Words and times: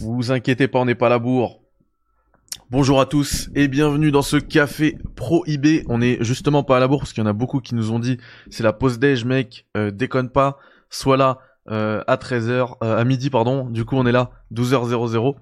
Vous 0.00 0.32
inquiétez 0.32 0.66
pas, 0.66 0.78
on 0.78 0.86
n'est 0.86 0.94
pas 0.94 1.06
à 1.06 1.10
la 1.10 1.18
bourre. 1.18 1.60
Bonjour 2.70 3.02
à 3.02 3.06
tous 3.06 3.50
et 3.54 3.68
bienvenue 3.68 4.10
dans 4.10 4.22
ce 4.22 4.38
café 4.38 4.96
pro 5.14 5.44
IB. 5.46 5.84
On 5.88 6.00
est 6.00 6.24
justement 6.24 6.62
pas 6.62 6.78
à 6.78 6.80
la 6.80 6.88
bourre 6.88 7.00
parce 7.00 7.12
qu'il 7.12 7.22
y 7.22 7.26
en 7.26 7.28
a 7.28 7.34
beaucoup 7.34 7.60
qui 7.60 7.74
nous 7.74 7.92
ont 7.92 7.98
dit 7.98 8.16
c'est 8.48 8.62
la 8.62 8.72
pause 8.72 8.98
déj 8.98 9.26
mec, 9.26 9.66
euh, 9.76 9.90
déconne 9.90 10.30
pas, 10.30 10.56
sois 10.88 11.18
là 11.18 11.38
euh, 11.70 12.02
à 12.06 12.16
13h, 12.16 12.76
euh, 12.82 12.96
à 12.96 13.04
midi 13.04 13.28
pardon. 13.28 13.68
Du 13.68 13.84
coup 13.84 13.96
on 13.96 14.06
est 14.06 14.12
là 14.12 14.30
12h00. 14.54 15.34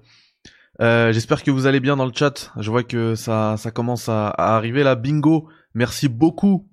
Euh, 0.81 1.13
J'espère 1.13 1.41
que 1.41 1.51
vous 1.51 1.65
allez 1.65 1.79
bien 1.79 1.95
dans 1.95 2.05
le 2.05 2.13
chat. 2.13 2.51
Je 2.57 2.69
vois 2.69 2.83
que 2.83 3.15
ça, 3.15 3.55
ça 3.55 3.71
commence 3.71 4.09
à, 4.09 4.27
à 4.27 4.57
arriver 4.57 4.83
là. 4.83 4.95
Bingo, 4.95 5.47
merci 5.73 6.09
beaucoup 6.09 6.67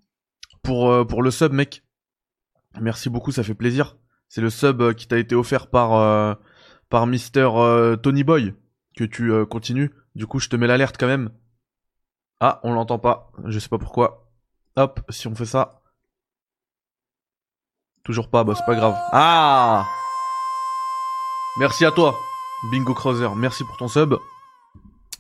pour, 0.65 1.07
pour 1.07 1.23
le 1.23 1.31
sub 1.31 1.53
mec. 1.53 1.85
Merci 2.81 3.11
beaucoup, 3.11 3.31
ça 3.31 3.45
fait 3.45 3.55
plaisir. 3.55 3.97
C'est 4.29 4.41
le 4.41 4.51
sub 4.51 4.93
qui 4.95 5.07
t'a 5.07 5.19
été 5.19 5.37
offert 5.37 5.69
par, 5.69 6.37
par 6.89 7.07
Mister 7.07 7.49
euh, 7.55 7.97
Tony 7.97 8.25
Boy 8.25 8.55
que 8.97 9.05
tu 9.05 9.33
euh, 9.33 9.45
continues. 9.45 9.93
Du 10.15 10.27
coup, 10.27 10.39
je 10.39 10.49
te 10.49 10.57
mets 10.57 10.67
l'alerte 10.67 10.97
quand 10.99 11.07
même. 11.07 11.31
Ah, 12.41 12.61
on 12.63 12.73
l'entend 12.73 12.99
pas. 12.99 13.31
Je 13.45 13.59
sais 13.59 13.69
pas 13.69 13.79
pourquoi. 13.79 14.31
Hop, 14.77 15.01
si 15.09 15.27
on 15.27 15.35
fait 15.35 15.47
ça. 15.47 15.83
Toujours 18.05 18.31
pas, 18.31 18.45
bah 18.45 18.55
c'est 18.57 18.65
pas 18.65 18.77
grave. 18.77 18.95
Ah 19.13 19.85
Merci 21.59 21.85
à 21.85 21.91
toi, 21.91 22.15
Bingo 22.71 22.95
Creuser. 22.95 23.29
Merci 23.37 23.65
pour 23.65 23.77
ton 23.79 23.89
sub. 23.89 24.15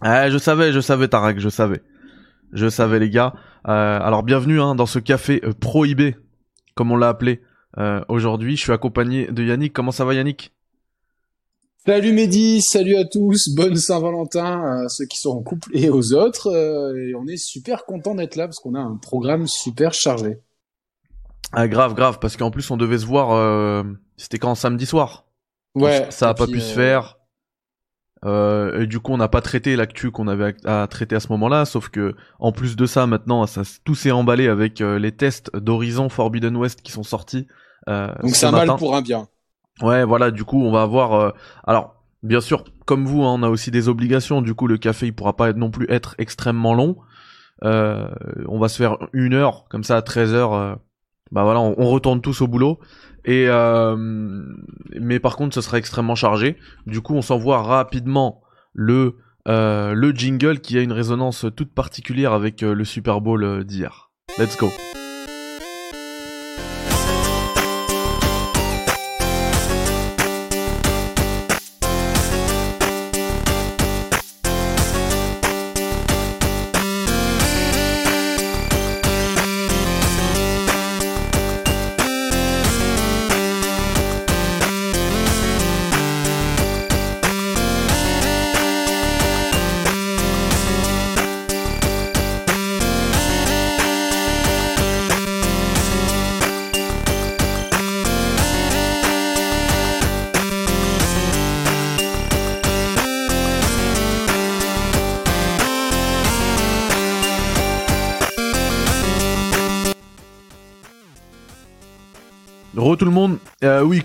Ah, 0.03 0.31
je 0.31 0.39
savais, 0.39 0.73
je 0.73 0.81
savais 0.81 1.09
Tarak, 1.09 1.41
je 1.41 1.49
savais. 1.49 1.83
Je 2.53 2.69
savais 2.69 2.99
les 2.99 3.11
gars. 3.11 3.35
Euh, 3.67 3.99
alors 4.01 4.23
bienvenue 4.23 4.61
hein, 4.61 4.75
dans 4.75 4.87
ce 4.87 4.99
café 4.99 5.41
Pro 5.61 5.85
IB, 5.85 6.15
comme 6.75 6.93
on 6.93 6.97
l'a 6.97 7.09
appelé 7.09 7.43
aujourd'hui. 8.09 8.57
Je 8.57 8.63
suis 8.63 8.73
accompagné 8.73 9.27
de 9.27 9.43
Yannick. 9.43 9.73
Comment 9.73 9.91
ça 9.91 10.05
va 10.07 10.15
Yannick? 10.15 10.56
Salut 11.87 12.13
Mehdi, 12.13 12.63
salut 12.63 12.97
à 12.97 13.05
tous, 13.05 13.51
bonne 13.55 13.77
Saint-Valentin 13.77 14.83
à 14.85 14.89
ceux 14.89 15.05
qui 15.07 15.21
sont 15.21 15.31
en 15.31 15.43
couple 15.43 15.69
et 15.73 15.89
aux 15.89 16.15
autres. 16.15 16.49
euh, 16.49 16.97
et 16.97 17.15
on 17.15 17.29
est 17.29 17.37
super 17.37 17.85
content 17.85 18.17
d'être 18.17 18.35
là 18.35 18.49
parce 18.49 18.59
qu'on 18.59 18.75
a 18.75 18.81
un 18.81 18.97
programme 18.97 19.47
super 19.47 19.95
chargé. 19.95 20.41
Ah 21.53 21.69
grave, 21.69 21.95
grave, 21.95 22.19
parce 22.21 22.37
qu'en 22.37 22.51
plus 22.51 22.69
on 22.73 22.77
devait 22.77 22.99
se 22.99 23.07
voir. 23.07 23.31
euh, 23.31 23.85
C'était 24.17 24.41
quand 24.41 24.57
samedi 24.57 24.85
soir? 24.85 25.27
Ouais, 25.77 26.09
ça 26.11 26.31
a 26.31 26.35
pas 26.35 26.49
pu 26.49 26.61
se 26.61 26.73
euh, 26.73 26.75
faire. 26.75 27.19
Euh, 28.25 28.81
et 28.81 28.87
du 28.89 28.99
coup, 28.99 29.13
on 29.13 29.19
n'a 29.19 29.29
pas 29.29 29.41
traité 29.41 29.77
l'actu 29.77 30.11
qu'on 30.11 30.27
avait 30.27 30.57
à 30.65 30.89
traiter 30.91 31.15
à 31.15 31.21
ce 31.21 31.29
moment-là, 31.29 31.67
sauf 31.67 31.89
que 31.89 32.17
en 32.41 32.51
plus 32.51 32.75
de 32.75 32.87
ça, 32.87 33.07
maintenant, 33.07 33.47
ça 33.47 33.63
tout 33.85 33.95
s'est 33.95 34.11
emballé 34.11 34.49
avec 34.49 34.81
les 34.81 35.13
tests 35.13 35.55
d'Horizon 35.55 36.09
Forbidden 36.09 36.57
West 36.57 36.83
qui 36.83 36.91
sont 36.91 37.05
sortis. 37.05 37.47
Donc 37.87 38.31
ce 38.31 38.41
c'est 38.41 38.47
un 38.47 38.51
mal 38.51 38.75
pour 38.77 38.97
un 38.97 39.03
bien. 39.03 39.29
Ouais, 39.83 40.05
voilà. 40.05 40.31
Du 40.31 40.45
coup, 40.45 40.63
on 40.63 40.71
va 40.73 40.83
avoir. 40.83 41.15
euh, 41.15 41.31
Alors, 41.65 42.03
bien 42.23 42.41
sûr, 42.41 42.65
comme 42.87 43.05
vous, 43.05 43.23
hein, 43.23 43.35
on 43.39 43.43
a 43.43 43.49
aussi 43.49 43.71
des 43.71 43.89
obligations. 43.89 44.43
Du 44.43 44.55
coup, 44.55 44.67
le 44.67 44.79
café, 44.79 45.07
il 45.07 45.13
pourra 45.13 45.37
pas 45.37 45.53
non 45.53 45.71
plus 45.71 45.87
être 45.91 46.15
extrêmement 46.19 46.75
long. 46.75 46.97
Euh, 47.65 48.09
on 48.49 48.59
va 48.59 48.69
se 48.69 48.77
faire 48.77 48.99
une 49.13 49.35
heure, 49.35 49.65
comme 49.69 49.85
ça, 49.85 49.97
à 49.97 50.03
13 50.03 50.35
heures. 50.35 50.55
euh, 50.55 50.75
bah 51.33 51.43
voilà, 51.43 51.61
on, 51.61 51.75
retourne 51.91 52.21
tous 52.21 52.41
au 52.41 52.47
boulot. 52.47 52.79
Et 53.25 53.49
mais 55.01 55.19
par 55.19 55.35
contre, 55.35 55.57
ce 55.57 55.61
sera 55.61 55.79
extrêmement 55.79 56.15
chargé. 56.15 56.57
Du 56.87 57.01
coup, 57.01 57.15
on 57.15 57.23
s'envoie 57.23 57.63
rapidement 57.63 58.43
le 58.73 59.17
le 59.47 60.13
jingle 60.13 60.61
qui 60.61 60.79
a 60.79 60.83
une 60.83 60.93
résonance 60.93 61.47
toute 61.57 61.75
particulière 61.75 62.33
avec 62.33 62.61
le 62.61 62.85
Super 62.85 63.21
Bowl 63.21 63.65
d'hier. 63.65 64.11
Let's 64.39 64.57
go. 64.57 64.69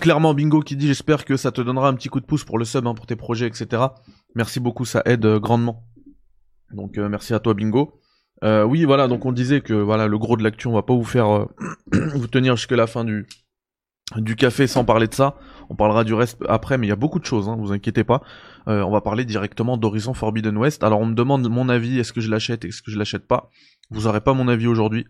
Clairement, 0.02 0.34
Bingo 0.34 0.60
qui 0.60 0.76
dit 0.76 0.88
j'espère 0.88 1.24
que 1.24 1.36
ça 1.36 1.50
te 1.52 1.60
donnera 1.60 1.88
un 1.88 1.94
petit 1.94 2.08
coup 2.08 2.20
de 2.20 2.26
pouce 2.26 2.44
pour 2.44 2.58
le 2.58 2.64
sub, 2.64 2.86
hein, 2.86 2.94
pour 2.94 3.06
tes 3.06 3.16
projets, 3.16 3.46
etc. 3.46 3.82
Merci 4.34 4.60
beaucoup, 4.60 4.84
ça 4.84 5.02
aide 5.06 5.24
euh, 5.24 5.38
grandement. 5.40 5.84
Donc 6.72 6.98
euh, 6.98 7.08
merci 7.08 7.32
à 7.34 7.38
toi, 7.40 7.54
Bingo. 7.54 7.98
Euh, 8.44 8.64
oui, 8.64 8.84
voilà, 8.84 9.06
donc 9.08 9.24
on 9.24 9.32
disait 9.32 9.60
que 9.60 9.72
voilà 9.74 10.08
le 10.08 10.18
gros 10.18 10.36
de 10.36 10.42
l'actu, 10.42 10.66
on 10.66 10.72
va 10.72 10.82
pas 10.82 10.94
vous 10.94 11.04
faire 11.04 11.28
euh, 11.30 11.46
vous 12.14 12.26
tenir 12.26 12.56
jusqu'à 12.56 12.76
la 12.76 12.86
fin 12.86 13.04
du 13.04 13.26
du 14.16 14.36
café 14.36 14.66
sans 14.66 14.84
parler 14.84 15.06
de 15.06 15.14
ça. 15.14 15.36
On 15.70 15.74
parlera 15.76 16.04
du 16.04 16.12
reste 16.12 16.38
après, 16.48 16.76
mais 16.76 16.86
il 16.86 16.90
y 16.90 16.92
a 16.92 16.96
beaucoup 16.96 17.18
de 17.20 17.24
choses, 17.24 17.48
hein, 17.48 17.56
vous 17.58 17.72
inquiétez 17.72 18.04
pas. 18.04 18.20
Euh, 18.68 18.82
on 18.82 18.90
va 18.90 19.00
parler 19.00 19.24
directement 19.24 19.76
d'Horizon 19.78 20.12
Forbidden 20.12 20.56
West. 20.58 20.82
Alors 20.84 21.00
on 21.00 21.06
me 21.06 21.14
demande 21.14 21.48
mon 21.48 21.68
avis, 21.68 21.98
est-ce 21.98 22.12
que 22.12 22.20
je 22.20 22.28
l'achète, 22.30 22.64
est-ce 22.64 22.82
que 22.82 22.90
je 22.90 22.98
l'achète 22.98 23.26
pas? 23.26 23.48
Vous 23.90 24.06
aurez 24.08 24.20
pas 24.20 24.34
mon 24.34 24.48
avis 24.48 24.66
aujourd'hui. 24.66 25.06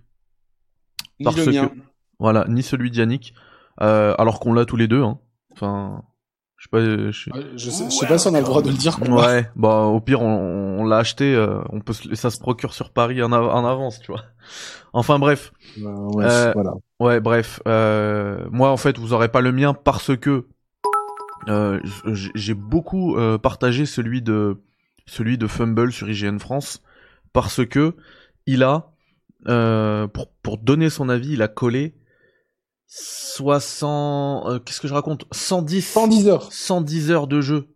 Ni 1.19 1.25
Parce 1.25 1.39
le 1.39 1.47
mien. 1.51 1.69
que- 1.69 1.75
Voilà, 2.21 2.45
ni 2.49 2.63
celui 2.63 2.91
d'Yannick. 2.91 3.35
Euh, 3.81 4.15
alors 4.19 4.39
qu'on 4.41 4.53
l'a 4.53 4.65
tous 4.65 4.77
les 4.77 4.87
deux. 4.89 5.03
Hein. 5.03 5.19
Enfin, 5.53 6.03
je 6.57 6.65
sais 6.65 6.69
pas. 6.71 6.79
euh, 6.79 7.11
Je... 7.11 7.31
Sais, 7.31 7.31
je 7.57 7.71
sais 7.71 8.07
pas 8.07 8.19
si 8.19 8.29
on 8.29 8.35
a 8.35 8.39
le 8.41 8.45
droit 8.45 8.63
de 8.63 8.69
le 8.71 8.77
dire. 8.77 8.99
Ouais, 9.11 9.49
bah 9.57 9.83
au 9.85 10.01
pire 10.01 10.21
on, 10.23 10.81
on 10.81 10.85
l'a 10.85 10.99
acheté, 10.99 11.35
euh, 11.35 11.61
on 11.71 11.81
peut 11.81 11.93
se- 11.95 12.15
ça 12.15 12.31
se 12.31 12.39
procure 12.39 12.75
sur 12.75 12.91
Paris 12.91 13.23
en, 13.23 13.33
av- 13.33 13.49
en 13.49 13.65
avance, 13.67 14.01
tu 14.01 14.13
vois. 14.13 14.23
Enfin 14.93 15.19
bref, 15.19 15.53
Euh, 15.79 15.83
ouais, 16.15 16.25
Euh, 16.27 16.53
voilà. 16.55 16.73
ouais 17.01 17.21
bref, 17.21 17.61
euh, 17.67 18.45
moi 18.51 18.71
en 18.71 18.77
fait 18.77 18.99
vous 18.99 19.13
aurez 19.15 19.29
pas 19.29 19.41
le 19.41 19.53
mien 19.53 19.73
parce 19.75 20.15
que 20.17 20.47
euh, 21.49 21.81
j'ai 22.35 22.55
beaucoup 22.55 23.17
euh, 23.17 23.39
partagé 23.39 23.87
celui 23.87 24.23
de 24.23 24.61
celui 25.07 25.39
de 25.39 25.47
Fumble 25.49 25.91
sur 25.93 26.09
IGN 26.09 26.39
France 26.39 26.83
parce 27.33 27.65
que 27.67 27.97
il 28.47 28.63
a 28.63 28.91
euh, 29.49 30.07
pour 30.07 30.29
pour 30.43 30.59
donner 30.59 30.91
son 30.91 31.09
avis, 31.09 31.33
il 31.33 31.43
a 31.43 31.49
collé 31.49 31.95
60 32.95 34.47
euh, 34.49 34.59
qu'est-ce 34.59 34.81
que 34.81 34.89
je 34.89 34.95
raconte? 34.95 35.25
110 35.33 35.83
110 35.83 36.29
heures. 36.29 36.53
110 36.53 37.11
heures 37.11 37.27
de 37.27 37.41
jeu 37.41 37.69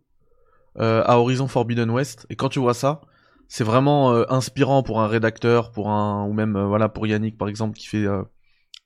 euh, 0.77 1.03
à 1.05 1.17
Horizon 1.19 1.47
Forbidden 1.47 1.89
West. 1.89 2.27
Et 2.29 2.35
quand 2.35 2.49
tu 2.49 2.59
vois 2.59 2.73
ça 2.75 3.01
c'est 3.47 3.63
vraiment 3.63 4.13
euh, 4.13 4.25
inspirant 4.29 4.83
pour 4.83 5.01
un 5.01 5.07
rédacteur 5.07 5.71
pour 5.71 5.89
un 5.89 6.25
ou 6.25 6.33
même 6.33 6.57
voilà 6.61 6.89
pour 6.89 7.07
Yannick 7.07 7.37
par 7.37 7.47
exemple 7.47 7.77
qui 7.77 7.87
fait 7.87 8.05
euh, 8.05 8.23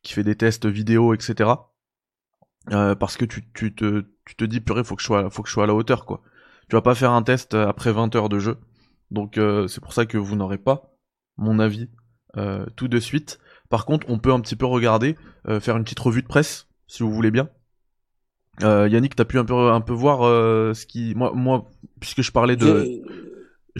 qui 0.03 0.13
fait 0.13 0.23
des 0.23 0.35
tests 0.35 0.65
vidéo 0.67 1.13
etc 1.13 1.51
Euh, 2.71 2.93
parce 2.95 3.17
que 3.17 3.25
tu, 3.25 3.51
tu 3.53 3.73
te 3.73 4.05
tu 4.25 4.35
te 4.35 4.45
dis 4.45 4.61
purée 4.61 4.83
faut 4.83 4.95
que 4.95 5.01
je 5.01 5.07
sois 5.07 5.29
faut 5.31 5.41
que 5.41 5.49
je 5.49 5.53
sois 5.53 5.63
à 5.63 5.67
la 5.67 5.73
hauteur 5.73 6.05
quoi. 6.05 6.21
Tu 6.69 6.75
vas 6.75 6.81
pas 6.83 6.93
faire 6.95 7.11
un 7.11 7.23
test 7.23 7.55
après 7.55 7.91
20 7.91 8.15
heures 8.15 8.29
de 8.29 8.39
jeu. 8.39 8.57
Donc 9.09 9.37
euh, 9.37 9.67
c'est 9.67 9.81
pour 9.81 9.93
ça 9.93 10.05
que 10.05 10.17
vous 10.17 10.35
n'aurez 10.35 10.59
pas 10.59 10.93
mon 11.37 11.57
avis 11.59 11.89
euh, 12.37 12.65
tout 12.75 12.87
de 12.87 12.99
suite 12.99 13.39
par 13.71 13.85
contre 13.85 14.05
on 14.09 14.19
peut 14.19 14.31
un 14.31 14.39
petit 14.39 14.55
peu 14.55 14.67
regarder 14.67 15.15
euh, 15.47 15.59
faire 15.59 15.75
une 15.77 15.83
petite 15.83 15.99
revue 15.99 16.21
de 16.21 16.27
presse 16.27 16.67
si 16.87 17.01
vous 17.01 17.11
voulez 17.11 17.31
bien 17.31 17.49
euh, 18.63 18.87
Yannick, 18.89 19.15
t'as 19.15 19.25
pu 19.25 19.39
un 19.39 19.45
peu, 19.45 19.71
un 19.71 19.81
peu 19.81 19.93
voir 19.93 20.23
euh, 20.23 20.73
ce 20.75 20.85
qui, 20.85 21.15
moi, 21.15 21.31
moi, 21.33 21.71
puisque 21.99 22.21
je 22.21 22.31
parlais 22.31 22.57
de, 22.57 23.01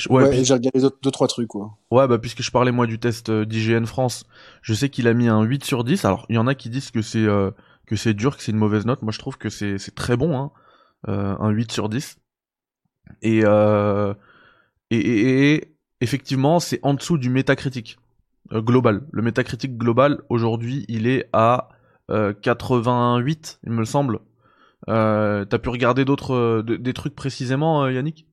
Ouais, 0.09 0.23
ouais, 0.23 0.29
puis- 0.29 0.45
j'ai 0.45 0.53
regardé 0.53 0.79
deux, 0.79 0.89
deux, 1.03 1.11
trois 1.11 1.27
trucs, 1.27 1.49
quoi. 1.49 1.77
ouais, 1.91 2.07
bah 2.07 2.17
puisque 2.17 2.41
je 2.41 2.49
parlais 2.49 2.71
moi 2.71 2.87
du 2.87 2.97
test 2.97 3.29
d'IGN 3.29 3.85
France, 3.85 4.25
je 4.61 4.73
sais 4.73 4.87
qu'il 4.87 5.09
a 5.09 5.13
mis 5.13 5.27
un 5.27 5.43
8 5.43 5.65
sur 5.65 5.83
10. 5.83 6.05
Alors 6.05 6.25
il 6.29 6.35
y 6.35 6.39
en 6.39 6.47
a 6.47 6.55
qui 6.55 6.69
disent 6.69 6.89
que 6.89 7.01
c'est 7.01 7.19
euh, 7.25 7.51
que 7.85 7.97
c'est 7.97 8.13
dur, 8.13 8.37
que 8.37 8.41
c'est 8.41 8.53
une 8.53 8.57
mauvaise 8.57 8.85
note. 8.85 9.01
Moi 9.01 9.11
je 9.11 9.19
trouve 9.19 9.37
que 9.37 9.49
c'est 9.49 9.77
c'est 9.77 9.93
très 9.93 10.15
bon, 10.15 10.35
hein, 10.39 10.51
euh, 11.09 11.35
un 11.37 11.49
8 11.49 11.71
sur 11.73 11.89
10. 11.89 12.17
Et 13.21 13.41
euh, 13.43 14.13
et, 14.89 14.97
et, 14.97 15.53
et 15.55 15.75
effectivement 15.99 16.61
c'est 16.61 16.79
en 16.83 16.93
dessous 16.93 17.17
du 17.17 17.29
métacritique 17.29 17.97
euh, 18.53 18.61
global. 18.61 19.07
Le 19.11 19.21
métacritique 19.21 19.77
global 19.77 20.21
aujourd'hui 20.29 20.85
il 20.87 21.07
est 21.07 21.29
à 21.33 21.69
euh, 22.09 22.33
88, 22.33 23.59
il 23.65 23.71
me 23.71 23.85
semble. 23.85 24.19
Euh, 24.89 25.45
T'as 25.45 25.59
pu 25.59 25.69
regarder 25.69 26.05
d'autres 26.05 26.33
euh, 26.33 26.63
de- 26.63 26.75
des 26.75 26.93
trucs 26.93 27.15
précisément, 27.15 27.83
euh, 27.83 27.91
Yannick? 27.93 28.27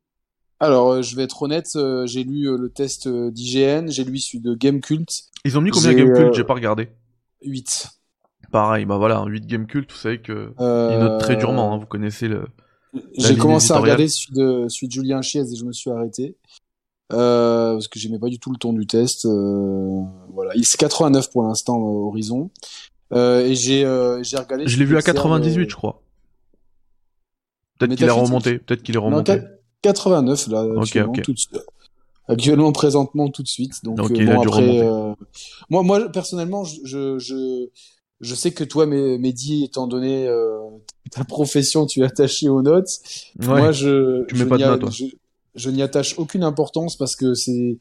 Alors, 0.61 0.91
euh, 0.91 1.03
je 1.03 1.15
vais 1.15 1.23
être 1.23 1.43
honnête, 1.43 1.71
euh, 1.77 2.05
j'ai 2.07 2.25
lu 2.25 2.49
euh, 2.49 2.57
le 2.57 2.71
test 2.71 3.07
euh, 3.07 3.31
d'IGN, 3.31 3.87
j'ai 3.89 4.03
lu 4.05 4.19
celui 4.19 4.41
de 4.41 4.55
Gamecult, 4.55 5.07
Ils 5.45 5.57
ont 5.57 5.61
mis 5.61 5.71
combien 5.71 5.93
Gamecult 5.95 6.31
euh, 6.31 6.33
J'ai 6.33 6.43
pas 6.45 6.55
regardé. 6.55 6.89
8. 7.45 7.89
Pareil, 8.51 8.85
bah 8.87 8.97
voilà, 8.97 9.19
un 9.19 9.27
8 9.27 9.47
Gamecult, 9.47 9.89
vous 9.93 9.97
savez 9.99 10.21
que 10.21 10.53
Euh... 10.59 10.91
il 10.93 10.99
note 10.99 11.21
très 11.21 11.37
durement, 11.37 11.73
hein, 11.75 11.79
vous 11.79 11.87
connaissez 11.87 12.27
le 12.27 12.47
J'ai 13.19 13.37
commencé 13.37 13.73
à 13.73 13.79
regarder 13.79 14.09
celui 14.09 14.35
de, 14.35 14.67
celui 14.69 14.89
de 14.89 14.93
Julien 14.93 15.23
Chiez 15.23 15.43
et 15.43 15.55
je 15.55 15.65
me 15.65 15.73
suis 15.73 15.91
arrêté. 15.91 16.37
Euh, 17.13 17.73
parce 17.73 17.89
que 17.89 17.99
j'aimais 17.99 18.19
pas 18.19 18.29
du 18.29 18.39
tout 18.39 18.51
le 18.51 18.59
ton 18.59 18.73
du 18.73 18.87
test. 18.87 19.25
Euh, 19.25 20.03
voilà, 20.33 20.53
il 20.55 20.65
c'est 20.67 20.79
89 20.79 21.31
pour 21.31 21.43
l'instant 21.43 21.77
euh, 21.77 22.07
Horizon. 22.07 22.51
Euh, 23.13 23.47
et 23.47 23.55
j'ai 23.55 23.85
euh, 23.85 24.23
j'ai 24.23 24.37
regardé. 24.37 24.67
Je 24.67 24.79
l'ai 24.79 24.85
vu 24.85 24.97
à 24.97 25.03
98, 25.03 25.71
je 25.71 25.75
crois. 25.75 26.03
Peut-être 27.79 27.97
qu'il 27.97 28.07
est 28.07 28.11
remonté. 28.11 28.59
Peut-être 28.59 28.83
qu'il 28.83 28.95
est 28.95 28.99
remonté. 28.99 29.37
Non, 29.37 29.43
89 29.83 30.49
là. 30.49 30.67
Tout 31.23 31.33
de 31.33 31.39
suite. 31.39 31.59
Actuellement, 32.31 32.73
présentement, 32.73 33.31
tout 33.31 33.43
de 33.43 33.49
suite. 33.49 33.83
Donc 33.85 33.97
bon, 33.97 34.41
après, 34.43 34.83
moi, 35.71 35.83
moi 35.83 36.13
personnellement, 36.13 36.65
je, 36.65 37.19
je 37.19 37.71
je 38.21 38.35
sais 38.35 38.51
que 38.51 38.65
toi, 38.65 38.87
Mehdi, 38.87 39.65
étant 39.65 39.87
donné 39.87 40.27
euh, 40.27 40.59
ta 41.11 41.25
profession, 41.25 41.87
tu 41.87 42.01
es 42.01 42.05
attaché 42.05 42.49
aux 42.49 42.63
notes. 42.63 42.91
moi, 43.39 43.73
je, 43.73 44.25
tu 44.25 44.35
mets 44.35 44.47
pas 44.47 44.59
de 44.59 44.65
notes, 44.65 44.93
je, 44.93 45.05
je 45.55 45.71
n'y 45.71 45.83
attache 45.83 46.19
aucune 46.19 46.45
importance 46.45 46.97
parce 46.97 47.17
que 47.17 47.35
c'est, 47.35 47.79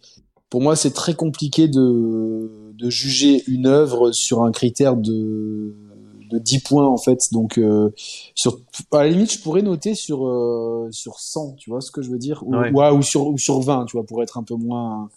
pour 0.50 0.62
moi, 0.62 0.76
c'est 0.76 0.92
très 0.92 1.14
compliqué 1.14 1.68
de, 1.68 2.74
de 2.74 2.90
juger 2.90 3.44
une 3.48 3.68
œuvre 3.68 4.12
sur 4.12 4.44
un 4.44 4.52
critère 4.52 4.96
de, 4.96 5.76
de 6.30 6.38
10 6.40 6.60
points 6.60 6.88
en 6.88 6.98
fait. 6.98 7.20
Donc, 7.32 7.58
euh, 7.58 7.92
sur, 8.36 8.60
à 8.92 9.04
la 9.04 9.10
limite, 9.10 9.34
je 9.34 9.40
pourrais 9.40 9.62
noter 9.62 9.96
sur 9.96 10.28
euh, 10.28 10.88
sur 10.92 11.20
100, 11.20 11.56
tu 11.58 11.70
vois 11.70 11.82
ce 11.82 11.92
que 11.92 12.02
je 12.02 12.10
veux 12.10 12.18
dire, 12.18 12.44
ou, 12.46 12.56
ou, 12.56 13.02
sur 13.02 13.28
ou 13.28 13.38
sur 13.38 13.60
20, 13.60 13.86
tu 13.86 13.98
vois, 13.98 14.06
pour 14.06 14.24
être 14.24 14.38
un 14.38 14.44
peu 14.44 14.56
moins 14.56 15.10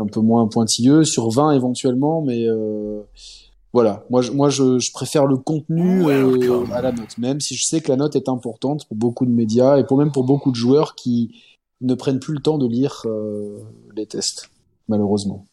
un 0.00 0.06
peu 0.06 0.20
moins 0.20 0.46
pointilleux, 0.46 1.04
sur 1.04 1.28
20 1.28 1.52
éventuellement, 1.52 2.22
mais 2.22 2.46
euh, 2.46 3.02
voilà, 3.72 4.04
moi, 4.10 4.22
je, 4.22 4.30
moi 4.30 4.48
je, 4.48 4.78
je 4.78 4.92
préfère 4.92 5.26
le 5.26 5.36
contenu 5.36 6.08
à 6.72 6.80
la 6.80 6.92
note, 6.92 7.18
même 7.18 7.40
si 7.40 7.56
je 7.56 7.64
sais 7.64 7.80
que 7.80 7.88
la 7.88 7.96
note 7.96 8.14
est 8.14 8.28
importante 8.28 8.86
pour 8.86 8.96
beaucoup 8.96 9.26
de 9.26 9.32
médias 9.32 9.76
et 9.76 9.84
pour 9.84 9.98
même 9.98 10.12
pour 10.12 10.24
beaucoup 10.24 10.52
de 10.52 10.56
joueurs 10.56 10.94
qui 10.94 11.34
ne 11.80 11.94
prennent 11.94 12.20
plus 12.20 12.34
le 12.34 12.40
temps 12.40 12.58
de 12.58 12.66
lire 12.66 13.02
euh, 13.06 13.58
les 13.94 14.06
tests, 14.06 14.50
malheureusement. 14.88 15.46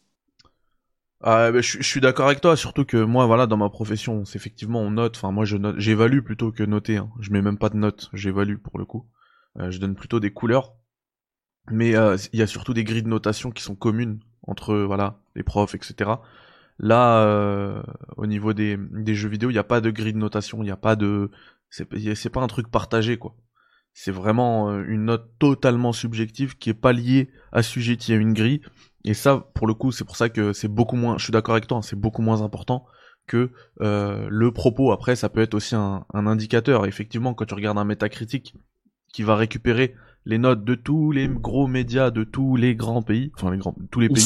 Ah, 1.22 1.50
je, 1.52 1.60
je, 1.60 1.82
suis 1.82 2.00
d'accord 2.00 2.26
avec 2.26 2.40
toi, 2.40 2.56
surtout 2.56 2.84
que 2.84 3.02
moi, 3.02 3.26
voilà, 3.26 3.46
dans 3.46 3.56
ma 3.56 3.70
profession, 3.70 4.24
c'est 4.24 4.36
effectivement 4.36 4.80
on 4.80 4.90
note. 4.90 5.16
Enfin, 5.16 5.30
moi, 5.30 5.44
j'évalue 5.44 6.20
plutôt 6.20 6.52
que 6.52 6.62
noter. 6.62 6.98
Hein. 6.98 7.10
Je 7.20 7.30
mets 7.30 7.42
même 7.42 7.58
pas 7.58 7.70
de 7.70 7.76
notes, 7.76 8.10
j'évalue 8.12 8.56
pour 8.56 8.78
le 8.78 8.84
coup. 8.84 9.06
Euh, 9.58 9.70
je 9.70 9.78
donne 9.78 9.94
plutôt 9.94 10.20
des 10.20 10.32
couleurs, 10.32 10.74
mais 11.70 11.90
il 11.90 12.38
y 12.38 12.42
a 12.42 12.46
surtout 12.46 12.74
des 12.74 12.84
grilles 12.84 13.02
de 13.02 13.08
notation 13.08 13.50
qui 13.50 13.62
sont 13.62 13.74
communes 13.74 14.20
entre 14.46 14.76
voilà 14.76 15.18
les 15.34 15.42
profs, 15.42 15.74
etc. 15.74 16.10
Là, 16.78 17.22
euh, 17.22 17.82
au 18.16 18.26
niveau 18.26 18.52
des, 18.52 18.76
des 18.76 19.14
jeux 19.14 19.28
vidéo, 19.28 19.50
il 19.50 19.54
n'y 19.54 19.58
a 19.58 19.64
pas 19.64 19.80
de 19.80 19.90
grille 19.90 20.12
de 20.12 20.18
notation, 20.18 20.62
il 20.62 20.66
n'y 20.66 20.70
a 20.70 20.76
pas 20.76 20.94
de, 20.96 21.30
c'est 21.70 22.30
pas 22.30 22.42
un 22.42 22.46
truc 22.46 22.70
partagé 22.70 23.16
quoi. 23.16 23.34
C'est 23.98 24.12
vraiment 24.12 24.68
euh, 24.68 24.84
une 24.86 25.06
note 25.06 25.26
totalement 25.38 25.94
subjective 25.94 26.58
qui 26.58 26.68
est 26.68 26.74
pas 26.74 26.92
liée 26.92 27.30
à 27.50 27.62
sujet 27.62 27.96
à 28.10 28.12
une 28.12 28.34
grille. 28.34 28.60
Et 29.04 29.14
ça, 29.14 29.48
pour 29.54 29.66
le 29.66 29.72
coup, 29.72 29.90
c'est 29.90 30.04
pour 30.04 30.16
ça 30.16 30.28
que 30.28 30.52
c'est 30.52 30.68
beaucoup 30.68 30.96
moins. 30.96 31.16
Je 31.16 31.24
suis 31.24 31.32
d'accord 31.32 31.54
avec 31.54 31.66
toi, 31.66 31.78
hein, 31.78 31.82
c'est 31.82 31.98
beaucoup 31.98 32.20
moins 32.20 32.42
important 32.42 32.84
que 33.26 33.50
euh, 33.80 34.26
le 34.28 34.52
propos. 34.52 34.92
Après, 34.92 35.16
ça 35.16 35.30
peut 35.30 35.40
être 35.40 35.54
aussi 35.54 35.74
un, 35.74 36.04
un 36.12 36.26
indicateur. 36.26 36.84
Effectivement, 36.84 37.32
quand 37.32 37.46
tu 37.46 37.54
regardes 37.54 37.78
un 37.78 37.86
métacritique 37.86 38.54
qui 39.14 39.22
va 39.22 39.34
récupérer 39.34 39.94
les 40.26 40.36
notes 40.36 40.62
de 40.62 40.74
tous 40.74 41.10
les 41.10 41.26
gros 41.26 41.66
médias 41.66 42.10
de 42.10 42.22
tous 42.22 42.56
les 42.56 42.74
grands 42.74 43.00
pays, 43.00 43.32
enfin 43.34 43.50
les 43.50 43.56
grands, 43.56 43.74
tous 43.90 44.00
les 44.00 44.10
pays. 44.10 44.22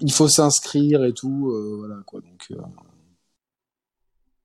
Il 0.00 0.12
faut, 0.12 0.28
s'inscrire 0.28 1.04
et 1.04 1.12
tout, 1.12 1.50
euh, 1.50 1.76
voilà 1.80 1.96
quoi. 2.06 2.22
Donc. 2.22 2.46
Euh... 2.52 2.62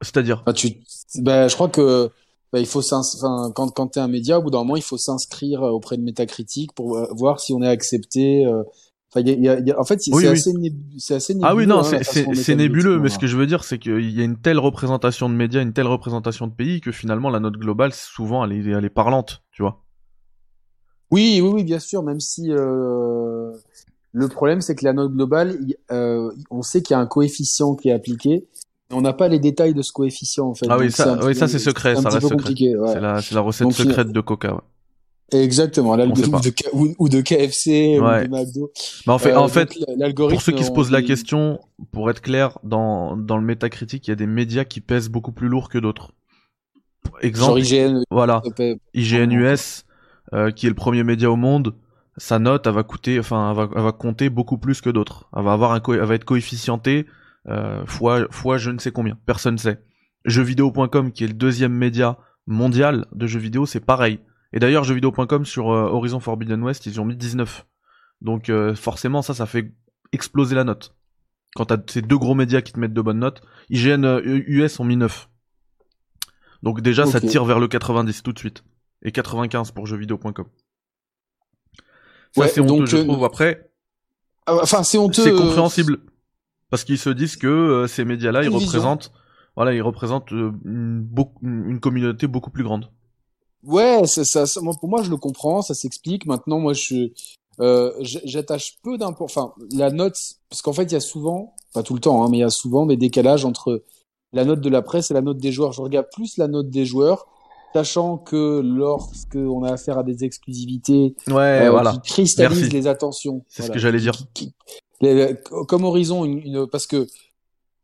C'est-à-dire? 0.02 0.44
Bah, 0.46 0.52
tu, 0.52 0.74
bah, 1.20 1.48
je 1.48 1.56
crois 1.56 1.70
que 1.70 2.12
bah, 2.54 2.60
il 2.60 2.66
faut 2.66 2.82
enfin, 2.94 3.52
quand 3.54 3.70
quand 3.72 3.88
t'es 3.88 4.00
un 4.00 4.08
média, 4.08 4.40
au 4.40 4.44
bout 4.44 4.52
d'un 4.52 4.60
moment, 4.60 4.76
il 4.76 4.84
faut 4.84 4.98
s'inscrire 4.98 5.64
auprès 5.64 5.98
de 5.98 6.02
Métacritique 6.02 6.74
pour 6.74 6.98
euh, 6.98 7.08
voir 7.12 7.40
si 7.40 7.54
on 7.54 7.62
est 7.62 7.68
accepté. 7.68 8.46
Euh... 8.46 8.64
Enfin, 9.10 9.22
y 9.22 9.32
y 9.40 9.50
a, 9.50 9.80
en 9.80 9.84
fait, 9.86 10.02
c'est 10.02 10.12
assez, 10.14 10.52
assez, 11.14 11.34
nébuleux. 11.34 11.50
Ah 11.50 11.56
oui, 11.56 11.66
non, 11.66 11.80
hein, 11.80 12.00
c'est 12.04 12.56
nébuleux, 12.56 13.00
mais 13.00 13.10
ce 13.10 13.18
que 13.18 13.28
je 13.28 13.38
veux 13.38 13.48
dire, 13.48 13.64
c'est 13.64 13.80
qu'il 13.80 14.12
y 14.12 14.22
a 14.22 14.24
une 14.24 14.38
telle 14.38 14.60
représentation 14.60 15.30
de 15.30 15.34
médias, 15.34 15.62
une 15.62 15.72
telle 15.72 15.88
représentation 15.88 16.48
de 16.48 16.52
pays 16.52 16.82
que 16.82 16.92
finalement 16.92 17.30
la 17.30 17.40
note 17.40 17.56
globale, 17.56 17.94
souvent, 17.94 18.44
elle 18.44 18.52
est, 18.52 18.70
elle 18.70 18.84
est 18.84 18.90
parlante, 18.90 19.44
tu 19.52 19.62
vois. 19.62 19.86
Oui, 21.10 21.40
oui, 21.42 21.50
oui, 21.50 21.64
bien 21.64 21.80
sûr, 21.80 22.04
même 22.04 22.20
si 22.20 22.52
euh, 22.52 23.54
le 24.12 24.28
problème, 24.28 24.60
c'est 24.60 24.76
que 24.76 24.84
la 24.84 24.94
note 24.94 25.14
globale, 25.14 25.58
euh, 25.92 26.32
on 26.50 26.62
sait 26.62 26.82
qu'il 26.82 26.94
y 26.94 26.98
a 26.98 27.00
un 27.00 27.06
coefficient 27.06 27.76
qui 27.76 27.90
est 27.90 27.94
appliqué, 27.94 28.48
on 28.92 29.02
n'a 29.02 29.14
pas 29.14 29.28
les 29.28 29.40
détails 29.40 29.74
de 29.74 29.82
ce 29.82 29.92
coefficient, 29.92 30.48
en 30.48 30.54
fait. 30.54 30.68
Ah 30.70 30.78
oui, 30.78 30.92
ça, 30.92 31.20
oui, 31.24 31.36
ça 31.36 31.48
c'est 31.48 31.60
secret, 31.60 31.96
ça 31.96 32.10
reste 32.10 32.28
secret. 32.28 32.54
C'est 32.58 33.00
la, 33.00 33.20
la, 33.32 33.42
recette 33.42 33.72
secrète 33.72 34.12
de 34.12 34.22
Coca, 34.22 34.54
ouais. 34.54 34.62
Exactement, 35.34 35.98
l'algorithme 35.98 36.40
de, 36.40 36.54
ou, 36.98 37.10
de 37.10 37.20
KFC 37.20 38.00
ou 38.00 38.04
de 38.04 38.30
McDo. 38.30 38.72
Mais 39.06 39.14
en 39.14 39.18
fait, 39.20 39.34
en 39.36 39.46
euh, 39.46 39.48
fait, 39.50 39.78
pour 40.16 40.42
ceux 40.42 40.54
qui 40.54 40.64
se 40.64 40.72
posent 40.72 40.92
la 40.92 41.02
question, 41.02 41.60
pour 41.92 42.10
être 42.10 42.22
clair, 42.22 42.60
dans, 42.64 43.18
dans 43.18 43.36
le 43.36 43.44
métacritique, 43.44 44.08
il 44.08 44.12
y 44.12 44.14
a 44.14 44.16
des 44.16 44.28
médias 44.28 44.64
qui 44.64 44.80
pèsent 44.80 45.10
beaucoup 45.10 45.34
plus 45.34 45.50
lourd 45.50 45.68
que 45.68 45.78
d'autres. 45.80 46.14
Exemple, 47.22 47.60
IGN, 47.60 48.04
voilà, 48.10 48.42
IGN 48.94 49.32
US, 49.32 49.86
euh, 50.34 50.52
qui 50.52 50.66
est 50.66 50.70
le 50.70 50.76
premier 50.76 51.04
média 51.04 51.30
au 51.30 51.36
monde, 51.36 51.74
sa 52.16 52.40
note, 52.40 52.66
elle 52.66 52.74
va 52.74 52.84
coûter, 52.84 53.20
enfin, 53.20 53.52
elle 53.52 53.58
va, 53.58 53.70
elle 53.76 53.84
va 53.84 53.92
compter 53.92 54.30
beaucoup 54.30 54.58
plus 54.58 54.80
que 54.80 54.90
d'autres. 54.90 55.30
Elle 55.36 55.44
va 55.44 55.52
avoir 55.52 55.74
un, 55.74 55.82
elle 55.90 56.00
va 56.00 56.16
être 56.16 56.26
coefficientée 56.26 57.06
euh, 57.50 57.86
fois, 57.86 58.28
fois 58.32 58.58
je 58.58 58.72
ne 58.72 58.80
sais 58.80 58.92
combien. 58.92 59.18
Personne 59.26 59.58
sait. 59.58 59.84
Jeuxvideo.com, 60.26 61.12
qui 61.12 61.24
est 61.24 61.28
le 61.28 61.34
deuxième 61.34 61.74
média 61.74 62.18
mondial 62.46 63.06
de 63.14 63.28
jeux 63.28 63.40
vidéo, 63.40 63.66
c'est 63.66 63.80
pareil. 63.80 64.20
Et 64.54 64.60
d'ailleurs, 64.60 64.84
jeuxvideo.com 64.84 65.46
sur 65.46 65.72
euh, 65.72 65.90
Horizon 65.90 66.20
Forbidden 66.20 66.62
West, 66.64 66.86
ils 66.86 67.00
ont 67.00 67.06
mis 67.06 67.16
19. 67.16 67.66
Donc 68.22 68.50
euh, 68.50 68.76
forcément, 68.76 69.22
ça, 69.22 69.34
ça 69.34 69.46
fait 69.46 69.72
exploser 70.12 70.56
la 70.56 70.64
note. 70.64 70.96
Quand 71.56 71.66
t'as 71.66 71.78
ces 71.88 72.02
deux 72.02 72.18
gros 72.18 72.36
médias 72.36 72.62
qui 72.62 72.74
te 72.74 72.80
mettent 72.80 72.94
de 72.94 73.02
bonnes 73.02 73.20
notes, 73.20 73.42
IGN 73.70 74.22
US 74.24 74.80
ont 74.80 74.84
mis 74.84 74.98
9. 74.98 75.30
Donc 76.64 76.82
déjà, 76.82 77.06
ça 77.06 77.22
tire 77.22 77.46
vers 77.46 77.60
le 77.60 77.68
90 77.68 78.24
tout 78.24 78.34
de 78.34 78.40
suite 78.40 78.64
et 79.04 79.12
95 79.12 79.72
pour 79.72 79.88
jeuxvideo.com. 79.88 80.46
Ça 82.36 82.48
c'est 82.48 82.62
honteux, 82.62 82.86
je 82.86 82.98
euh, 82.98 83.04
trouve. 83.04 83.24
Après, 83.24 83.72
ah, 84.46 84.58
enfin 84.62 84.84
c'est 84.84 84.98
honteux. 84.98 85.24
C'est 85.24 85.32
compréhensible 85.32 86.00
parce 86.70 86.84
qu'ils 86.84 86.98
se 86.98 87.10
disent 87.10 87.38
que 87.38 87.48
euh, 87.48 87.88
ces 87.88 88.06
médias-là, 88.06 88.44
ils 88.44 88.50
représentent, 88.50 89.12
voilà, 89.56 89.74
ils 89.74 89.82
représentent 89.82 90.32
euh, 90.34 90.52
une, 90.66 91.08
une 91.42 91.80
communauté 91.80 92.28
beaucoup 92.28 92.52
plus 92.52 92.64
grande. 92.64 92.90
Ouais, 93.64 94.06
ça, 94.06 94.24
ça, 94.46 94.62
pour 94.80 94.90
moi, 94.90 95.02
je 95.04 95.10
le 95.10 95.18
comprends, 95.18 95.62
ça 95.62 95.74
s'explique. 95.74 96.26
Maintenant, 96.26 96.60
moi, 96.60 96.74
je 96.74 97.10
euh, 97.60 97.92
j'attache 98.02 98.78
peu 98.84 98.98
d'importance. 98.98 99.36
Enfin, 99.36 99.54
la 99.72 99.90
note, 99.90 100.18
parce 100.50 100.62
qu'en 100.62 100.74
fait, 100.74 100.84
il 100.84 100.94
y 100.94 100.96
a 100.96 101.02
souvent, 101.02 101.56
pas 101.74 101.84
tout 101.84 101.96
le 101.96 102.00
temps, 102.00 102.24
hein, 102.24 102.28
mais 102.30 102.38
il 102.38 102.42
y 102.42 102.44
a 102.44 102.50
souvent 102.50 102.86
des 102.86 102.98
décalages 102.98 103.46
entre 103.46 103.84
la 104.34 104.46
note 104.46 104.62
de 104.62 104.70
la 104.70 104.82
presse 104.82 105.12
et 105.12 105.14
la 105.14 105.22
note 105.22 105.38
des 105.38 105.52
joueurs. 105.52 105.74
Je 105.74 105.82
regarde 105.82 106.08
plus 106.14 106.38
la 106.38 106.48
note 106.48 106.70
des 106.70 106.86
joueurs 106.86 107.26
sachant 107.74 108.18
que 108.18 108.62
lorsqu'on 108.64 109.64
a 109.64 109.74
affaire 109.74 109.98
à 109.98 110.04
des 110.04 110.24
exclusivités 110.24 111.16
ouais, 111.28 111.66
euh, 111.66 111.72
voilà. 111.72 111.92
qui 111.92 112.00
cristallisent 112.14 112.74
les 112.74 112.88
attentions. 112.88 113.44
C'est 113.50 113.64
ce 113.64 113.72
que 113.72 113.80
j'allais 113.80 114.00
dire. 114.00 114.14
Comme 115.68 115.84
Horizon, 115.84 116.26
une, 116.26 116.68
parce 116.68 116.88
que 116.88 117.08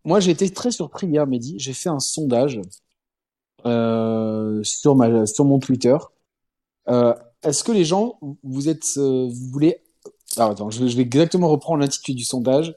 moi 0.03 0.19
j'ai 0.19 0.31
été 0.31 0.49
très 0.49 0.71
surpris 0.71 1.07
hier, 1.07 1.27
Mehdi. 1.27 1.55
J'ai 1.59 1.73
fait 1.73 1.89
un 1.89 1.99
sondage 1.99 2.59
euh, 3.65 4.63
sur 4.63 4.95
ma 4.95 5.25
sur 5.25 5.45
mon 5.45 5.59
Twitter. 5.59 5.97
Euh, 6.89 7.13
Est-ce 7.43 7.63
que 7.63 7.71
les 7.71 7.85
gens, 7.85 8.19
vous 8.43 8.69
êtes, 8.69 8.85
euh, 8.97 9.27
vous 9.29 9.49
voulez 9.51 9.83
alors, 10.37 10.51
attends, 10.51 10.69
je, 10.69 10.83
vais 10.83 11.01
exactement 11.03 11.49
reprendre 11.49 11.79
l'intitulé 11.79 12.15
du 12.15 12.23
sondage. 12.23 12.75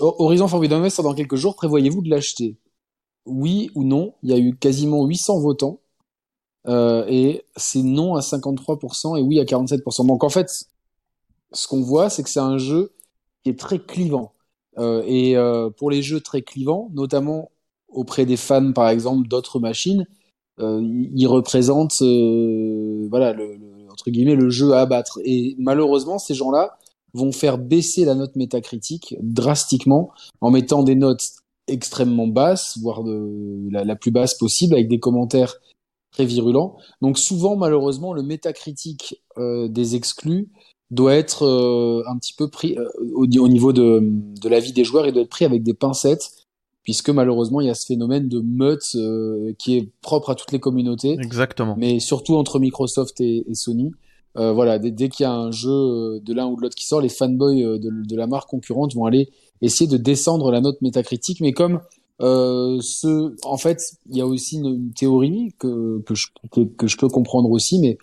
Horizon 0.00 0.48
Forbidden 0.48 0.82
West 0.82 1.00
dans 1.00 1.14
quelques 1.14 1.36
jours, 1.36 1.56
prévoyez-vous 1.56 2.02
de 2.02 2.10
l'acheter? 2.10 2.56
Oui 3.26 3.70
ou 3.74 3.84
non? 3.84 4.14
Il 4.22 4.30
y 4.30 4.32
a 4.32 4.38
eu 4.38 4.56
quasiment 4.56 5.04
800 5.04 5.40
votants. 5.40 5.80
Euh, 6.66 7.04
et 7.08 7.44
c'est 7.56 7.82
non 7.82 8.14
à 8.14 8.20
53% 8.20 9.18
et 9.18 9.22
oui 9.22 9.38
à 9.38 9.44
47%. 9.44 10.06
Donc 10.06 10.24
en 10.24 10.28
fait, 10.28 10.50
ce 11.52 11.68
qu'on 11.68 11.82
voit, 11.82 12.10
c'est 12.10 12.22
que 12.22 12.30
c'est 12.30 12.40
un 12.40 12.58
jeu 12.58 12.92
est 13.44 13.58
très 13.58 13.78
clivant. 13.78 14.32
Euh, 14.78 15.02
et 15.06 15.36
euh, 15.36 15.70
pour 15.70 15.90
les 15.90 16.02
jeux 16.02 16.20
très 16.20 16.42
clivants, 16.42 16.90
notamment 16.94 17.50
auprès 17.88 18.26
des 18.26 18.36
fans, 18.36 18.72
par 18.72 18.88
exemple, 18.88 19.28
d'autres 19.28 19.60
machines, 19.60 20.06
euh, 20.60 20.80
ils 20.82 21.26
représentent, 21.26 22.02
voilà, 23.10 23.32
le, 23.32 23.56
le, 23.56 23.90
entre 23.90 24.10
guillemets, 24.10 24.34
le 24.34 24.50
jeu 24.50 24.72
à 24.72 24.80
abattre. 24.80 25.20
Et 25.24 25.54
malheureusement, 25.58 26.18
ces 26.18 26.34
gens-là 26.34 26.76
vont 27.12 27.32
faire 27.32 27.58
baisser 27.58 28.04
la 28.04 28.14
note 28.16 28.34
métacritique 28.34 29.14
drastiquement 29.20 30.10
en 30.40 30.50
mettant 30.50 30.82
des 30.82 30.96
notes 30.96 31.24
extrêmement 31.68 32.26
basses, 32.26 32.78
voire 32.80 33.04
de 33.04 33.68
la, 33.70 33.84
la 33.84 33.96
plus 33.96 34.10
basse 34.10 34.34
possible, 34.34 34.74
avec 34.74 34.88
des 34.88 34.98
commentaires 34.98 35.54
très 36.10 36.24
virulent. 36.24 36.76
Donc 37.02 37.18
souvent, 37.18 37.56
malheureusement, 37.56 38.12
le 38.12 38.22
métacritique 38.22 39.22
euh, 39.38 39.68
des 39.68 39.96
exclus 39.96 40.48
doit 40.90 41.14
être 41.14 41.44
euh, 41.44 42.02
un 42.08 42.16
petit 42.18 42.34
peu 42.34 42.48
pris 42.48 42.78
euh, 42.78 42.88
au, 43.14 43.48
niveau 43.48 43.72
de, 43.72 44.00
de 44.02 44.48
la 44.48 44.60
vie 44.60 44.72
des 44.72 44.84
joueurs 44.84 45.06
et 45.06 45.12
doit 45.12 45.22
être 45.22 45.28
pris 45.30 45.44
avec 45.44 45.62
des 45.62 45.74
pincettes 45.74 46.30
puisque 46.84 47.08
malheureusement 47.10 47.60
il 47.60 47.66
y 47.66 47.70
a 47.70 47.74
ce 47.74 47.86
phénomène 47.86 48.28
de 48.28 48.40
meute 48.40 48.92
euh, 48.94 49.52
qui 49.58 49.76
est 49.76 49.90
propre 50.02 50.30
à 50.30 50.34
toutes 50.34 50.52
les 50.52 50.60
communautés, 50.60 51.16
Exactement. 51.18 51.74
mais 51.76 51.98
surtout 51.98 52.36
entre 52.36 52.60
Microsoft 52.60 53.20
et, 53.20 53.44
et 53.50 53.54
Sony. 53.54 53.90
Euh, 54.36 54.52
voilà, 54.52 54.78
dès, 54.78 54.90
dès 54.90 55.08
qu'il 55.08 55.24
y 55.24 55.26
a 55.26 55.32
un 55.32 55.50
jeu 55.50 55.70
euh, 55.70 56.20
de 56.20 56.34
l'un 56.34 56.46
ou 56.46 56.56
de 56.56 56.60
l'autre 56.60 56.74
qui 56.74 56.86
sort, 56.86 57.00
les 57.00 57.08
fanboys 57.08 57.62
euh, 57.62 57.78
de, 57.78 57.90
de 57.90 58.16
la 58.16 58.26
marque 58.26 58.48
concurrente 58.48 58.94
vont 58.94 59.06
aller 59.06 59.30
essayer 59.62 59.88
de 59.88 59.96
descendre 59.96 60.50
la 60.50 60.60
note 60.60 60.82
métacritique, 60.82 61.40
mais 61.40 61.52
comme 61.52 61.80
euh, 62.20 62.78
ce, 62.80 63.34
en 63.46 63.56
fait, 63.56 63.78
il 64.10 64.16
y 64.16 64.20
a 64.20 64.26
aussi 64.26 64.56
une, 64.56 64.66
une 64.66 64.92
théorie 64.92 65.54
que 65.58 66.02
que 66.04 66.14
je, 66.14 66.28
que, 66.50 66.60
que 66.62 66.86
je 66.86 66.96
peux 66.96 67.08
comprendre 67.08 67.50
aussi, 67.50 67.78
mais 67.78 67.96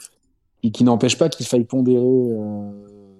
qui, 0.62 0.72
qui 0.72 0.84
n'empêche 0.84 1.18
pas 1.18 1.30
qu'il 1.30 1.46
faille 1.46 1.65
pondérer, 1.65 2.03
euh, 2.03 2.72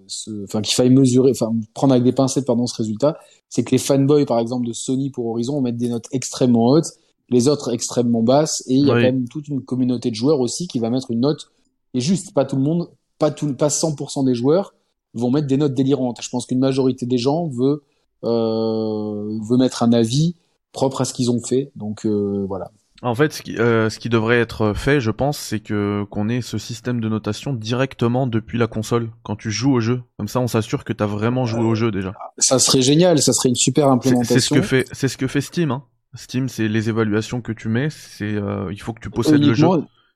ce, 0.08 0.44
enfin 0.44 0.62
qu'il 0.62 0.76
faille 0.76 0.90
mesurer, 0.90 1.32
enfin 1.32 1.54
prendre 1.74 1.94
avec 1.94 2.04
des 2.04 2.12
pincettes 2.12 2.46
pardon 2.46 2.68
ce 2.68 2.76
résultat, 2.76 3.18
c'est 3.50 3.64
que 3.64 3.72
les 3.72 3.78
fanboys 3.78 4.26
par 4.26 4.40
exemple 4.40 4.68
de 4.68 4.74
Sony 4.74 5.10
pour 5.10 5.28
Horizon 5.28 5.54
vont 5.54 5.62
mettre 5.62 5.78
des 5.78 5.90
notes 5.90 6.08
extrêmement 6.12 6.68
hautes, 6.68 6.92
les 7.30 7.48
autres 7.48 7.72
extrêmement 7.74 8.24
basses, 8.24 8.64
et 8.68 8.74
il 8.76 8.86
y 8.86 8.92
a 8.92 8.94
Oui. 8.96 9.02
quand 9.02 9.08
même 9.08 9.28
toute 9.28 9.48
une 9.48 9.62
communauté 9.62 10.10
de 10.10 10.16
joueurs 10.16 10.40
aussi 10.40 10.68
qui 10.68 10.80
va 10.80 10.90
mettre 10.90 11.12
une 11.12 11.22
note 11.22 11.52
et 11.94 12.00
juste 12.00 12.34
pas 12.34 12.46
tout 12.46 12.56
le 12.58 12.62
monde, 12.62 12.90
pas 13.20 13.32
tout, 13.32 13.54
pas 13.54 13.70
100% 13.70 14.26
des 14.26 14.36
joueurs 14.36 14.74
vont 15.14 15.30
mettre 15.32 15.48
des 15.48 15.58
notes 15.58 15.74
délirantes. 15.74 16.20
Je 16.22 16.30
pense 16.30 16.46
qu'une 16.46 16.60
majorité 16.60 17.06
des 17.06 17.18
gens 17.18 17.48
veut 17.48 17.84
euh, 18.24 19.40
veut 19.50 19.58
mettre 19.58 19.84
un 19.84 19.92
avis 19.94 20.36
propre 20.74 21.02
à 21.02 21.06
ce 21.06 21.14
qu'ils 21.14 21.32
ont 21.32 21.42
fait. 21.42 21.72
Donc 21.76 22.06
euh, 22.06 22.46
voilà. 22.48 22.72
En 23.04 23.16
fait, 23.16 23.34
ce 23.34 23.42
qui, 23.42 23.58
euh, 23.58 23.90
ce 23.90 23.98
qui 23.98 24.10
devrait 24.10 24.40
être 24.40 24.74
fait, 24.74 25.02
je 25.02 25.10
pense, 25.10 25.38
c'est 25.38 25.60
que 25.60 26.06
qu'on 26.12 26.30
ait 26.30 26.42
ce 26.42 26.60
système 26.60 27.02
de 27.02 27.10
notation 27.10 27.52
directement 27.54 28.28
depuis 28.28 28.60
la 28.60 28.68
console 28.68 29.10
quand 29.24 29.36
tu 29.36 29.50
joues 29.50 29.74
au 29.74 29.80
jeu. 29.80 30.04
Comme 30.18 30.28
ça, 30.28 30.40
on 30.40 30.48
s'assure 30.48 30.84
que 30.84 30.94
t'as 30.94 31.08
vraiment 31.08 31.46
joué 31.46 31.64
au 31.64 31.74
jeu 31.74 31.90
déjà. 31.90 32.14
Ça 32.38 32.60
serait 32.60 32.84
génial, 32.84 33.20
ça 33.20 33.34
serait 33.34 33.50
une 33.50 33.56
super 33.56 33.88
implémentation. 33.88 34.36
c'est 34.36 34.40
ce 34.40 34.54
que 34.54 34.62
fait, 34.62 34.86
c'est 34.92 35.08
ce 35.08 35.18
que 35.18 35.26
fait 35.26 35.42
Steam. 35.42 35.72
Hein. 35.72 35.84
Steam, 36.14 36.48
c'est 36.48 36.68
les 36.68 36.90
évaluations 36.90 37.42
que 37.42 37.52
tu 37.52 37.70
mets. 37.70 37.90
C'est, 37.90 38.36
euh, 38.36 38.72
il 38.72 38.80
faut 38.80 38.94
que 38.94 39.00
tu 39.00 39.10
possèdes 39.10 39.44
le 39.44 39.54
jeu. 39.54 39.68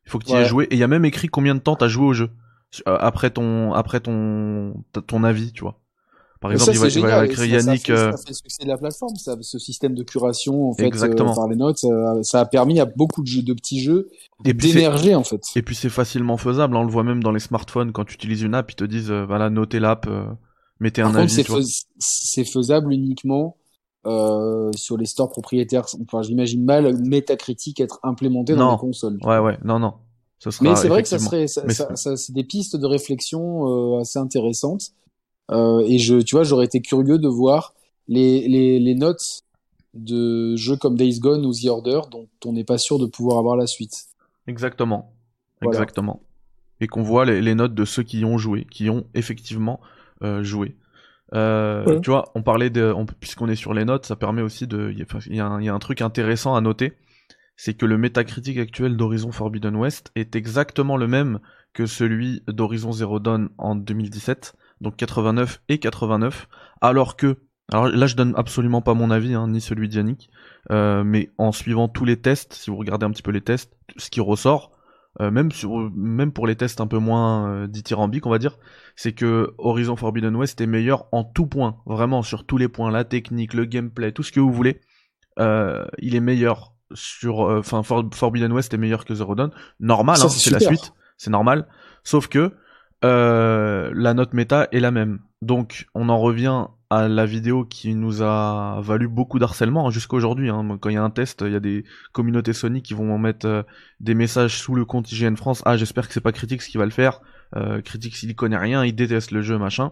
Il 0.05 0.11
faut 0.11 0.19
que 0.19 0.25
tu 0.25 0.33
y 0.33 0.35
aies 0.35 0.45
joué. 0.45 0.65
Et 0.65 0.75
il 0.75 0.79
y 0.79 0.83
a 0.83 0.87
même 0.87 1.05
écrit 1.05 1.27
combien 1.27 1.55
de 1.55 1.61
temps 1.61 1.75
t'as 1.75 1.87
joué 1.87 2.05
au 2.05 2.13
jeu 2.13 2.29
euh, 2.87 2.97
après 2.99 3.29
ton, 3.31 3.73
après 3.73 3.99
ton, 3.99 4.73
ton 5.07 5.23
avis, 5.23 5.53
tu 5.53 5.61
vois. 5.61 5.79
Par 6.45 6.51
exemple, 6.53 6.65
ça, 6.65 6.71
il 6.73 6.79
va, 6.79 6.89
c'est 6.89 6.99
il 6.99 7.01
va 7.05 7.25
génial. 7.25 7.37
ça 7.37 7.45
Yannick. 7.45 7.85
fait- 7.87 7.91
euh, 7.93 8.11
Ça 8.11 8.17
fait 8.17 8.29
le 8.29 8.33
succès 8.35 8.63
de 8.63 8.67
la 8.69 8.77
plateforme, 8.77 9.15
ça, 9.15 9.35
ce 9.41 9.59
système 9.59 9.93
de 9.95 10.03
curation 10.03 10.69
en 10.69 10.73
fait 10.73 10.85
Exactement. 10.85 11.31
euh, 11.31 11.35
par 11.35 11.47
les 11.47 11.55
notes. 11.55 11.77
Ça, 11.77 11.87
ça 12.23 12.39
a 12.41 12.45
permis 12.45 12.79
à 12.79 12.85
beaucoup 12.85 13.21
de, 13.21 13.27
jeux, 13.27 13.41
de 13.41 13.53
petits 13.53 13.79
jeux 13.81 14.09
d'émerger 14.43 15.15
en 15.15 15.23
fait. 15.23 15.41
Et 15.55 15.61
puis 15.61 15.75
c'est 15.75 15.89
facilement 15.89 16.37
faisable, 16.37 16.75
hein, 16.75 16.79
on 16.81 16.83
le 16.83 16.91
voit 16.91 17.03
même 17.03 17.23
dans 17.23 17.31
les 17.31 17.39
smartphones 17.39 17.91
quand 17.91 18.05
tu 18.05 18.15
utilises 18.15 18.41
une 18.41 18.53
app, 18.55 18.71
ils 18.71 18.75
te 18.75 18.83
disent 18.83 19.11
euh, 19.11 19.25
voilà 19.25 19.49
notez 19.49 19.79
l'app, 19.79 20.07
euh, 20.07 20.25
mettez 20.79 21.01
Par 21.01 21.11
un 21.11 21.15
avis. 21.15 21.29
c'est 21.31 21.43
fais- 21.43 22.43
faisable 22.51 22.93
uniquement 22.93 23.57
euh, 24.05 24.71
sur 24.75 24.97
les 24.97 25.05
stores 25.05 25.29
propriétaires. 25.29 25.85
Enfin, 26.03 26.21
j'imagine 26.21 26.63
mal 26.63 26.95
Metacritic 27.03 27.79
être 27.79 27.99
implémenté 28.03 28.53
dans 28.55 28.73
les 28.73 28.77
consoles. 28.77 29.17
Ouais 29.23 29.39
ouais, 29.39 29.57
non 29.63 29.79
non. 29.79 29.93
Sera 30.37 30.53
Mais 30.61 30.75
c'est 30.75 30.89
vrai 30.89 31.01
que 31.01 31.07
ça 31.09 31.17
serait, 31.17 31.47
ça- 31.47 31.63
ça- 31.95 32.15
c'est 32.17 32.33
des 32.33 32.43
pistes 32.43 32.75
de 32.75 32.85
réflexion 32.85 33.95
euh, 33.95 34.01
assez 34.01 34.19
intéressantes. 34.19 34.91
Euh, 35.51 35.81
et 35.85 35.97
je, 35.97 36.15
tu 36.17 36.35
vois, 36.35 36.43
j'aurais 36.43 36.65
été 36.65 36.81
curieux 36.81 37.17
de 37.19 37.27
voir 37.27 37.73
les, 38.07 38.47
les, 38.47 38.79
les 38.79 38.95
notes 38.95 39.41
de 39.93 40.55
jeux 40.55 40.75
comme 40.75 40.95
Days 40.97 41.19
Gone 41.19 41.45
ou 41.45 41.53
The 41.53 41.65
Order 41.67 42.01
dont 42.11 42.27
on 42.45 42.53
n'est 42.53 42.63
pas 42.63 42.77
sûr 42.77 42.99
de 42.99 43.05
pouvoir 43.05 43.37
avoir 43.37 43.55
la 43.55 43.67
suite. 43.67 44.05
Exactement, 44.47 45.13
Voilà. 45.61 45.79
exactement. 45.79 46.21
Et 46.81 46.87
qu'on 46.87 47.03
voit 47.03 47.25
les, 47.25 47.41
les 47.41 47.55
notes 47.55 47.73
de 47.73 47.85
ceux 47.85 48.03
qui 48.03 48.19
y 48.19 48.25
ont 48.25 48.37
joué, 48.37 48.65
qui 48.69 48.89
ont 48.89 49.05
effectivement 49.13 49.79
euh, 50.23 50.43
joué. 50.43 50.75
Euh, 51.33 51.85
Ouais. 51.85 52.01
Tu 52.01 52.09
vois, 52.09 52.25
on 52.35 52.43
parlait 52.43 52.69
de, 52.69 52.91
on- 52.95 53.05
puisqu'on 53.05 53.47
est 53.47 53.55
sur 53.55 53.73
les 53.73 53.85
notes, 53.85 54.05
ça 54.05 54.15
permet 54.15 54.41
aussi 54.41 54.67
de, 54.67 54.91
il 54.93 55.33
y 55.33 55.37
y 55.37 55.39
a 55.39 55.73
un 55.73 55.79
truc 55.79 56.01
intéressant 56.01 56.55
à 56.55 56.61
noter, 56.61 56.93
c'est 57.55 57.73
que 57.73 57.85
le 57.85 57.97
métacritique 57.97 58.57
actuel 58.57 58.97
d'Horizon 58.97 59.31
Forbidden 59.31 59.75
West 59.75 60.11
est 60.15 60.35
exactement 60.35 60.97
le 60.97 61.07
même 61.07 61.39
que 61.73 61.85
celui 61.85 62.43
d'Horizon 62.47 62.91
Zero 62.91 63.19
Dawn 63.19 63.49
en 63.57 63.75
2017, 63.75 64.53
donc 64.81 64.95
89 64.97 65.61
et 65.69 65.77
89, 65.79 66.47
alors 66.81 67.15
que, 67.15 67.37
alors 67.71 67.87
là 67.87 68.07
je 68.07 68.15
donne 68.15 68.33
absolument 68.35 68.81
pas 68.81 68.93
mon 68.93 69.11
avis, 69.11 69.33
hein, 69.33 69.47
ni 69.47 69.61
celui 69.61 69.87
d'Yannick, 69.89 70.29
euh, 70.71 71.03
mais 71.03 71.31
en 71.37 71.51
suivant 71.51 71.87
tous 71.87 72.05
les 72.05 72.17
tests, 72.19 72.53
si 72.53 72.69
vous 72.69 72.77
regardez 72.77 73.05
un 73.05 73.11
petit 73.11 73.23
peu 73.23 73.31
les 73.31 73.41
tests, 73.41 73.73
ce 73.97 74.09
qui 74.09 74.21
ressort, 74.21 74.71
euh, 75.21 75.31
même 75.31 75.51
sur, 75.51 75.89
même 75.95 76.33
pour 76.33 76.45
les 76.45 76.55
tests 76.57 76.81
un 76.81 76.87
peu 76.87 76.97
moins 76.97 77.49
euh, 77.49 77.67
dithyrambiques, 77.67 78.25
on 78.25 78.29
va 78.29 78.37
dire, 78.39 78.57
c'est 78.97 79.13
que 79.13 79.53
Horizon 79.57 79.95
Forbidden 79.95 80.35
West 80.35 80.59
est 80.59 80.67
meilleur 80.67 81.05
en 81.13 81.23
tout 81.23 81.47
point, 81.47 81.77
vraiment 81.85 82.21
sur 82.21 82.45
tous 82.45 82.57
les 82.57 82.67
points, 82.67 82.91
la 82.91 83.05
technique, 83.05 83.53
le 83.53 83.63
gameplay, 83.65 84.11
tout 84.11 84.23
ce 84.23 84.31
que 84.33 84.39
vous 84.41 84.51
voulez. 84.51 84.81
Euh, 85.39 85.85
il 85.99 86.15
est 86.15 86.19
meilleur 86.21 86.73
sur, 86.93 87.39
enfin 87.39 87.81
For- 87.83 88.05
Forbidden 88.13 88.51
West 88.51 88.73
est 88.73 88.77
meilleur 88.77 89.05
que 89.05 89.15
Zero 89.15 89.35
Dawn. 89.35 89.51
Normal, 89.79 90.17
hein, 90.17 90.29
c'est 90.29 90.49
la 90.51 90.59
suite, 90.67 90.93
c'est 91.17 91.29
normal. 91.31 91.67
Sauf 92.03 92.27
que 92.27 92.51
euh, 93.05 93.91
la 93.93 94.13
note 94.13 94.33
méta 94.33 94.67
est 94.71 94.79
la 94.79 94.91
même. 94.91 95.19
Donc 95.41 95.85
on 95.93 96.09
en 96.09 96.17
revient 96.19 96.65
à 96.89 97.07
la 97.07 97.25
vidéo 97.25 97.65
qui 97.65 97.93
nous 97.95 98.21
a 98.21 98.79
valu 98.81 99.07
beaucoup 99.07 99.37
d'harcèlement 99.39 99.87
hein, 99.87 99.91
jusqu'à 99.91 100.15
aujourd'hui. 100.17 100.49
Hein. 100.49 100.77
Quand 100.79 100.89
il 100.89 100.93
y 100.95 100.97
a 100.97 101.03
un 101.03 101.09
test, 101.09 101.43
il 101.45 101.51
y 101.51 101.55
a 101.55 101.59
des 101.59 101.83
communautés 102.13 102.53
Sony 102.53 102.81
qui 102.81 102.93
vont 102.93 103.17
mettre 103.17 103.45
euh, 103.47 103.63
des 103.99 104.13
messages 104.15 104.57
sous 104.57 104.75
le 104.75 104.85
compte 104.85 105.11
IGN 105.11 105.35
France. 105.35 105.61
Ah, 105.65 105.77
j'espère 105.77 106.07
que 106.07 106.13
c'est 106.13 106.21
pas 106.21 106.31
Critique 106.31 106.61
qui 106.61 106.77
va 106.77 106.85
le 106.85 106.91
faire. 106.91 107.21
Euh, 107.55 107.81
Critique, 107.81 108.15
s'il 108.15 108.31
y 108.31 108.35
connaît 108.35 108.57
rien, 108.57 108.83
il 108.85 108.95
déteste 108.95 109.31
le 109.31 109.41
jeu, 109.41 109.57
machin. 109.57 109.91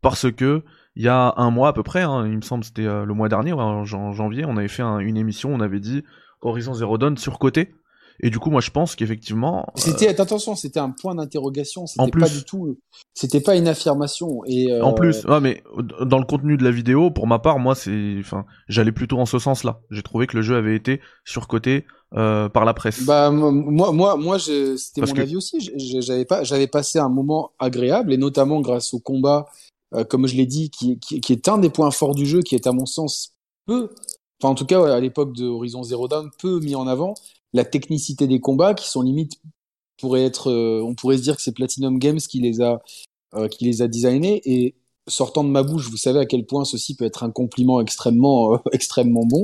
Parce 0.00 0.30
que 0.30 0.62
il 0.96 1.02
y 1.02 1.08
a 1.08 1.34
un 1.36 1.50
mois 1.50 1.68
à 1.68 1.72
peu 1.72 1.82
près, 1.82 2.02
hein, 2.02 2.24
il 2.26 2.36
me 2.36 2.42
semble 2.42 2.62
c'était 2.62 2.86
euh, 2.86 3.04
le 3.04 3.14
mois 3.14 3.28
dernier, 3.28 3.52
en 3.52 3.84
jan- 3.84 4.12
janvier, 4.12 4.44
on 4.44 4.56
avait 4.56 4.68
fait 4.68 4.82
un- 4.82 4.98
une 5.00 5.16
émission, 5.16 5.52
on 5.52 5.60
avait 5.60 5.80
dit 5.80 6.04
Horizon 6.40 6.74
Zero 6.74 6.98
Dawn 6.98 7.16
surcoté. 7.16 7.74
Et 8.20 8.30
du 8.30 8.38
coup, 8.38 8.50
moi, 8.50 8.60
je 8.60 8.70
pense 8.70 8.94
qu'effectivement, 8.94 9.66
C'était 9.74 10.08
attention, 10.08 10.54
c'était 10.54 10.78
un 10.80 10.90
point 10.90 11.14
d'interrogation. 11.16 11.82
en 11.82 11.86
C'était 11.86 12.10
pas 12.20 12.28
du 12.28 12.44
tout, 12.44 12.78
c'était 13.12 13.40
pas 13.40 13.56
une 13.56 13.66
affirmation. 13.68 14.42
Et 14.46 14.70
euh, 14.70 14.84
En 14.84 14.92
plus, 14.94 15.24
ah 15.28 15.40
mais 15.40 15.62
euh, 15.76 16.04
dans 16.04 16.18
le 16.18 16.24
contenu 16.24 16.56
de 16.56 16.62
la 16.64 16.70
vidéo, 16.70 17.10
pour 17.10 17.26
ma 17.26 17.38
part, 17.40 17.58
moi 17.58 17.74
c'est, 17.74 18.16
enfin, 18.20 18.44
j'allais 18.68 18.92
plutôt 18.92 19.18
en 19.18 19.26
ce 19.26 19.38
sens-là. 19.38 19.80
J'ai 19.90 20.02
trouvé 20.02 20.26
que 20.26 20.36
le 20.36 20.42
jeu 20.42 20.56
avait 20.56 20.76
été 20.76 21.00
surcoté 21.24 21.86
euh, 22.16 22.48
par 22.48 22.64
la 22.64 22.74
presse. 22.74 23.04
Bah 23.04 23.30
moi 23.32 23.90
moi 23.92 24.16
moi 24.16 24.38
je- 24.38 24.76
c'était 24.76 25.00
mon 25.00 25.12
que- 25.12 25.20
avis 25.20 25.36
aussi. 25.36 25.58
J'avais 25.76 26.24
pas 26.24 26.44
j'avais 26.44 26.68
passé 26.68 27.00
un 27.00 27.08
moment 27.08 27.50
agréable 27.58 28.12
et 28.12 28.16
notamment 28.16 28.60
grâce 28.60 28.94
au 28.94 29.00
combat, 29.00 29.46
euh, 29.94 30.04
comme 30.04 30.28
je 30.28 30.36
l'ai 30.36 30.46
dit, 30.46 30.70
qui, 30.70 31.00
qui 31.00 31.20
qui 31.20 31.32
est 31.32 31.48
un 31.48 31.58
des 31.58 31.70
points 31.70 31.90
forts 31.90 32.14
du 32.14 32.26
jeu, 32.26 32.42
qui 32.42 32.54
est 32.54 32.68
à 32.68 32.72
mon 32.72 32.86
sens 32.86 33.32
peu, 33.66 33.90
en 34.48 34.54
tout 34.54 34.66
cas 34.66 34.84
à 34.94 35.00
l'époque 35.00 35.34
de 35.34 35.46
Horizon 35.46 35.82
Zero 35.82 36.08
Dawn, 36.08 36.30
peu 36.38 36.60
mis 36.60 36.74
en 36.74 36.86
avant 36.86 37.14
la 37.52 37.64
technicité 37.64 38.26
des 38.26 38.40
combats 38.40 38.74
qui 38.74 38.90
sont 38.90 39.00
limite 39.00 39.40
pourrait 39.98 40.24
être, 40.24 40.50
euh, 40.50 40.82
on 40.84 40.94
pourrait 40.94 41.16
se 41.18 41.22
dire 41.22 41.36
que 41.36 41.42
c'est 41.42 41.54
Platinum 41.54 41.98
Games 41.98 42.18
qui 42.18 42.40
les 42.40 42.60
a 42.60 42.82
euh, 43.34 43.48
qui 43.48 43.64
les 43.64 43.82
a 43.82 43.88
designés 43.88 44.42
et 44.44 44.74
sortant 45.08 45.44
de 45.44 45.48
ma 45.48 45.62
bouche, 45.62 45.88
vous 45.88 45.96
savez 45.96 46.20
à 46.20 46.26
quel 46.26 46.46
point 46.46 46.64
ceci 46.64 46.96
peut 46.96 47.04
être 47.04 47.22
un 47.24 47.30
compliment 47.30 47.80
extrêmement 47.80 48.54
euh, 48.54 48.58
extrêmement 48.72 49.24
bon. 49.24 49.42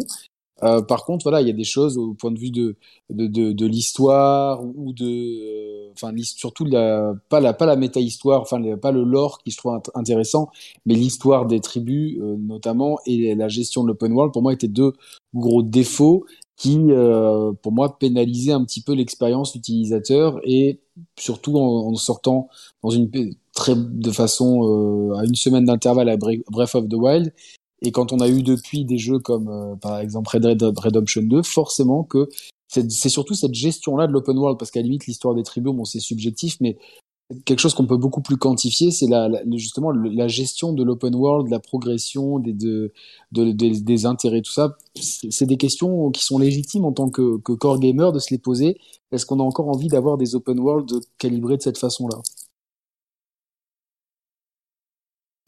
Euh, 0.63 0.83
par 0.83 1.05
contre, 1.05 1.23
voilà, 1.25 1.41
il 1.41 1.47
y 1.47 1.51
a 1.51 1.55
des 1.55 1.65
choses 1.65 1.97
au 1.99 2.15
point 2.15 2.31
de 2.31 2.39
vue 2.39 2.51
de 2.51 2.77
de, 3.11 3.27
de, 3.27 3.53
de 3.53 3.67
l'histoire 3.67 4.63
ou 4.65 4.93
de, 4.93 5.05
euh, 5.07 5.91
enfin 5.93 6.13
l'his- 6.13 6.35
surtout 6.37 6.65
la 6.65 7.15
pas 7.29 7.41
la 7.41 7.53
pas 7.53 7.67
la 7.67 7.77
méta 7.77 8.01
histoire, 8.01 8.41
enfin 8.43 8.61
pas 8.77 8.93
le 8.93 9.03
lore 9.05 9.39
qui 9.43 9.51
je 9.51 9.57
trouve 9.57 9.73
int- 9.75 9.91
intéressant, 9.95 10.51
mais 10.87 10.95
l'histoire 10.95 11.47
des 11.47 11.61
tribus 11.61 12.19
euh, 12.21 12.37
notamment 12.39 12.99
et 13.07 13.35
la 13.35 13.49
gestion 13.49 13.83
de 13.83 13.89
l'open 13.89 14.13
world 14.13 14.33
pour 14.33 14.43
moi 14.43 14.53
étaient 14.53 14.69
deux 14.69 14.93
gros 15.35 15.63
défauts 15.63 16.25
qui 16.57 16.79
euh, 16.91 17.53
pour 17.63 17.73
moi 17.73 17.99
pénalisaient 17.99 18.53
un 18.53 18.65
petit 18.65 18.83
peu 18.83 18.93
l'expérience 18.93 19.55
utilisateur 19.55 20.41
et 20.45 20.81
surtout 21.19 21.57
en, 21.57 21.89
en 21.89 21.95
sortant 21.95 22.49
dans 22.83 22.91
une 22.91 23.11
très 23.55 23.75
de 23.77 24.11
façon 24.11 25.11
euh, 25.13 25.15
à 25.17 25.25
une 25.25 25.35
semaine 25.35 25.65
d'intervalle 25.65 26.09
à 26.09 26.17
Bre- 26.17 26.43
Breath 26.51 26.75
of 26.75 26.89
the 26.89 26.95
Wild 26.95 27.33
et 27.83 27.93
quand 27.93 28.13
on 28.13 28.21
a 28.21 28.29
eu 28.29 28.43
depuis 28.43 28.85
des 28.85 28.99
jeux 28.99 29.19
comme 29.19 29.49
euh, 29.49 29.77
par 29.77 29.99
exemple 29.99 30.31
Red 30.31 30.43
Dead 30.43 30.79
Redemption 30.79 31.23
2, 31.23 31.43
forcément 31.43 32.05
que 32.05 32.29
c'est 32.69 33.09
surtout 33.09 33.35
cette 33.35 33.55
gestion-là 33.55 34.07
de 34.07 34.13
l'open 34.13 34.39
world, 34.39 34.57
parce 34.57 34.71
qu'à 34.71 34.79
la 34.81 34.85
limite 34.85 35.07
l'histoire 35.07 35.35
des 35.35 35.43
tribus, 35.43 35.73
bon 35.75 35.85
c'est 35.85 35.99
subjectif, 35.99 36.57
mais 36.61 36.77
quelque 37.45 37.59
chose 37.61 37.75
qu'on 37.75 37.87
peut 37.87 37.97
beaucoup 37.97 38.21
plus 38.23 38.37
quantifier, 38.37 38.91
c'est 38.91 39.07
justement 39.53 39.91
la 39.91 40.29
gestion 40.29 40.73
de 40.73 40.83
l'open 40.83 41.15
world, 41.15 41.49
la 41.49 41.61
progression 41.61 42.39
des, 42.39 42.53
de, 42.53 44.07
intérêts, 44.07 44.43
tout 44.43 44.53
ça. 44.53 44.77
C'est 44.95 45.47
des 45.47 45.57
questions 45.57 46.11
qui 46.11 46.25
sont 46.25 46.39
légitimes 46.39 46.85
en 46.85 46.93
tant 46.93 47.11
que, 47.11 47.39
que 47.39 47.53
core 47.53 47.79
gamer 47.79 48.13
de 48.13 48.19
se 48.19 48.31
les 48.31 48.39
poser. 48.39 48.79
Est-ce 49.13 49.27
qu'on 49.27 49.41
a 49.41 49.43
encore 49.43 49.69
envie 49.69 49.89
d'avoir 49.89 50.17
des 50.17 50.35
open 50.35 50.59
world 50.59 50.91
calibrés 51.19 51.57
de 51.57 51.63
cette 51.63 51.79
façon-là? 51.79 52.19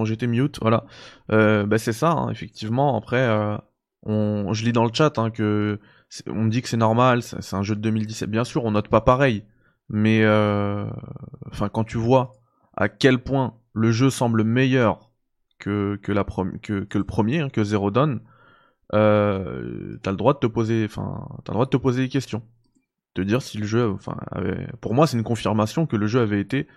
J'étais 0.05 0.27
mute, 0.27 0.59
voilà. 0.61 0.85
Euh, 1.31 1.67
bah 1.67 1.79
c'est 1.79 1.93
ça, 1.93 2.11
hein, 2.11 2.31
effectivement. 2.31 2.97
Après, 2.97 3.21
euh, 3.21 3.57
je 4.07 4.65
lis 4.65 4.73
dans 4.73 4.85
le 4.85 4.91
chat 4.93 5.19
hein, 5.19 5.31
que 5.31 5.79
on 6.27 6.45
me 6.45 6.51
dit 6.51 6.63
que 6.63 6.69
c'est 6.69 6.77
normal, 6.77 7.23
c'est 7.23 7.55
un 7.55 7.63
jeu 7.63 7.75
de 7.75 7.81
2017. 7.81 8.31
Bien 8.31 8.45
sûr, 8.45 8.65
on 8.65 8.73
note 8.73 8.89
pas 8.89 9.01
pareil, 9.01 9.45
mais 9.89 10.23
euh, 10.25 10.87
enfin 11.51 11.69
quand 11.69 11.85
tu 11.85 11.97
vois 11.99 12.33
à 12.77 12.89
quel 12.89 13.19
point 13.19 13.55
le 13.73 13.93
jeu 13.93 14.11
semble 14.11 14.45
meilleur 14.45 15.11
que 15.59 15.99
que 16.03 16.13
le 16.13 17.05
premier, 17.05 17.41
hein, 17.41 17.49
que 17.49 17.65
Zero 17.65 17.91
Dawn, 17.91 18.21
euh, 18.95 19.97
t'as 20.03 20.11
le 20.11 20.17
droit 20.17 20.35
de 20.35 20.39
te 20.39 20.47
poser, 20.47 20.85
enfin, 20.85 21.27
t'as 21.45 21.53
le 21.53 21.55
droit 21.55 21.65
de 21.67 21.71
te 21.71 21.77
poser 21.77 22.03
des 22.03 22.09
questions, 22.09 22.43
de 23.15 23.23
dire 23.23 23.41
si 23.43 23.59
le 23.59 23.67
jeu, 23.67 23.91
enfin, 23.91 24.17
pour 24.81 24.95
moi, 24.95 25.07
c'est 25.07 25.17
une 25.17 25.25
confirmation 25.25 25.87
que 25.87 25.97
le 25.97 26.07
jeu 26.07 26.21
avait 26.21 26.41
été 26.41 26.69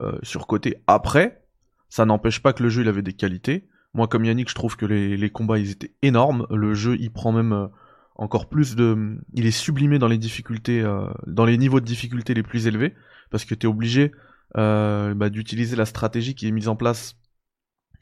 euh, 0.00 0.18
surcoté. 0.22 0.82
Après, 0.86 1.43
ça 1.88 2.04
n'empêche 2.04 2.40
pas 2.40 2.52
que 2.52 2.62
le 2.62 2.68
jeu 2.68 2.82
il 2.82 2.88
avait 2.88 3.02
des 3.02 3.12
qualités. 3.12 3.68
Moi, 3.94 4.08
comme 4.08 4.24
Yannick, 4.24 4.50
je 4.50 4.54
trouve 4.54 4.76
que 4.76 4.86
les, 4.86 5.30
combats 5.30 5.58
ils 5.58 5.70
étaient 5.70 5.92
énormes. 6.02 6.46
Le 6.50 6.74
jeu, 6.74 6.96
il 6.98 7.12
prend 7.12 7.30
même 7.30 7.52
euh, 7.52 7.68
encore 8.16 8.48
plus 8.48 8.74
de, 8.74 9.16
il 9.32 9.46
est 9.46 9.52
sublimé 9.52 10.00
dans 10.00 10.08
les 10.08 10.18
difficultés, 10.18 10.82
euh, 10.82 11.06
dans 11.28 11.44
les 11.44 11.56
niveaux 11.56 11.80
de 11.80 11.84
difficulté 11.84 12.34
les 12.34 12.42
plus 12.42 12.66
élevés, 12.66 12.94
parce 13.30 13.44
que 13.44 13.54
t'es 13.54 13.68
obligé 13.68 14.10
euh, 14.56 15.14
bah, 15.14 15.30
d'utiliser 15.30 15.76
la 15.76 15.86
stratégie 15.86 16.34
qui 16.34 16.48
est 16.48 16.50
mise 16.50 16.68
en 16.68 16.74
place 16.74 17.16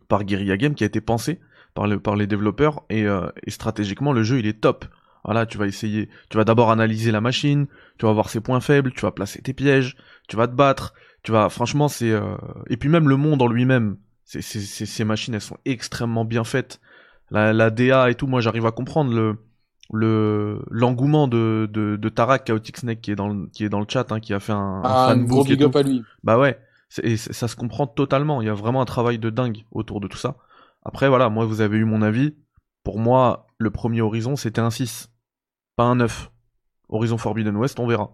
par 0.09 0.25
Guerrilla 0.25 0.57
Game, 0.57 0.75
qui 0.75 0.85
a 0.85 0.87
été 0.87 1.03
pensée 1.03 1.41
par, 1.75 1.87
le, 1.87 2.01
par 2.01 2.17
les 2.17 2.27
développeurs, 2.27 2.83
et, 2.89 3.05
et, 3.47 3.51
stratégiquement 3.51 4.13
le 4.13 4.23
jeu 4.23 4.39
il 4.39 4.47
est 4.47 4.61
top. 4.61 4.87
Voilà, 5.25 5.47
tu 5.47 5.57
vas 5.57 5.67
essayer, 5.67 6.09
tu 6.31 6.37
vas 6.37 6.45
d'abord 6.45 6.71
analyser 6.71 7.13
la 7.13 7.21
machine, 7.21 7.67
tu 7.99 8.07
vas 8.07 8.13
voir 8.13 8.29
ses 8.29 8.41
points 8.41 8.61
faibles, 8.61 8.93
tu 8.93 9.03
vas 9.03 9.13
placer 9.13 9.41
tes 9.41 9.53
pièges, 9.53 9.97
tu 10.29 10.37
vas 10.37 10.49
te 10.49 10.55
battre, 10.55 10.95
tu 11.23 11.33
vas, 11.33 11.49
franchement 11.49 11.89
c'est, 11.89 12.11
euh, 12.11 12.37
et 12.69 12.77
puis 12.77 12.89
même 12.89 13.09
le 13.09 13.17
monde 13.17 13.43
en 13.43 13.49
lui-même, 13.49 13.97
ces 14.25 15.05
machines 15.05 15.35
elles 15.35 15.41
sont 15.41 15.59
extrêmement 15.65 16.25
bien 16.25 16.45
faites, 16.45 16.81
la, 17.31 17.53
la 17.53 17.71
DA 17.71 18.11
et 18.11 18.15
tout, 18.15 18.27
moi 18.27 18.41
j'arrive 18.41 18.67
à 18.67 18.73
comprendre 18.73 19.13
le, 19.13 19.37
le 19.93 20.63
l'engouement 20.71 21.29
de, 21.29 21.69
de, 21.71 21.97
de 21.97 22.09
Tarak 22.09 22.45
Chaotic 22.45 22.79
Snake 22.79 23.01
qui 23.01 23.11
est 23.11 23.17
dans 23.17 23.29
le, 23.29 23.47
qui 23.49 23.65
est 23.65 23.69
dans 23.69 23.81
le 23.81 23.87
chat 23.89 24.11
hein, 24.11 24.21
qui 24.21 24.35
a 24.35 24.41
fait 24.41 24.53
un, 24.53 24.83
ah, 24.85 25.11
un 25.11 25.19
gros 25.19 25.45
big 25.45 25.63
up 25.63 25.77
à 25.77 25.83
lui. 25.83 26.03
Bah 26.25 26.39
ouais, 26.39 26.59
et 27.03 27.17
ça 27.17 27.49
se 27.49 27.57
comprend 27.57 27.87
totalement. 27.87 28.43
Il 28.43 28.47
y 28.47 28.51
a 28.51 28.55
vraiment 28.55 28.83
un 28.83 28.87
travail 28.87 29.19
de 29.19 29.31
dingue 29.31 29.65
autour 29.71 30.01
de 30.01 30.09
tout 30.09 30.19
ça. 30.19 30.37
Après 30.85 31.09
voilà, 31.09 31.29
moi 31.29 31.45
vous 31.45 31.61
avez 31.61 31.79
eu 31.79 31.85
mon 31.85 32.03
avis. 32.03 32.35
Pour 32.85 32.99
moi, 32.99 33.47
le 33.59 33.71
premier 33.71 34.01
Horizon 34.01 34.35
c'était 34.35 34.61
un 34.61 34.71
6, 34.71 35.11
pas 35.77 35.85
un 35.85 35.97
9. 35.97 36.31
Horizon 36.89 37.17
Forbidden 37.17 37.57
West, 37.57 37.79
on 37.81 37.87
verra. 37.87 38.11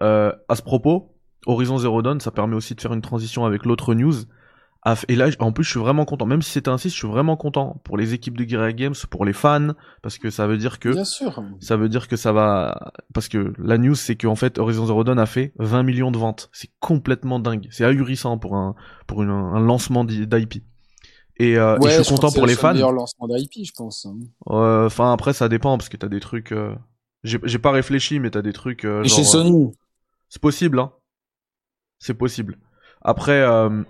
Euh, 0.00 0.32
à 0.48 0.54
ce 0.54 0.62
propos, 0.62 1.17
Horizon 1.48 1.78
Zero 1.78 2.02
Dawn, 2.02 2.20
ça 2.20 2.30
permet 2.30 2.54
aussi 2.54 2.74
de 2.74 2.80
faire 2.80 2.92
une 2.92 3.02
transition 3.02 3.44
avec 3.44 3.64
l'autre 3.64 3.94
news. 3.94 4.14
Et 5.08 5.16
là, 5.16 5.28
en 5.40 5.52
plus, 5.52 5.64
je 5.64 5.70
suis 5.70 5.80
vraiment 5.80 6.04
content. 6.04 6.24
Même 6.24 6.40
si 6.40 6.50
c'était 6.50 6.70
un 6.70 6.78
6, 6.78 6.90
je 6.90 6.94
suis 6.94 7.08
vraiment 7.08 7.36
content 7.36 7.80
pour 7.84 7.96
les 7.96 8.14
équipes 8.14 8.38
de 8.38 8.44
Guerrilla 8.44 8.72
Games, 8.72 8.94
pour 9.10 9.24
les 9.24 9.32
fans, 9.32 9.72
parce 10.02 10.18
que 10.18 10.30
ça 10.30 10.46
veut 10.46 10.56
dire 10.56 10.78
que. 10.78 10.90
Bien 10.90 11.04
sûr. 11.04 11.42
Ça 11.60 11.76
veut 11.76 11.88
dire 11.88 12.08
que 12.08 12.16
ça 12.16 12.32
va. 12.32 12.92
Parce 13.12 13.28
que 13.28 13.52
la 13.58 13.76
news, 13.76 13.94
c'est 13.94 14.16
qu'en 14.16 14.36
fait, 14.36 14.58
Horizon 14.58 14.86
Zero 14.86 15.04
Dawn 15.04 15.18
a 15.18 15.26
fait 15.26 15.52
20 15.58 15.82
millions 15.82 16.10
de 16.10 16.18
ventes. 16.18 16.48
C'est 16.52 16.70
complètement 16.80 17.38
dingue. 17.38 17.66
C'est 17.70 17.84
ahurissant 17.84 18.38
pour 18.38 18.54
un 18.56 18.76
pour 19.06 19.22
une, 19.22 19.30
un 19.30 19.60
lancement 19.60 20.04
d'IP. 20.04 20.62
Et, 21.40 21.56
euh, 21.56 21.78
et 21.78 21.90
je 21.90 22.02
suis 22.02 22.14
content 22.14 22.32
pour 22.32 22.46
les 22.46 22.54
fans. 22.54 22.68
C'est 22.68 22.74
le 22.74 22.74
meilleur 22.74 22.92
lancement 22.92 23.28
d'IP, 23.28 23.64
je 23.64 23.72
pense. 23.76 24.06
Enfin, 24.46 25.12
après, 25.12 25.32
ça 25.32 25.48
dépend 25.48 25.76
parce 25.76 25.88
que 25.88 25.96
t'as 25.96 26.08
des 26.08 26.20
trucs. 26.20 26.52
Euh... 26.52 26.74
J'ai 27.24 27.58
pas 27.58 27.72
réfléchi, 27.72 28.20
mais 28.20 28.30
t'as 28.30 28.42
des 28.42 28.52
trucs. 28.52 28.84
Euh, 28.84 29.02
et 29.02 29.08
chez 29.08 29.24
Sony. 29.24 29.72
C'est 30.28 30.42
possible, 30.42 30.78
hein. 30.78 30.92
C'est 31.98 32.14
possible. 32.14 32.58
Après. 33.02 33.40
Euh, 33.40 33.82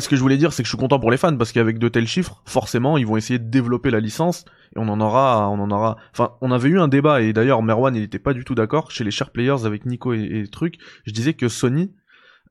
ce 0.00 0.08
que 0.08 0.16
je 0.16 0.20
voulais 0.20 0.38
dire, 0.38 0.52
c'est 0.52 0.62
que 0.62 0.66
je 0.66 0.70
suis 0.70 0.78
content 0.78 0.98
pour 0.98 1.10
les 1.10 1.16
fans 1.16 1.36
parce 1.36 1.52
qu'avec 1.52 1.78
de 1.78 1.88
tels 1.88 2.06
chiffres, 2.06 2.42
forcément, 2.46 2.96
ils 2.96 3.06
vont 3.06 3.16
essayer 3.16 3.38
de 3.38 3.50
développer 3.50 3.90
la 3.90 4.00
licence 4.00 4.44
et 4.74 4.78
on 4.78 4.88
en 4.88 5.00
aura, 5.00 5.50
on 5.50 5.60
en 5.60 5.70
aura. 5.70 5.96
Enfin, 6.12 6.32
on 6.40 6.50
avait 6.50 6.68
eu 6.68 6.80
un 6.80 6.88
débat 6.88 7.20
et 7.20 7.32
d'ailleurs 7.32 7.62
Merwan, 7.62 7.94
il 7.94 8.02
était 8.02 8.18
pas 8.18 8.32
du 8.32 8.44
tout 8.44 8.54
d'accord 8.54 8.90
chez 8.90 9.04
les 9.04 9.10
share 9.10 9.30
players 9.30 9.64
avec 9.64 9.84
Nico 9.84 10.12
et, 10.14 10.44
truc. 10.50 10.78
Je 11.04 11.12
disais 11.12 11.34
que 11.34 11.48
Sony, 11.48 11.92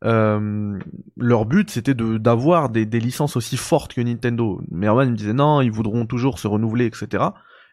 euh, 0.03 0.77
leur 1.17 1.45
but 1.45 1.69
c'était 1.69 1.93
d'avoir 1.93 2.69
des, 2.69 2.85
licences 2.85 3.35
aussi 3.35 3.57
fortes 3.57 3.93
que 3.93 4.01
Nintendo. 4.01 4.61
Merwan 4.69 5.09
me 5.09 5.15
disait 5.15 5.33
non, 5.33 5.61
ils 5.61 5.71
voudront 5.71 6.05
toujours 6.05 6.37
se 6.37 6.47
renouveler, 6.47 6.85
etc. 6.85 7.23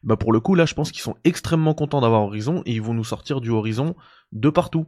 Bah 0.04 0.16
pour 0.16 0.33
le 0.33 0.40
coup 0.40 0.54
là, 0.54 0.64
je 0.64 0.75
pense 0.75 0.92
qu'ils 0.92 1.02
sont 1.02 1.16
extrêmement 1.25 1.75
contents 1.75 2.00
d'avoir 2.00 2.23
Horizon 2.23 2.62
et 2.64 2.73
ils 2.73 2.83
vont 2.83 2.95
nous 2.95 3.04
sortir 3.04 3.40
du 3.40 3.50
Horizon 3.50 3.97
de 4.33 4.49
partout. 4.49 4.87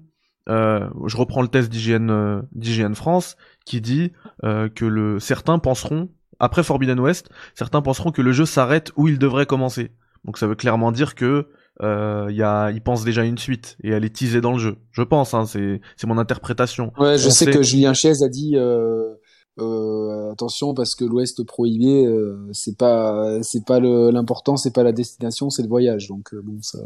Euh, 0.48 0.88
je 1.06 1.16
reprends 1.16 1.42
le 1.42 1.48
test 1.48 1.68
d'IGN 1.68 2.10
euh, 2.10 2.42
d'IGN 2.52 2.94
France 2.94 3.36
qui 3.66 3.80
dit 3.80 4.12
euh, 4.42 4.68
que 4.68 4.84
le 4.84 5.20
certains 5.20 5.58
penseront 5.58 6.08
après 6.38 6.62
Forbidden 6.62 6.98
West, 6.98 7.28
certains 7.54 7.82
penseront 7.82 8.10
que 8.10 8.22
le 8.22 8.32
jeu 8.32 8.46
s'arrête 8.46 8.90
où 8.96 9.06
il 9.06 9.18
devrait 9.18 9.46
commencer. 9.46 9.92
Donc 10.24 10.38
ça 10.38 10.46
veut 10.46 10.54
clairement 10.54 10.92
dire 10.92 11.14
que 11.14 11.48
euh, 11.82 12.28
y 12.30 12.42
a, 12.42 12.70
ils 12.70 12.82
pensent 12.82 13.04
déjà 13.04 13.24
une 13.24 13.38
suite 13.38 13.76
et 13.82 13.90
elle 13.90 14.04
est 14.04 14.14
teasée 14.14 14.40
dans 14.40 14.52
le 14.52 14.58
jeu. 14.58 14.76
Je 14.90 15.02
pense, 15.02 15.34
hein, 15.34 15.46
c'est 15.46 15.80
c'est 15.96 16.06
mon 16.06 16.18
interprétation. 16.18 16.92
Ouais, 16.98 17.16
je 17.16 17.28
sais 17.28 17.46
que 17.46 17.62
Julien 17.62 17.94
Chiez 17.94 18.22
a 18.22 18.28
dit 18.28 18.56
euh, 18.56 19.14
euh, 19.58 20.32
attention 20.32 20.74
parce 20.74 20.94
que 20.94 21.04
l'Ouest 21.04 21.42
prohibé, 21.44 22.06
euh, 22.06 22.48
c'est 22.52 22.76
pas 22.76 23.42
c'est 23.42 23.64
pas 23.64 23.80
l'important, 23.80 24.56
c'est 24.56 24.72
pas 24.72 24.82
la 24.82 24.92
destination, 24.92 25.48
c'est 25.48 25.62
le 25.62 25.68
voyage. 25.68 26.08
Donc 26.08 26.34
bon 26.34 26.58
ça. 26.60 26.78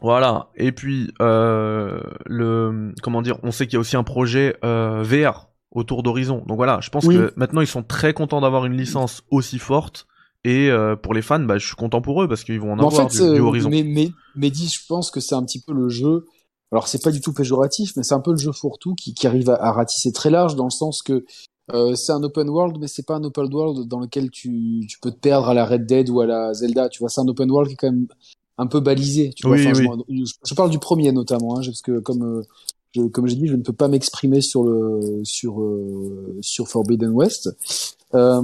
Voilà. 0.00 0.48
Et 0.56 0.72
puis 0.72 1.10
euh, 1.20 2.00
le 2.26 2.92
comment 3.02 3.22
dire, 3.22 3.38
on 3.42 3.50
sait 3.50 3.66
qu'il 3.66 3.74
y 3.74 3.76
a 3.76 3.80
aussi 3.80 3.96
un 3.96 4.04
projet 4.04 4.56
euh, 4.64 5.02
VR 5.02 5.48
autour 5.70 6.02
d'Horizon. 6.02 6.44
Donc 6.46 6.56
voilà, 6.56 6.80
je 6.80 6.90
pense 6.90 7.06
que 7.06 7.32
maintenant 7.36 7.60
ils 7.60 7.66
sont 7.66 7.82
très 7.82 8.14
contents 8.14 8.40
d'avoir 8.40 8.64
une 8.66 8.76
licence 8.76 9.22
aussi 9.30 9.58
forte. 9.58 10.06
Et 10.44 10.70
euh, 10.70 10.94
pour 10.94 11.14
les 11.14 11.22
fans, 11.22 11.40
bah, 11.40 11.58
je 11.58 11.66
suis 11.66 11.74
content 11.74 12.00
pour 12.00 12.22
eux 12.22 12.28
parce 12.28 12.44
qu'ils 12.44 12.60
vont 12.60 12.72
en 12.72 12.78
avoir 12.78 13.06
en 13.06 13.08
fait, 13.08 13.34
du, 13.34 13.40
Horizon. 13.40 13.70
Mais, 13.70 13.82
mais, 13.82 14.12
Mehdi, 14.36 14.68
je 14.68 14.86
pense 14.88 15.10
que 15.10 15.18
c'est 15.18 15.34
un 15.34 15.42
petit 15.42 15.60
peu 15.60 15.72
le 15.72 15.88
jeu. 15.88 16.26
Alors 16.70 16.86
c'est 16.86 17.02
pas 17.02 17.10
du 17.10 17.20
tout 17.20 17.32
péjoratif, 17.32 17.92
mais 17.96 18.02
c'est 18.04 18.14
un 18.14 18.20
peu 18.20 18.30
le 18.30 18.36
jeu 18.36 18.52
fourre-tout 18.52 18.94
qui, 18.94 19.14
qui 19.14 19.26
arrive 19.26 19.50
à, 19.50 19.54
à, 19.54 19.72
ratisser 19.72 20.12
très 20.12 20.30
large 20.30 20.54
dans 20.54 20.64
le 20.64 20.70
sens 20.70 21.02
que 21.02 21.24
euh, 21.74 21.94
c'est 21.94 22.12
un 22.12 22.22
open 22.22 22.48
world, 22.48 22.76
mais 22.80 22.88
c'est 22.88 23.04
pas 23.04 23.16
un 23.16 23.24
open 23.24 23.52
world 23.52 23.88
dans 23.88 24.00
lequel 24.00 24.30
tu, 24.30 24.86
tu 24.88 24.98
peux 25.00 25.10
te 25.10 25.18
perdre 25.18 25.48
à 25.48 25.54
la 25.54 25.66
Red 25.66 25.86
Dead 25.86 26.08
ou 26.08 26.20
à 26.20 26.26
la 26.26 26.54
Zelda. 26.54 26.88
Tu 26.88 27.00
vois, 27.00 27.08
c'est 27.08 27.20
un 27.20 27.28
open 27.28 27.50
world 27.50 27.68
qui 27.68 27.74
est 27.74 27.76
quand 27.76 27.90
même 27.90 28.06
un 28.58 28.66
peu 28.66 28.80
balisé. 28.80 29.30
Tu 29.34 29.46
vois, 29.46 29.56
oui, 29.56 29.66
oui. 29.74 30.24
Je, 30.26 30.32
je, 30.44 30.54
parle 30.54 30.70
du 30.70 30.78
premier 30.78 31.12
notamment, 31.12 31.58
hein, 31.58 31.62
parce 31.64 31.82
que 31.82 32.00
comme 32.00 32.22
euh, 32.22 32.42
je, 32.94 33.02
comme 33.02 33.26
j'ai 33.26 33.36
dit, 33.36 33.46
je 33.46 33.56
ne 33.56 33.62
peux 33.62 33.72
pas 33.72 33.88
m'exprimer 33.88 34.40
sur 34.40 34.64
le 34.64 35.20
sur 35.24 35.60
euh, 35.62 36.36
sur 36.40 36.68
Forbidden 36.68 37.10
West. 37.10 37.50
Euh, 38.14 38.42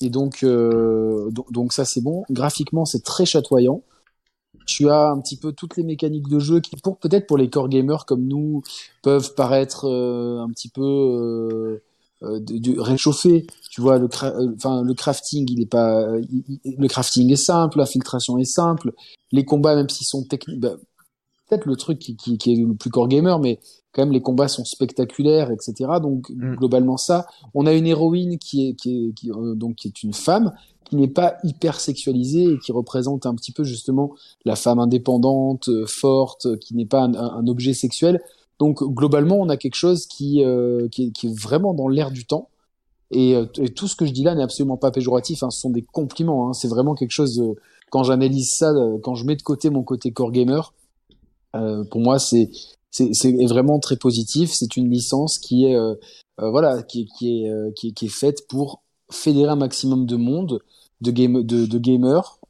et 0.00 0.08
donc, 0.08 0.42
euh, 0.42 1.30
donc, 1.30 1.52
donc 1.52 1.72
ça 1.72 1.84
c'est 1.84 2.00
bon. 2.00 2.24
Graphiquement, 2.30 2.84
c'est 2.84 3.02
très 3.02 3.26
chatoyant. 3.26 3.82
Tu 4.66 4.88
as 4.88 5.10
un 5.10 5.20
petit 5.20 5.36
peu 5.36 5.52
toutes 5.52 5.76
les 5.76 5.82
mécaniques 5.82 6.28
de 6.28 6.38
jeu 6.38 6.60
qui, 6.60 6.76
pour 6.76 6.98
peut-être 6.98 7.26
pour 7.26 7.38
les 7.38 7.50
core 7.50 7.68
gamers 7.68 8.04
comme 8.06 8.26
nous, 8.26 8.62
peuvent 9.02 9.34
paraître 9.34 9.86
euh, 9.88 10.40
un 10.40 10.50
petit 10.50 10.68
peu 10.68 10.82
euh, 10.82 11.82
de, 12.22 12.58
de, 12.58 12.80
réchauffer. 12.80 13.46
Tu 13.70 13.80
vois, 13.80 13.98
le, 13.98 14.08
enfin, 14.56 14.82
le 14.82 14.94
crafting, 14.94 15.46
il 15.50 15.62
est 15.62 15.66
pas, 15.66 16.06
le 16.08 16.88
crafting 16.88 17.30
est 17.32 17.36
simple, 17.36 17.78
la 17.78 17.86
filtration 17.86 18.38
est 18.38 18.44
simple, 18.44 18.92
les 19.32 19.44
combats, 19.44 19.74
même 19.74 19.88
s'ils 19.88 20.06
sont 20.06 20.24
techniques, 20.24 20.60
bah, 20.60 20.74
peut-être 21.48 21.66
le 21.66 21.76
truc 21.76 21.98
qui, 21.98 22.16
qui, 22.16 22.38
qui, 22.38 22.52
est 22.52 22.56
le 22.56 22.74
plus 22.74 22.90
core 22.90 23.08
gamer, 23.08 23.38
mais 23.38 23.58
quand 23.92 24.02
même 24.02 24.12
les 24.12 24.22
combats 24.22 24.48
sont 24.48 24.64
spectaculaires, 24.64 25.50
etc. 25.50 25.90
Donc 26.00 26.30
mm. 26.30 26.56
globalement 26.56 26.96
ça, 26.96 27.26
on 27.54 27.66
a 27.66 27.72
une 27.72 27.86
héroïne 27.86 28.38
qui 28.38 28.68
est, 28.68 28.74
qui 28.74 29.08
est, 29.08 29.12
qui, 29.14 29.30
euh, 29.30 29.54
donc 29.54 29.76
qui 29.76 29.88
est 29.88 30.02
une 30.02 30.14
femme 30.14 30.52
qui 30.88 30.96
n'est 30.96 31.08
pas 31.08 31.36
hyper 31.44 31.78
sexualisée 31.78 32.52
et 32.52 32.58
qui 32.58 32.72
représente 32.72 33.24
un 33.24 33.34
petit 33.36 33.52
peu 33.52 33.62
justement 33.62 34.14
la 34.44 34.56
femme 34.56 34.80
indépendante, 34.80 35.68
euh, 35.68 35.86
forte, 35.86 36.58
qui 36.58 36.74
n'est 36.74 36.86
pas 36.86 37.02
un, 37.02 37.14
un, 37.14 37.46
objet 37.46 37.74
sexuel. 37.74 38.20
Donc 38.60 38.84
globalement, 38.84 39.36
on 39.40 39.48
a 39.48 39.56
quelque 39.56 39.74
chose 39.74 40.06
qui, 40.06 40.44
euh, 40.44 40.86
qui, 40.88 41.06
est, 41.06 41.10
qui, 41.10 41.26
est, 41.28 41.40
vraiment 41.40 41.74
dans 41.74 41.88
l'air 41.88 42.10
du 42.10 42.26
temps. 42.26 42.50
Et, 43.10 43.34
euh, 43.34 43.46
tout 43.74 43.88
ce 43.88 43.96
que 43.96 44.04
je 44.06 44.12
dis 44.12 44.22
là 44.22 44.34
n'est 44.34 44.42
absolument 44.42 44.76
pas 44.76 44.92
péjoratif, 44.92 45.42
hein, 45.42 45.50
ce 45.50 45.60
sont 45.60 45.70
des 45.70 45.82
compliments. 45.82 46.48
Hein, 46.48 46.52
c'est 46.52 46.68
vraiment 46.68 46.94
quelque 46.94 47.10
chose, 47.10 47.36
de, 47.36 47.56
quand 47.90 48.04
j'analyse 48.04 48.52
ça, 48.52 48.70
euh, 48.70 48.98
quand 49.02 49.14
je 49.14 49.24
mets 49.24 49.34
de 49.34 49.42
côté 49.42 49.70
mon 49.70 49.82
côté 49.82 50.12
core 50.12 50.30
gamer, 50.30 50.74
euh, 51.56 51.84
pour 51.90 52.00
moi 52.00 52.18
c'est 52.18 52.50
c'est 52.92 53.46
vraiment 53.46 53.78
très 53.78 53.96
positif. 53.96 54.50
C'est 54.52 54.76
une 54.76 54.90
licence 54.90 55.38
qui 55.38 55.64
est 55.64 55.76
euh, 55.76 55.94
voilà 56.38 56.82
qui, 56.82 57.06
qui, 57.18 57.44
est, 57.44 57.74
qui, 57.76 57.88
est, 57.88 57.92
qui 57.92 58.06
est 58.06 58.08
faite 58.08 58.48
pour 58.48 58.82
fédérer 59.10 59.50
un 59.50 59.56
maximum 59.56 60.06
de 60.06 60.16
monde, 60.16 60.60
de, 61.00 61.10
game, 61.10 61.42
de, 61.44 61.66
de 61.66 61.78
gamers, 61.78 62.40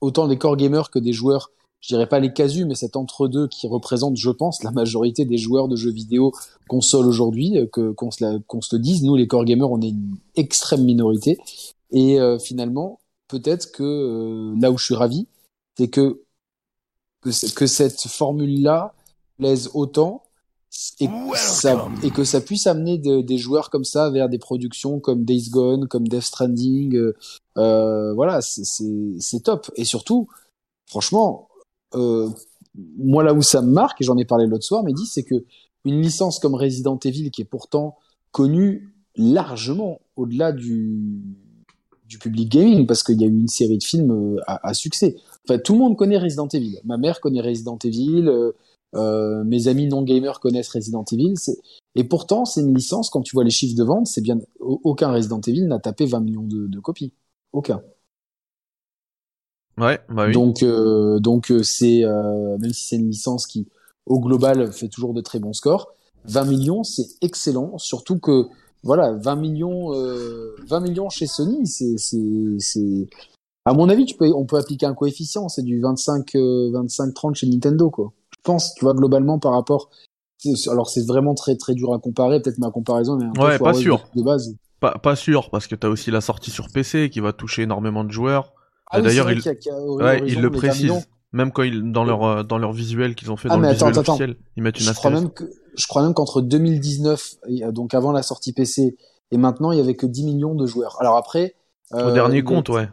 autant 0.00 0.26
des 0.26 0.38
core 0.38 0.56
gamers 0.56 0.90
que 0.90 0.98
des 0.98 1.12
joueurs 1.12 1.50
je 1.80 1.88
dirais 1.88 2.08
pas 2.08 2.20
les 2.20 2.32
casus, 2.32 2.64
mais 2.66 2.74
cet 2.74 2.96
entre-deux 2.96 3.48
qui 3.48 3.66
représente, 3.66 4.16
je 4.16 4.30
pense, 4.30 4.62
la 4.62 4.70
majorité 4.70 5.24
des 5.24 5.38
joueurs 5.38 5.68
de 5.68 5.76
jeux 5.76 5.90
vidéo 5.92 6.32
console 6.68 7.06
aujourd'hui, 7.06 7.58
euh, 7.58 7.66
que 7.66 7.92
qu'on 7.92 8.10
se, 8.10 8.38
qu'on 8.46 8.60
se 8.60 8.76
le 8.76 8.82
dise, 8.82 9.02
nous 9.02 9.16
les 9.16 9.26
core 9.26 9.44
gamers, 9.44 9.70
on 9.70 9.80
est 9.80 9.88
une 9.88 10.16
extrême 10.36 10.84
minorité. 10.84 11.38
Et 11.90 12.20
euh, 12.20 12.38
finalement, 12.38 13.00
peut-être 13.28 13.72
que 13.72 13.82
euh, 13.82 14.54
là 14.60 14.70
où 14.70 14.78
je 14.78 14.84
suis 14.84 14.94
ravi, 14.94 15.26
c'est 15.76 15.88
que 15.88 16.22
que, 17.22 17.54
que 17.54 17.66
cette 17.66 18.00
formule-là 18.00 18.94
plaise 19.36 19.70
autant 19.74 20.22
et, 21.00 21.08
ça, 21.34 21.88
et 22.02 22.10
que 22.10 22.24
ça 22.24 22.40
puisse 22.40 22.66
amener 22.66 22.96
de, 22.96 23.20
des 23.20 23.38
joueurs 23.38 23.70
comme 23.70 23.84
ça 23.84 24.08
vers 24.10 24.28
des 24.28 24.38
productions 24.38 25.00
comme 25.00 25.24
Days 25.24 25.50
Gone, 25.50 25.88
comme 25.88 26.06
Death 26.06 26.22
Stranding. 26.22 27.12
Euh, 27.58 28.14
voilà, 28.14 28.40
c'est 28.40 29.42
top. 29.42 29.70
Et 29.74 29.84
surtout, 29.84 30.28
franchement, 30.86 31.48
euh, 31.49 31.49
moi 31.94 33.24
là 33.24 33.34
où 33.34 33.42
ça 33.42 33.62
me 33.62 33.70
marque, 33.70 34.00
et 34.00 34.04
j'en 34.04 34.16
ai 34.16 34.24
parlé 34.24 34.46
l'autre 34.46 34.64
soir, 34.64 34.82
mais 34.84 34.92
dit, 34.92 35.06
c'est 35.06 35.22
que 35.24 35.44
une 35.84 36.00
licence 36.00 36.38
comme 36.38 36.54
Resident 36.54 36.98
Evil, 37.04 37.30
qui 37.30 37.42
est 37.42 37.46
pourtant 37.46 37.96
connue 38.32 38.94
largement 39.16 40.00
au-delà 40.16 40.52
du, 40.52 41.22
du 42.06 42.18
public 42.18 42.50
gaming 42.50 42.86
parce 42.86 43.02
qu'il 43.02 43.20
y 43.20 43.24
a 43.24 43.26
eu 43.26 43.38
une 43.38 43.48
série 43.48 43.78
de 43.78 43.82
films 43.82 44.10
euh, 44.10 44.40
à, 44.46 44.74
succès. 44.74 45.16
Enfin, 45.48 45.58
tout 45.58 45.72
le 45.72 45.78
monde 45.78 45.96
connaît 45.96 46.18
Resident 46.18 46.48
Evil. 46.48 46.78
Ma 46.84 46.96
mère 46.96 47.20
connaît 47.20 47.40
Resident 47.40 47.78
Evil. 47.82 48.28
Euh, 48.28 48.52
euh 48.96 49.44
mes 49.44 49.68
amis 49.68 49.86
non 49.86 50.02
gamers 50.02 50.40
connaissent 50.40 50.68
Resident 50.68 51.04
Evil. 51.12 51.34
Et 51.94 52.04
pourtant, 52.04 52.44
c'est 52.44 52.60
une 52.60 52.74
licence. 52.74 53.10
Quand 53.10 53.22
tu 53.22 53.34
vois 53.34 53.44
les 53.44 53.50
chiffres 53.50 53.76
de 53.76 53.84
vente, 53.84 54.06
c'est 54.06 54.20
bien. 54.20 54.38
Aucun 54.60 55.10
Resident 55.12 55.40
Evil 55.40 55.66
n'a 55.66 55.78
tapé 55.78 56.06
20 56.06 56.20
millions 56.20 56.42
de 56.44 56.80
copies. 56.80 57.12
Aucun. 57.52 57.82
Ouais, 59.80 59.98
bah 60.08 60.26
oui. 60.26 60.32
Donc, 60.32 60.62
euh, 60.62 61.18
donc 61.18 61.52
c'est 61.62 62.02
même 62.04 62.72
si 62.72 62.88
c'est 62.88 62.96
une 62.96 63.08
licence 63.08 63.46
qui, 63.46 63.66
au 64.06 64.20
global, 64.20 64.72
fait 64.72 64.88
toujours 64.88 65.14
de 65.14 65.20
très 65.20 65.38
bons 65.38 65.52
scores. 65.52 65.94
20 66.26 66.44
millions, 66.44 66.84
c'est 66.84 67.06
excellent. 67.22 67.78
Surtout 67.78 68.18
que 68.18 68.46
voilà, 68.82 69.12
20 69.12 69.36
millions, 69.36 69.94
euh, 69.94 70.56
20 70.66 70.80
millions 70.80 71.08
chez 71.10 71.26
Sony, 71.26 71.66
c'est, 71.66 71.96
c'est, 71.98 73.08
à 73.64 73.74
mon 73.74 73.88
avis, 73.88 74.06
tu 74.06 74.16
peux, 74.16 74.32
on 74.34 74.46
peut 74.46 74.56
appliquer 74.56 74.86
un 74.86 74.94
coefficient, 74.94 75.48
c'est 75.48 75.62
du 75.62 75.80
25, 75.80 76.32
25, 76.34 77.14
30 77.14 77.34
chez 77.34 77.46
Nintendo, 77.46 77.90
quoi. 77.90 78.12
Je 78.32 78.42
pense, 78.42 78.74
tu 78.74 78.84
vois, 78.84 78.94
globalement 78.94 79.38
par 79.38 79.52
rapport, 79.52 79.90
alors 80.68 80.88
c'est 80.88 81.06
vraiment 81.06 81.34
très, 81.34 81.56
très 81.56 81.74
dur 81.74 81.92
à 81.92 81.98
comparer, 81.98 82.40
peut-être 82.40 82.58
ma 82.58 82.70
comparaison 82.70 83.20
est 83.20 83.24
un 83.24 83.44
ouais, 83.44 83.58
pas 83.58 83.74
sûr. 83.74 84.08
De 84.16 84.22
base. 84.22 84.54
Pas, 84.80 84.92
pas 84.92 85.14
sûr, 85.14 85.50
parce 85.50 85.66
que 85.66 85.74
t'as 85.74 85.88
aussi 85.88 86.10
la 86.10 86.22
sortie 86.22 86.50
sur 86.50 86.68
PC 86.70 87.10
qui 87.10 87.20
va 87.20 87.34
toucher 87.34 87.62
énormément 87.62 88.02
de 88.02 88.10
joueurs. 88.10 88.54
Ah 88.90 89.00
D'ailleurs, 89.00 89.30
il, 89.30 89.40
ouais, 89.40 90.22
il 90.26 90.40
le 90.40 90.50
précise. 90.50 90.92
Même 91.32 91.52
quand 91.52 91.62
ils, 91.62 91.92
dans 91.92 92.02
leur, 92.02 92.24
euh, 92.24 92.42
dans 92.42 92.58
leur 92.58 92.72
visuel 92.72 93.14
qu'ils 93.14 93.30
ont 93.30 93.36
fait 93.36 93.48
ah, 93.50 93.54
dans 93.54 93.60
le 93.60 93.70
visuel 93.70 93.96
officiel, 93.96 94.36
ils 94.56 94.64
mettent 94.64 94.80
une 94.80 94.86
je 94.86 94.92
crois 94.92 95.12
même 95.12 95.30
que, 95.30 95.44
je 95.76 95.86
crois 95.86 96.02
même 96.02 96.12
qu'entre 96.12 96.40
2019, 96.42 97.34
euh, 97.62 97.70
donc 97.70 97.94
avant 97.94 98.10
la 98.10 98.22
sortie 98.22 98.52
PC, 98.52 98.96
et 99.30 99.36
maintenant, 99.36 99.70
il 99.70 99.78
y 99.78 99.80
avait 99.80 99.94
que 99.94 100.06
10 100.06 100.24
millions 100.24 100.54
de 100.56 100.66
joueurs. 100.66 100.96
Alors 101.00 101.16
après. 101.16 101.54
Euh, 101.94 102.10
au 102.10 102.14
dernier 102.14 102.42
compte, 102.42 102.68
ouais. 102.68 102.88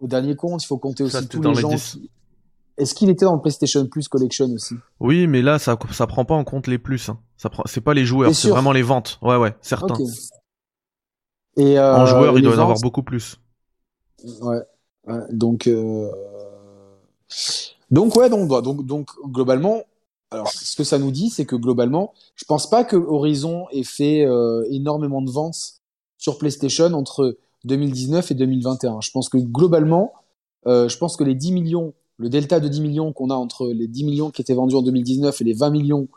Au 0.00 0.06
dernier 0.06 0.36
compte, 0.36 0.62
il 0.62 0.66
faut 0.66 0.76
compter 0.76 1.02
aussi 1.02 1.26
tous 1.28 1.40
les, 1.40 1.54
gens. 1.54 1.70
Est-ce 1.70 2.94
qu'il 2.94 3.10
était 3.10 3.24
dans 3.24 3.34
le 3.34 3.40
PlayStation 3.40 3.86
Plus 3.86 4.06
Collection 4.06 4.46
aussi? 4.52 4.74
Oui, 5.00 5.26
mais 5.26 5.42
là, 5.42 5.58
ça, 5.58 5.76
ça 5.90 6.06
prend 6.06 6.24
pas 6.24 6.34
en 6.34 6.44
compte 6.44 6.66
les 6.66 6.78
plus. 6.78 7.08
Hein. 7.08 7.18
Ça 7.36 7.48
prend, 7.48 7.64
c'est 7.66 7.80
pas 7.80 7.94
les 7.94 8.04
joueurs, 8.04 8.34
c'est 8.34 8.50
vraiment 8.50 8.72
les 8.72 8.82
ventes. 8.82 9.18
Ouais, 9.22 9.36
ouais, 9.36 9.56
certains. 9.62 9.96
Et 11.56 11.78
euh, 11.78 11.96
en 11.96 12.06
joueurs, 12.06 12.38
il 12.38 12.42
doit 12.42 12.54
y 12.54 12.56
en 12.58 12.62
avoir 12.62 12.78
beaucoup 12.80 13.02
plus. 13.02 13.40
Ouais. 14.42 14.60
Donc. 15.30 15.66
Euh... 15.66 16.10
Donc 17.90 18.16
ouais, 18.16 18.28
donc, 18.28 18.48
donc, 18.48 18.84
donc 18.84 19.08
globalement, 19.24 19.82
alors 20.30 20.48
ce 20.48 20.76
que 20.76 20.84
ça 20.84 20.98
nous 20.98 21.10
dit, 21.10 21.30
c'est 21.30 21.46
que 21.46 21.56
globalement, 21.56 22.12
je 22.34 22.44
pense 22.44 22.68
pas 22.68 22.84
que 22.84 22.96
Horizon 22.96 23.66
ait 23.70 23.82
fait 23.82 24.26
euh, 24.26 24.64
énormément 24.70 25.22
de 25.22 25.30
ventes 25.30 25.80
sur 26.18 26.36
PlayStation 26.36 26.92
entre 26.92 27.38
2019 27.64 28.30
et 28.30 28.34
2021. 28.34 29.00
Je 29.00 29.10
pense 29.10 29.28
que 29.28 29.38
globalement, 29.38 30.12
euh, 30.66 30.88
je 30.88 30.98
pense 30.98 31.16
que 31.16 31.24
les 31.24 31.34
10 31.34 31.52
millions, 31.52 31.94
le 32.18 32.28
delta 32.28 32.60
de 32.60 32.68
10 32.68 32.80
millions 32.82 33.12
qu'on 33.12 33.30
a 33.30 33.34
entre 33.34 33.68
les 33.68 33.88
10 33.88 34.04
millions 34.04 34.30
qui 34.30 34.42
étaient 34.42 34.54
vendus 34.54 34.74
en 34.74 34.82
2019 34.82 35.40
et 35.40 35.44
les 35.44 35.54
20 35.54 35.70
millions 35.70 36.08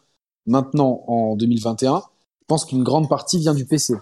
maintenant 0.46 1.04
en 1.08 1.36
2021, 1.38 2.04
je 2.42 2.46
pense 2.48 2.66
qu'une 2.66 2.84
grande 2.84 3.08
partie 3.08 3.40
vient 3.40 3.54
du 3.54 3.66
PC. 3.66 3.94
Je 3.94 4.00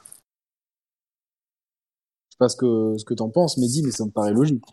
sais 2.32 2.38
pas 2.39 2.49
ce 2.49 2.56
que, 2.56 2.95
ce 2.97 3.06
que 3.06 3.13
t'en 3.13 3.30
penses, 3.30 3.58
Mehdi, 3.58 3.84
mais 3.84 3.91
ça 3.91 4.06
me 4.06 4.12
paraît 4.12 4.34
logique. 4.34 4.63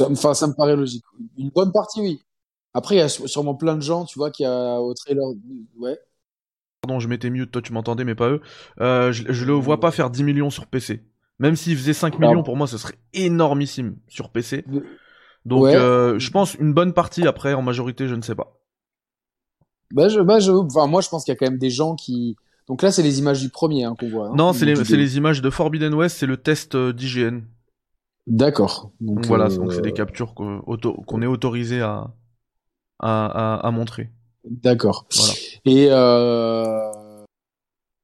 Enfin, 0.00 0.34
ça 0.34 0.46
me 0.46 0.54
paraît 0.54 0.76
logique. 0.76 1.04
Une 1.36 1.50
bonne 1.50 1.72
partie, 1.72 2.00
oui. 2.00 2.22
Après, 2.74 2.94
il 2.94 2.98
y 2.98 3.02
a 3.02 3.08
sûrement 3.08 3.54
plein 3.54 3.76
de 3.76 3.82
gens, 3.82 4.04
tu 4.04 4.18
vois, 4.18 4.30
qui 4.30 4.44
a 4.44 4.80
au 4.80 4.94
trailer. 4.94 5.26
Ouais. 5.78 5.98
Pardon, 6.80 7.00
je 7.00 7.08
m'étais 7.08 7.30
mieux, 7.30 7.46
toi 7.46 7.62
tu 7.62 7.72
m'entendais, 7.72 8.04
mais 8.04 8.14
pas 8.14 8.30
eux. 8.30 8.40
Euh, 8.80 9.12
je, 9.12 9.30
je 9.30 9.44
le 9.44 9.52
vois 9.52 9.78
pas 9.78 9.90
faire 9.90 10.10
10 10.10 10.24
millions 10.24 10.50
sur 10.50 10.66
PC. 10.66 11.04
Même 11.38 11.56
s'il 11.56 11.76
faisait 11.76 11.92
5 11.92 12.18
millions, 12.18 12.42
pour 12.42 12.56
moi, 12.56 12.66
ce 12.66 12.78
serait 12.78 12.94
énormissime 13.12 13.96
sur 14.08 14.30
PC. 14.30 14.64
Donc, 15.44 15.66
euh, 15.66 16.18
je 16.18 16.30
pense 16.30 16.54
une 16.54 16.72
bonne 16.72 16.92
partie 16.92 17.26
après, 17.26 17.54
en 17.54 17.62
majorité, 17.62 18.06
je 18.06 18.14
ne 18.14 18.22
sais 18.22 18.34
pas. 18.34 18.60
Bah, 19.92 20.08
je, 20.08 20.20
bah, 20.20 20.38
je, 20.38 20.52
enfin, 20.52 20.86
moi, 20.86 21.00
je 21.00 21.08
pense 21.08 21.24
qu'il 21.24 21.32
y 21.32 21.36
a 21.36 21.38
quand 21.38 21.50
même 21.50 21.58
des 21.58 21.70
gens 21.70 21.96
qui. 21.96 22.36
Donc 22.68 22.82
là, 22.82 22.92
c'est 22.92 23.02
les 23.02 23.18
images 23.18 23.40
du 23.40 23.48
premier 23.48 23.84
hein, 23.84 23.94
qu'on 23.98 24.08
voit. 24.08 24.28
Hein, 24.28 24.34
non, 24.36 24.52
c'est 24.52 24.64
les, 24.64 24.74
les, 24.74 25.16
images 25.16 25.42
de 25.42 25.50
Forbidden 25.50 25.92
West, 25.94 26.18
c'est 26.18 26.26
le 26.26 26.36
test 26.36 26.76
euh, 26.76 26.92
d'IGN. 26.92 27.40
D'accord. 28.26 28.92
Donc, 29.00 29.26
voilà, 29.26 29.46
euh, 29.46 29.56
donc 29.56 29.72
c'est 29.72 29.82
des 29.82 29.92
captures 29.92 30.34
qu'on 30.34 31.22
est 31.22 31.26
autorisé 31.26 31.80
à, 31.80 32.12
à, 33.00 33.26
à, 33.26 33.66
à 33.66 33.70
montrer. 33.70 34.10
D'accord. 34.44 35.06
Voilà. 35.14 35.32
Et 35.64 35.86
euh... 35.90 36.90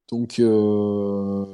donc 0.09 0.39
euh... 0.39 1.45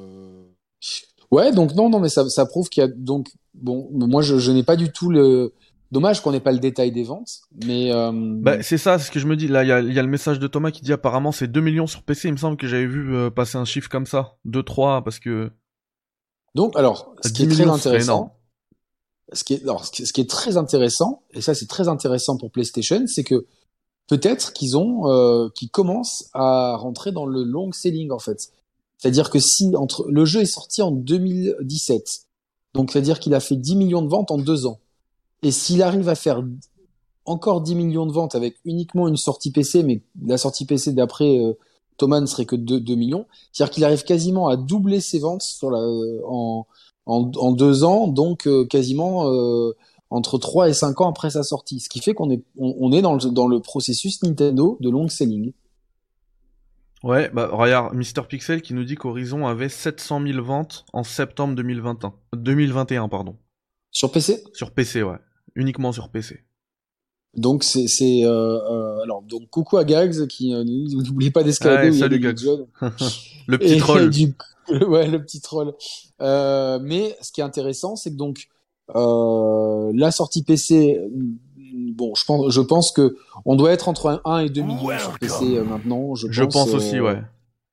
ouais, 1.31 1.51
donc 1.51 1.73
non, 1.75 1.89
non, 1.89 1.99
mais 1.99 2.09
ça, 2.09 2.27
ça 2.29 2.45
prouve 2.45 2.69
qu'il 2.69 2.81
y 2.81 2.83
a 2.83 2.89
donc 2.89 3.29
bon, 3.53 3.89
moi 3.91 4.21
je, 4.21 4.37
je 4.37 4.51
n'ai 4.51 4.63
pas 4.63 4.75
du 4.75 4.91
tout 4.91 5.09
le 5.09 5.53
Dommage 5.91 6.21
qu'on 6.21 6.31
n'ait 6.31 6.39
pas 6.39 6.51
le 6.51 6.59
détail 6.59 6.91
des 6.91 7.03
ventes, 7.03 7.41
mais 7.63 7.93
euh... 7.93 8.11
bah, 8.11 8.61
c'est 8.63 8.77
ça, 8.77 8.97
c'est 8.97 9.05
ce 9.05 9.11
que 9.11 9.19
je 9.19 9.27
me 9.27 9.35
dis. 9.37 9.47
Là, 9.47 9.63
il 9.63 9.67
y 9.67 9.71
a, 9.71 9.81
y 9.81 9.99
a, 9.99 10.01
le 10.01 10.09
message 10.09 10.39
de 10.39 10.47
Thomas 10.47 10.71
qui 10.71 10.81
dit 10.81 10.91
apparemment 10.91 11.31
c'est 11.31 11.47
2 11.47 11.61
millions 11.61 11.87
sur 11.87 12.01
PC. 12.01 12.27
Il 12.27 12.31
me 12.31 12.37
semble 12.37 12.57
que 12.57 12.67
j'avais 12.67 12.87
vu 12.87 13.15
euh, 13.15 13.29
passer 13.29 13.57
un 13.57 13.65
chiffre 13.65 13.87
comme 13.87 14.07
ça, 14.07 14.35
2 14.45 14.63
3 14.63 15.03
parce 15.03 15.19
que 15.19 15.51
donc 16.55 16.75
alors 16.75 17.13
ce 17.21 17.31
qui 17.31 17.43
est 17.43 17.47
très 17.47 17.69
intéressant, 17.69 18.34
ce 19.33 19.43
qui 19.43 19.53
est, 19.53 19.63
alors, 19.63 19.85
ce 19.85 20.11
qui 20.11 20.21
est 20.21 20.29
très 20.29 20.57
intéressant, 20.57 21.23
et 21.33 21.41
ça 21.41 21.55
c'est 21.55 21.67
très 21.67 21.87
intéressant 21.87 22.37
pour 22.37 22.51
PlayStation, 22.51 23.03
c'est 23.07 23.23
que 23.23 23.45
peut-être 24.07 24.53
qu'ils 24.53 24.77
ont, 24.77 25.09
euh, 25.09 25.49
qu'ils 25.55 25.69
commencent 25.69 26.29
à 26.33 26.75
rentrer 26.77 27.11
dans 27.11 27.25
le 27.25 27.43
long 27.43 27.71
selling 27.71 28.11
en 28.11 28.19
fait. 28.19 28.49
C'est-à-dire 28.97 29.29
que 29.29 29.39
si 29.39 29.75
entre 29.75 30.05
le 30.09 30.25
jeu 30.25 30.41
est 30.41 30.45
sorti 30.45 30.81
en 30.81 30.91
2017, 30.91 32.25
donc 32.73 32.91
c'est-à-dire 32.91 33.19
qu'il 33.19 33.33
a 33.33 33.39
fait 33.39 33.55
10 33.55 33.75
millions 33.75 34.01
de 34.01 34.09
ventes 34.09 34.31
en 34.31 34.37
deux 34.37 34.65
ans, 34.67 34.79
et 35.41 35.51
s'il 35.51 35.81
arrive 35.81 36.09
à 36.09 36.15
faire 36.15 36.43
encore 37.25 37.61
10 37.61 37.75
millions 37.75 38.05
de 38.05 38.11
ventes 38.11 38.35
avec 38.35 38.55
uniquement 38.63 39.07
une 39.07 39.17
sortie 39.17 39.51
PC, 39.51 39.83
mais 39.83 40.01
la 40.23 40.37
sortie 40.37 40.65
PC 40.65 40.93
d'après 40.93 41.39
euh, 41.39 41.53
Thomas 41.97 42.19
ne 42.19 42.25
serait 42.25 42.45
que 42.45 42.55
de 42.55 42.77
2 42.77 42.95
millions, 42.95 43.25
c'est-à-dire 43.51 43.73
qu'il 43.73 43.83
arrive 43.85 44.03
quasiment 44.03 44.47
à 44.47 44.55
doubler 44.55 45.01
ses 45.01 45.19
ventes 45.19 45.41
sur 45.41 45.71
la, 45.71 45.79
en, 46.27 46.67
en, 47.05 47.31
en 47.35 47.51
deux 47.51 47.83
ans, 47.83 48.07
donc 48.07 48.47
euh, 48.47 48.65
quasiment 48.65 49.31
euh, 49.31 49.75
entre 50.09 50.37
3 50.37 50.69
et 50.69 50.73
5 50.73 51.01
ans 51.01 51.09
après 51.09 51.29
sa 51.29 51.43
sortie. 51.43 51.79
Ce 51.79 51.89
qui 51.89 51.99
fait 51.99 52.13
qu'on 52.13 52.31
est, 52.31 52.43
on, 52.57 52.91
est 52.91 53.01
dans 53.01 53.13
le, 53.13 53.31
dans 53.31 53.47
le 53.47 53.59
processus 53.59 54.21
Nintendo 54.23 54.77
de 54.79 54.89
long 54.89 55.07
selling. 55.07 55.53
Ouais, 57.03 57.29
bah 57.29 57.49
regarde, 57.51 57.93
Mister 57.93 58.21
Pixel 58.27 58.61
qui 58.61 58.73
nous 58.73 58.83
dit 58.83 58.95
qu'Horizon 58.95 59.45
avait 59.45 59.69
700 59.69 60.25
000 60.25 60.43
ventes 60.43 60.85
en 60.91 61.03
septembre 61.03 61.55
2021. 61.55 62.13
2021, 62.35 63.09
pardon. 63.09 63.35
Sur 63.91 64.11
PC 64.11 64.43
Sur 64.53 64.71
PC, 64.71 65.03
ouais. 65.03 65.17
Uniquement 65.55 65.91
sur 65.91 66.09
PC. 66.09 66.43
Donc 67.35 67.63
c'est 67.63 67.87
c'est 67.87 68.23
euh, 68.23 68.29
euh, 68.29 68.99
alors 69.03 69.21
donc 69.21 69.49
coucou 69.49 69.77
à 69.77 69.83
Gags 69.83 70.25
qui 70.27 70.53
euh, 70.53 70.63
n'oubliez 70.63 71.31
pas 71.31 71.43
d'escalader. 71.43 71.89
Ouais, 71.89 71.97
salut 71.97 72.19
Gags. 72.19 72.39
le 73.47 73.57
petit 73.57 73.77
troll. 73.77 74.11
ouais, 74.87 75.07
le 75.07 75.23
petit 75.23 75.41
troll. 75.41 75.73
Euh, 76.21 76.79
mais 76.81 77.15
ce 77.21 77.31
qui 77.31 77.41
est 77.41 77.43
intéressant, 77.43 77.95
c'est 77.95 78.11
que 78.11 78.17
donc 78.17 78.47
euh, 78.95 79.91
la 79.95 80.11
sortie 80.11 80.43
PC, 80.43 80.99
bon, 81.93 82.13
je 82.15 82.25
pense, 82.25 82.53
je 82.53 82.61
pense 82.61 82.91
que 82.91 83.15
on 83.45 83.55
doit 83.55 83.71
être 83.71 83.87
entre 83.87 84.21
1 84.25 84.39
et 84.39 84.49
2 84.49 84.61
millions 84.61 84.99
sur 84.99 85.17
PC 85.19 85.57
euh, 85.57 85.63
maintenant. 85.63 86.15
Je, 86.15 86.27
je 86.29 86.43
pense, 86.43 86.73
aussi, 86.73 86.99
ouais. 86.99 87.21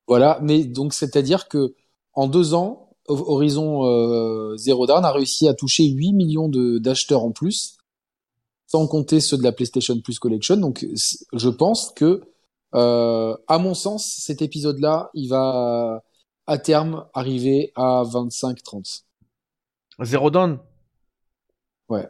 Voilà, 0.08 0.38
mais 0.42 0.64
donc 0.64 0.94
c'est-à-dire 0.94 1.48
que 1.48 1.74
en 2.14 2.26
deux 2.26 2.54
ans, 2.54 2.90
Horizon 3.08 3.84
euh, 3.84 4.56
Zero 4.56 4.86
Dawn 4.86 5.04
a 5.04 5.12
réussi 5.12 5.48
à 5.48 5.54
toucher 5.54 5.84
8 5.84 6.12
millions 6.12 6.48
d'acheteurs 6.48 7.24
en 7.24 7.30
plus, 7.30 7.76
sans 8.66 8.86
compter 8.86 9.20
ceux 9.20 9.36
de 9.36 9.42
la 9.42 9.52
PlayStation 9.52 9.98
Plus 10.00 10.18
Collection. 10.18 10.56
Donc 10.56 10.86
je 11.32 11.48
pense 11.48 11.92
que, 11.94 12.22
euh, 12.74 13.36
à 13.48 13.58
mon 13.58 13.74
sens, 13.74 14.16
cet 14.18 14.42
épisode-là, 14.42 15.10
il 15.14 15.28
va 15.28 16.02
à 16.46 16.58
terme 16.58 17.06
arriver 17.14 17.72
à 17.76 18.02
25-30. 18.04 19.04
Zero 20.02 20.30
down 20.30 20.58
Ouais. 21.88 22.08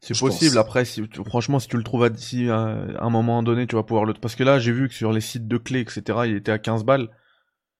C'est 0.00 0.18
possible. 0.18 0.58
Après, 0.58 0.84
si, 0.84 1.02
franchement, 1.24 1.58
si 1.58 1.66
tu 1.66 1.78
le 1.78 1.82
trouves 1.82 2.10
d'ici 2.10 2.50
à 2.50 2.76
un 3.00 3.10
moment 3.10 3.42
donné, 3.42 3.66
tu 3.66 3.74
vas 3.74 3.82
pouvoir 3.82 4.04
le. 4.04 4.12
Parce 4.12 4.34
que 4.34 4.44
là, 4.44 4.58
j'ai 4.58 4.72
vu 4.72 4.88
que 4.88 4.94
sur 4.94 5.12
les 5.12 5.22
sites 5.22 5.48
de 5.48 5.56
clés, 5.56 5.80
etc., 5.80 6.02
il 6.26 6.36
était 6.36 6.52
à 6.52 6.58
15 6.58 6.84
balles. 6.84 7.08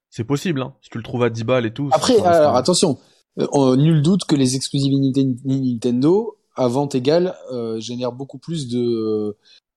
C'est 0.09 0.25
possible, 0.25 0.63
hein. 0.63 0.75
Si 0.81 0.89
tu 0.89 0.97
le 0.97 1.05
trouves 1.05 1.23
à 1.23 1.29
10 1.29 1.45
balles 1.45 1.67
et 1.67 1.75
tout. 1.75 1.91
Après, 1.93 2.19
alors, 2.21 2.57
attention. 2.57 2.99
Euh, 3.39 3.77
nul 3.77 4.01
doute 4.01 4.25
que 4.25 4.37
les 4.37 4.55
exclusivités 4.55 5.27
Nintendo, 5.45 6.39
à 6.57 6.69
vente 6.69 6.95
égale, 6.95 7.35
euh, 7.53 7.81
génèrent 7.81 8.13
beaucoup 8.13 8.39
plus 8.39 8.69
de, 8.69 9.37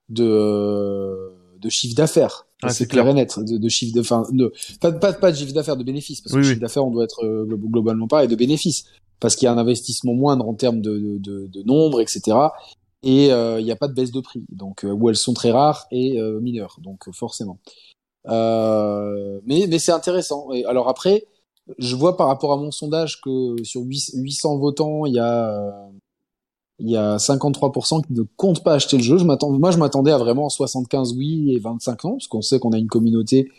de, 0.09 1.33
de 1.67 1.71
chiffre 1.71 1.95
d'affaires. 1.95 2.45
Ah, 2.63 2.69
c'est 2.69 2.87
clair 2.87 3.07
et 3.07 3.13
net 3.13 3.37
de, 3.37 3.57
de 3.57 3.69
chiffre 3.69 3.93
de 3.95 4.01
fin 4.01 4.23
de 4.31 4.51
pas, 4.81 4.91
pas, 4.91 5.13
pas 5.13 5.31
de 5.31 5.37
chiffre 5.37 5.53
d'affaires 5.53 5.77
de 5.77 5.83
bénéfices 5.83 6.21
parce 6.21 6.33
que 6.33 6.41
chiffre 6.41 6.59
d'affaires 6.59 6.87
on 6.87 6.89
doit 6.89 7.03
être 7.03 7.23
euh, 7.23 7.45
globalement 7.45 8.07
pas 8.07 8.23
et 8.23 8.27
de 8.27 8.35
bénéfices 8.35 8.85
parce 9.19 9.35
qu'il 9.35 9.45
y 9.45 9.49
a 9.49 9.53
un 9.53 9.59
investissement 9.59 10.15
moindre 10.15 10.47
en 10.47 10.55
termes 10.55 10.81
de, 10.81 11.19
de, 11.19 11.45
de 11.45 11.63
nombre 11.63 12.01
etc 12.01 12.35
et 13.03 13.31
euh, 13.31 13.59
il 13.59 13.63
n'y 13.65 13.71
a 13.71 13.75
pas 13.75 13.87
de 13.87 13.93
baisse 13.93 14.11
de 14.11 14.21
prix 14.21 14.43
donc 14.49 14.85
euh, 14.85 14.91
où 14.91 15.07
elles 15.07 15.17
sont 15.17 15.35
très 15.35 15.51
rares 15.51 15.85
et 15.91 16.19
euh, 16.19 16.39
mineures 16.39 16.79
donc 16.81 17.11
forcément 17.13 17.59
mais 18.25 19.67
mais 19.69 19.77
c'est 19.77 19.91
intéressant 19.91 20.51
et 20.51 20.65
alors 20.65 20.89
après 20.89 21.27
je 21.77 21.95
vois 21.95 22.17
par 22.17 22.25
rapport 22.27 22.53
à 22.53 22.57
mon 22.57 22.71
sondage 22.71 23.21
que 23.21 23.55
sur 23.63 23.81
800 23.81 24.57
votants, 24.57 25.05
il 25.05 25.13
y 25.13 25.19
a 25.19 25.89
il 26.79 26.89
y 26.89 26.97
a 26.97 27.17
53% 27.17 28.05
qui 28.05 28.13
ne 28.13 28.23
comptent 28.35 28.63
pas 28.63 28.73
acheter 28.73 28.97
le 28.97 29.03
jeu. 29.03 29.17
Je 29.17 29.25
m'attends, 29.25 29.51
moi, 29.51 29.71
je 29.71 29.77
m'attendais 29.77 30.11
à 30.11 30.17
vraiment 30.17 30.49
75 30.49 31.13
oui 31.15 31.53
et 31.53 31.59
25 31.59 32.03
non, 32.03 32.11
parce 32.13 32.27
qu'on 32.27 32.41
sait 32.41 32.59
qu'on 32.59 32.71
a 32.71 32.77
une 32.77 32.87
communauté 32.87 33.51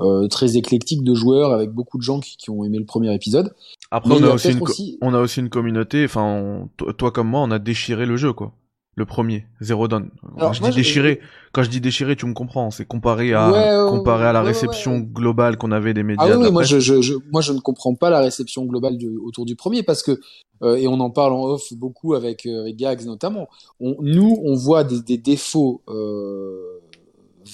euh, 0.00 0.26
très 0.28 0.56
éclectique 0.56 1.04
de 1.04 1.14
joueurs 1.14 1.52
avec 1.52 1.70
beaucoup 1.70 1.98
de 1.98 2.02
gens 2.02 2.18
qui, 2.20 2.36
qui 2.36 2.50
ont 2.50 2.64
aimé 2.64 2.78
le 2.78 2.86
premier 2.86 3.14
épisode. 3.14 3.54
Après, 3.90 4.14
on 4.14 4.22
a, 4.22 4.32
aussi 4.32 4.52
une 4.52 4.96
on 5.02 5.12
a 5.12 5.20
aussi 5.20 5.40
une 5.40 5.50
communauté, 5.50 6.04
enfin, 6.04 6.66
toi 6.96 7.10
comme 7.10 7.28
moi, 7.28 7.40
on 7.40 7.50
a 7.50 7.58
déchiré 7.58 8.06
le 8.06 8.16
jeu, 8.16 8.32
quoi. 8.32 8.52
Le 8.94 9.06
premier, 9.06 9.46
Zero 9.62 9.88
Dawn. 9.88 10.10
Quand 10.38 10.52
je 10.52 10.62
dis 10.62 10.70
déchiré, 10.70 11.20
quand 11.52 11.62
je 11.62 11.70
dis 11.70 11.80
déchiré, 11.80 12.14
tu 12.14 12.26
me 12.26 12.34
comprends. 12.34 12.70
C'est 12.70 12.84
comparé 12.84 13.32
à 13.32 13.86
comparé 13.88 14.26
à 14.26 14.34
la 14.34 14.42
réception 14.42 14.98
globale 14.98 15.56
qu'on 15.56 15.72
avait 15.72 15.94
des 15.94 16.02
médias. 16.02 16.28
Ah 16.30 16.38
oui, 16.38 16.50
moi 16.50 16.62
je, 16.62 16.78
je, 16.78 17.00
je, 17.00 17.14
moi 17.30 17.40
je 17.40 17.52
ne 17.52 17.58
comprends 17.60 17.94
pas 17.94 18.10
la 18.10 18.20
réception 18.20 18.66
globale 18.66 18.98
du, 18.98 19.16
autour 19.16 19.46
du 19.46 19.56
premier 19.56 19.82
parce 19.82 20.02
que 20.02 20.20
euh, 20.62 20.76
et 20.76 20.86
on 20.86 21.00
en 21.00 21.08
parle 21.08 21.32
en 21.32 21.42
off 21.44 21.72
beaucoup 21.72 22.12
avec, 22.12 22.44
euh, 22.44 22.60
avec 22.60 22.76
Gags 22.76 23.06
notamment. 23.06 23.48
On, 23.80 23.96
nous, 24.00 24.38
on 24.44 24.54
voit 24.54 24.84
des, 24.84 25.00
des 25.00 25.16
défauts 25.16 25.80
euh, 25.88 26.80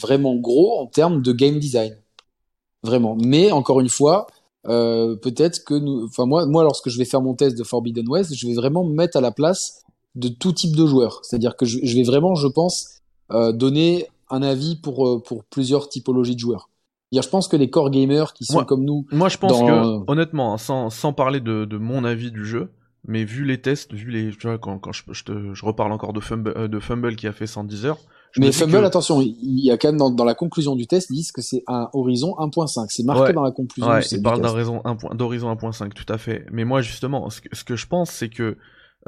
vraiment 0.03 0.35
gros 0.35 0.81
en 0.81 0.87
termes 0.87 1.22
de 1.22 1.33
game 1.33 1.61
design, 1.61 1.96
vraiment. 2.83 3.16
Mais 3.24 3.53
encore 3.53 3.79
une 3.81 3.88
fois, 3.88 4.27
euh, 4.66 5.14
peut-être 5.14 5.64
que 5.64 5.74
nous, 5.74 6.05
enfin 6.07 6.27
moi, 6.27 6.46
moi, 6.46 6.64
lorsque 6.64 6.88
je 6.90 6.98
vais 6.98 7.05
faire 7.05 7.22
mon 7.22 7.35
test 7.35 7.57
de 7.57 7.62
Forbidden 7.64 8.09
West, 8.09 8.35
je 8.35 8.46
vais 8.46 8.55
vraiment 8.55 8.85
me 8.85 8.92
mettre 8.92 9.16
à 9.16 9.20
la 9.20 9.31
place 9.31 9.85
de 10.18 10.28
tout 10.28 10.52
type 10.52 10.74
de 10.76 10.87
joueurs. 10.87 11.20
C'est-à-dire 11.22 11.57
que 11.57 11.64
je, 11.64 11.78
vais 11.96 12.02
vraiment, 12.02 12.35
je 12.35 12.48
pense, 12.48 13.00
euh, 13.31 13.52
donner 13.52 14.07
un 14.31 14.42
avis 14.42 14.76
pour, 14.76 15.07
euh, 15.07 15.22
pour 15.22 15.44
plusieurs 15.44 15.88
typologies 15.88 16.35
de 16.35 16.40
joueurs. 16.40 16.68
Je 17.12 17.26
pense 17.26 17.48
que 17.48 17.57
les 17.57 17.70
core 17.70 17.90
gamers 17.90 18.35
qui 18.35 18.44
sont 18.44 18.64
comme 18.64 18.85
nous. 18.85 19.07
Moi, 19.12 19.31
je 19.31 19.38
pense 19.38 19.59
que, 19.61 20.11
honnêtement, 20.11 20.52
hein, 20.52 20.59
sans, 20.59 20.90
sans 20.90 21.14
parler 21.14 21.40
de, 21.40 21.64
de 21.64 21.78
mon 21.78 22.04
avis 22.04 22.31
du 22.31 22.44
jeu, 22.44 22.70
mais 23.07 23.24
vu 23.24 23.44
les 23.44 23.59
tests, 23.62 23.94
vu 23.94 24.11
les, 24.11 24.31
tu 24.37 24.46
vois, 24.46 24.59
quand, 24.59 24.78
quand 24.78 24.92
je, 24.92 25.04
je, 25.12 25.24
te, 25.24 25.54
je 25.54 25.64
reparle 25.64 25.92
encore 25.92 26.12
de 26.12 26.20
Fumble, 26.20 26.52
euh, 26.57 26.68
de 26.68 26.78
Fumble 26.78 27.16
qui 27.16 27.26
a 27.26 27.33
fait 27.33 27.46
110 27.46 27.87
heures. 27.87 27.98
mais 28.37 28.52
Fumble, 28.52 28.85
attention, 28.85 29.22
il 29.22 29.64
y 29.64 29.70
a 29.70 29.78
quand 29.78 29.88
même 29.88 29.96
dans, 29.96 30.11
dans, 30.11 30.24
la 30.24 30.35
conclusion 30.35 30.76
du 30.76 30.87
test, 30.87 31.09
ils 31.09 31.14
disent 31.14 31.33
que 31.33 31.40
c'est 31.40 31.64
un 31.66 31.88
horizon 31.94 32.35
1.5. 32.38 32.88
C'est 32.90 33.04
marqué 33.04 33.33
dans 33.33 33.42
la 33.42 33.52
conclusion. 33.52 33.90
Ouais, 33.90 34.02
ils 34.02 34.22
parlent 34.22 34.42
d'horizon 34.42 34.83
1.5, 34.85 35.94
tout 35.94 36.12
à 36.12 36.18
fait. 36.18 36.44
Mais 36.52 36.66
moi, 36.66 36.83
justement, 36.83 37.31
ce 37.31 37.40
que, 37.40 37.48
ce 37.57 37.64
que 37.64 37.76
je 37.76 37.87
pense, 37.87 38.11
c'est 38.11 38.28
que 38.28 38.59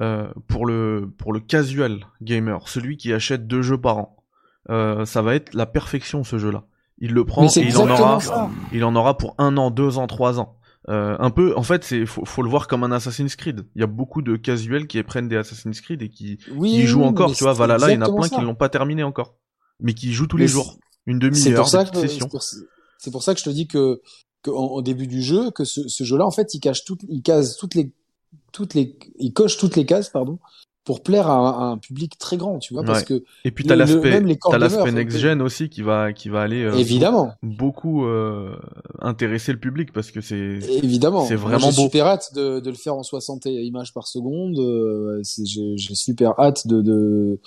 euh, 0.01 0.29
pour 0.49 0.65
le 0.65 1.13
pour 1.19 1.33
le 1.33 1.41
casual 1.41 2.07
gamer, 2.23 2.69
celui 2.69 2.97
qui 2.97 3.13
achète 3.13 3.47
deux 3.47 3.61
jeux 3.61 3.79
par 3.79 3.99
an, 3.99 4.17
euh, 4.71 5.05
ça 5.05 5.21
va 5.21 5.35
être 5.35 5.53
la 5.53 5.67
perfection 5.67 6.25
ce 6.25 6.39
jeu-là. 6.39 6.65
Il 6.99 7.13
le 7.13 7.25
prend 7.25 7.47
et 7.47 7.61
il 7.61 7.77
en 7.77 7.89
aura, 7.89 8.51
il 8.73 8.85
en 8.85 8.95
aura 8.95 9.17
pour 9.17 9.35
un 9.39 9.57
an, 9.57 9.71
deux 9.71 9.99
ans, 9.99 10.07
trois 10.07 10.39
ans. 10.39 10.57
Euh, 10.89 11.17
un 11.19 11.31
peu, 11.31 11.55
en 11.57 11.63
fait, 11.63 11.85
c'est 11.85 12.07
faut, 12.07 12.25
faut, 12.25 12.43
le 12.43 12.49
voir 12.49 12.67
comme 12.67 12.83
un 12.85 12.93
Assassin's 12.93 13.37
Creed. 13.37 13.67
Il 13.75 13.81
y 13.81 13.85
a 13.85 13.87
beaucoup 13.87 14.23
de 14.23 14.37
casuels 14.37 14.87
qui 14.87 15.03
prennent 15.03 15.29
des 15.29 15.37
Assassin's 15.37 15.81
Creed 15.81 16.03
et 16.03 16.09
qui, 16.09 16.39
qui 16.39 16.87
jouent 16.87 17.05
encore. 17.05 17.33
Tu 17.35 17.45
vois, 17.45 17.53
Valhalla, 17.53 17.91
il 17.91 17.95
y 17.95 17.99
en 17.99 18.03
a 18.03 18.13
plein 18.13 18.29
qui 18.29 18.41
l'ont 18.41 18.55
pas 18.55 18.71
terminé 18.71 19.03
encore, 19.03 19.37
mais 19.81 19.93
qui 19.93 20.13
jouent 20.13 20.27
tous 20.27 20.39
les 20.39 20.49
jours, 20.49 20.79
une 21.07 21.19
demi-heure 21.19 21.65
de 21.65 21.97
session. 21.97 22.29
C'est 22.99 23.11
pour 23.11 23.23
ça 23.23 23.35
que 23.35 23.41
je 23.41 23.45
te 23.45 23.51
dis 23.51 23.67
que, 23.67 24.01
que 24.43 24.51
au 24.51 24.83
début 24.83 25.07
du 25.07 25.23
jeu, 25.23 25.51
que 25.51 25.65
ce, 25.65 25.89
ce 25.89 26.05
jeu-là, 26.05 26.27
en 26.27 26.31
fait, 26.31 26.55
il 26.55 26.61
cache 26.61 26.85
tout, 26.85 26.99
il 27.09 27.23
case 27.23 27.57
toutes 27.57 27.75
les 27.75 27.95
toutes 28.53 28.75
les, 28.75 28.97
il 29.19 29.33
coche 29.33 29.57
toutes 29.57 29.77
les 29.77 29.87
cases, 29.87 30.09
pardon, 30.09 30.39
pour 30.85 31.03
plaire 31.03 31.29
à, 31.29 31.71
un 31.71 31.79
public 31.79 32.19
très 32.19 32.37
grand, 32.37 32.59
tu 32.59 32.75
vois, 32.75 32.83
parce 32.83 33.05
que 33.05 33.23
et 33.45 33.51
puis 33.51 33.65
t'as 33.65 33.77
l'aspect, 33.77 34.39
t'as 34.51 34.59
l'aspect 34.59 34.93
next 34.93 35.19
gen 35.19 35.43
aussi 35.43 35.69
qui 35.69 35.83
va, 35.83 36.13
qui 36.13 36.29
va 36.29 36.41
aller 36.41 36.65
euh, 36.65 36.75
évidemment 36.75 37.33
beaucoup 37.43 38.07
euh, 38.07 38.57
intéresser 39.01 39.53
le 39.53 39.61
public 39.61 39.93
parce 39.93 40.11
que 40.11 40.21
c'est 40.21 40.59
évidemment, 40.83 41.27
c'est 41.27 41.37
vraiment 41.37 41.69
beau. 41.69 41.73
J'ai 41.73 41.83
super 41.83 42.07
hâte 42.07 42.35
de, 42.35 42.61
de, 42.61 42.71
le 42.71 42.77
faire 42.77 42.95
en 42.95 43.03
60 43.03 43.45
images 43.47 43.93
par 43.93 44.07
seconde. 44.07 44.59
Euh, 44.59 45.23
j'ai 45.45 45.95
super 45.95 46.39
hâte 46.41 46.67
de, 46.67 46.81
de 46.81 47.41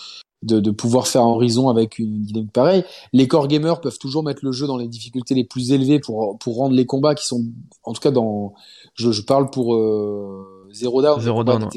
de, 0.43 0.59
de, 0.59 0.71
pouvoir 0.71 1.07
faire 1.07 1.23
Horizon 1.23 1.69
avec 1.69 1.99
une 1.99 2.21
dynamique 2.21 2.51
pareille. 2.51 2.83
Les 3.13 3.27
core 3.27 3.47
gamers 3.47 3.81
peuvent 3.81 3.97
toujours 3.97 4.23
mettre 4.23 4.43
le 4.43 4.51
jeu 4.51 4.67
dans 4.67 4.77
les 4.77 4.87
difficultés 4.87 5.35
les 5.35 5.45
plus 5.45 5.71
élevées 5.71 5.99
pour 5.99 6.37
pour 6.37 6.57
rendre 6.57 6.75
les 6.75 6.85
combats 6.85 7.15
qui 7.15 7.25
sont, 7.25 7.45
en 7.83 7.93
tout 7.93 8.01
cas 8.01 8.11
dans, 8.11 8.53
je, 8.95 9.11
je 9.11 9.21
parle 9.21 9.49
pour 9.49 9.75
euh, 9.75 10.52
Zero 10.73 11.01
Down, 11.01 11.21
Zero 11.21 11.43
Down 11.43 11.69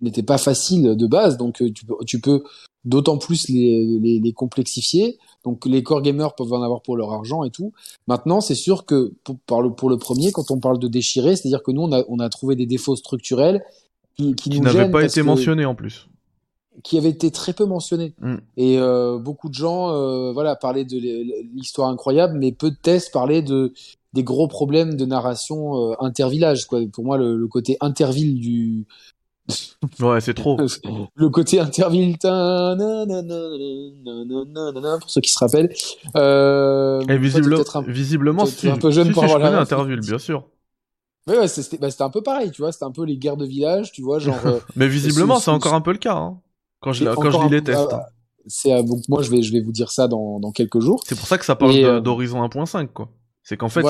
n'était 0.00 0.22
pas 0.22 0.38
facile 0.38 0.96
de 0.96 1.06
base, 1.06 1.36
donc 1.36 1.62
euh, 1.62 1.70
tu 1.72 1.86
peux, 1.86 1.94
tu 2.06 2.20
peux 2.20 2.42
d'autant 2.84 3.16
plus 3.16 3.48
les, 3.48 3.98
les, 4.00 4.20
les, 4.20 4.32
complexifier. 4.32 5.18
Donc 5.44 5.66
les 5.66 5.82
core 5.82 6.02
gamers 6.02 6.34
peuvent 6.34 6.52
en 6.52 6.62
avoir 6.62 6.82
pour 6.82 6.96
leur 6.96 7.12
argent 7.12 7.44
et 7.44 7.50
tout. 7.50 7.72
Maintenant, 8.06 8.40
c'est 8.40 8.54
sûr 8.54 8.84
que 8.84 9.14
pour, 9.46 9.62
le, 9.62 9.70
pour 9.70 9.88
le 9.88 9.96
premier, 9.96 10.32
quand 10.32 10.50
on 10.50 10.58
parle 10.58 10.78
de 10.78 10.88
déchirer, 10.88 11.36
c'est-à-dire 11.36 11.62
que 11.62 11.70
nous, 11.70 11.82
on 11.82 11.92
a, 11.92 12.02
on 12.08 12.18
a 12.18 12.28
trouvé 12.28 12.56
des 12.56 12.66
défauts 12.66 12.96
structurels 12.96 13.64
qui, 14.16 14.34
qui, 14.34 14.50
qui 14.50 14.60
n'avaient 14.60 14.90
pas 14.90 15.04
été 15.04 15.22
mentionnés 15.22 15.64
en 15.64 15.74
plus 15.74 16.08
qui 16.82 16.98
avaient 16.98 17.10
été 17.10 17.30
très 17.30 17.52
peu 17.52 17.66
mentionnés. 17.66 18.14
Mm. 18.20 18.34
Et 18.56 18.78
euh, 18.78 19.18
beaucoup 19.18 19.48
de 19.48 19.54
gens, 19.54 19.90
euh, 19.90 20.32
voilà, 20.32 20.56
parlaient 20.56 20.84
de 20.84 20.98
l'histoire 21.54 21.88
incroyable, 21.88 22.36
mais 22.36 22.50
peu 22.50 22.70
de 22.70 22.76
tests 22.76 23.12
parlaient 23.12 23.42
de 23.42 23.72
des 24.14 24.24
gros 24.24 24.48
problèmes 24.48 24.96
de 24.96 25.04
narration 25.04 25.90
euh, 25.90 25.94
intervillage. 26.00 26.66
Quoi. 26.66 26.80
Pour 26.92 27.04
moi, 27.04 27.18
le, 27.18 27.36
le 27.36 27.48
côté 27.48 27.76
interville 27.80 28.40
du 28.40 28.86
ouais, 30.00 30.22
c'est 30.22 30.32
trop. 30.32 30.58
Le 31.14 31.28
côté 31.28 31.60
interville, 31.60 32.16
pour 32.18 32.30
ceux 35.10 35.20
qui 35.20 35.30
se 35.30 35.38
rappellent. 35.38 35.70
Euh, 36.16 37.02
Et 37.08 37.18
visiblement, 37.18 38.46
c'est 38.46 38.70
un 38.70 38.78
peu 38.78 38.90
jeune 38.90 39.12
pour 39.12 39.24
avoir 39.24 39.38
la 39.38 39.60
interville, 39.60 40.00
bien 40.00 40.16
sûr. 40.18 40.48
Ouais, 41.26 41.38
ouais 41.38 41.48
c'était 41.48 41.78
bah, 41.78 41.88
un 42.00 42.10
peu 42.10 42.22
pareil, 42.22 42.50
tu 42.50 42.62
vois, 42.62 42.72
c'était 42.72 42.84
un 42.84 42.90
peu 42.90 43.04
les 43.04 43.16
guerres 43.16 43.36
de 43.36 43.46
village, 43.46 43.92
tu 43.92 44.02
vois, 44.02 44.18
genre. 44.18 44.38
Euh, 44.44 44.58
Mais 44.76 44.88
visiblement, 44.88 45.38
c'est 45.38 45.50
encore 45.50 45.74
un 45.74 45.80
peu 45.80 45.92
le 45.92 45.98
cas, 45.98 46.16
hein, 46.16 46.38
quand 46.80 46.92
je, 46.92 47.04
quand 47.04 47.30
je 47.30 47.44
lis 47.44 47.50
les 47.50 47.64
tests. 47.64 47.92
Hein. 47.92 48.02
c'est 48.46 48.74
euh, 48.74 48.82
donc 48.82 49.08
moi 49.08 49.22
je 49.22 49.30
vais 49.30 49.42
je 49.42 49.52
vais 49.52 49.60
vous 49.60 49.72
dire 49.72 49.90
ça 49.90 50.06
dans, 50.06 50.38
dans 50.38 50.52
quelques 50.52 50.80
jours. 50.80 51.02
C'est 51.06 51.16
pour 51.16 51.26
ça 51.26 51.38
que 51.38 51.46
ça 51.46 51.56
parle 51.56 51.76
euh, 51.76 52.00
d'horizon 52.00 52.46
1.5 52.46 52.88
quoi. 52.88 53.08
C'est 53.44 53.56
qu'en 53.56 53.68
fait 53.68 53.84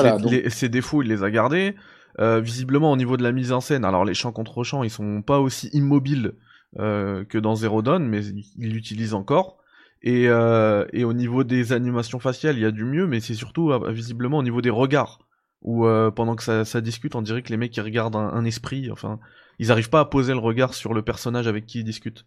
ces 0.50 0.68
défauts 0.68 1.02
il 1.02 1.08
les 1.08 1.22
a 1.22 1.30
gardés. 1.30 1.74
Euh, 2.20 2.40
visiblement 2.40 2.92
au 2.92 2.96
niveau 2.96 3.16
de 3.16 3.24
la 3.24 3.32
mise 3.32 3.50
en 3.50 3.60
scène, 3.60 3.84
alors 3.84 4.04
les 4.04 4.14
champs 4.14 4.30
contre 4.30 4.62
champs 4.62 4.84
ils 4.84 4.90
sont 4.90 5.20
pas 5.20 5.40
aussi 5.40 5.68
immobiles 5.72 6.34
euh, 6.78 7.24
que 7.24 7.38
dans 7.38 7.56
Zero 7.56 7.82
Dawn, 7.82 8.06
mais 8.06 8.24
ils 8.24 8.72
l'utilisent 8.72 9.14
encore. 9.14 9.58
Et, 10.00 10.28
euh, 10.28 10.84
et 10.92 11.02
au 11.02 11.12
niveau 11.12 11.42
des 11.42 11.72
animations 11.72 12.20
faciales, 12.20 12.56
il 12.56 12.62
y 12.62 12.66
a 12.66 12.70
du 12.70 12.84
mieux, 12.84 13.06
mais 13.06 13.20
c'est 13.20 13.34
surtout 13.34 13.72
visiblement 13.88 14.38
au 14.38 14.42
niveau 14.42 14.60
des 14.60 14.70
regards, 14.70 15.26
où 15.62 15.86
pendant 16.14 16.36
que 16.36 16.42
ça, 16.42 16.64
ça, 16.64 16.80
discute, 16.80 17.14
on 17.14 17.22
dirait 17.22 17.42
que 17.42 17.48
les 17.48 17.56
mecs 17.56 17.76
ils 17.76 17.80
regardent 17.80 18.16
un, 18.16 18.44
esprit, 18.44 18.90
enfin, 18.92 19.18
ils 19.58 19.72
arrivent 19.72 19.90
pas 19.90 20.00
à 20.00 20.04
poser 20.04 20.34
le 20.34 20.40
regard 20.40 20.74
sur 20.74 20.94
le 20.94 21.02
personnage 21.02 21.48
avec 21.48 21.66
qui 21.66 21.80
ils 21.80 21.84
discutent. 21.84 22.26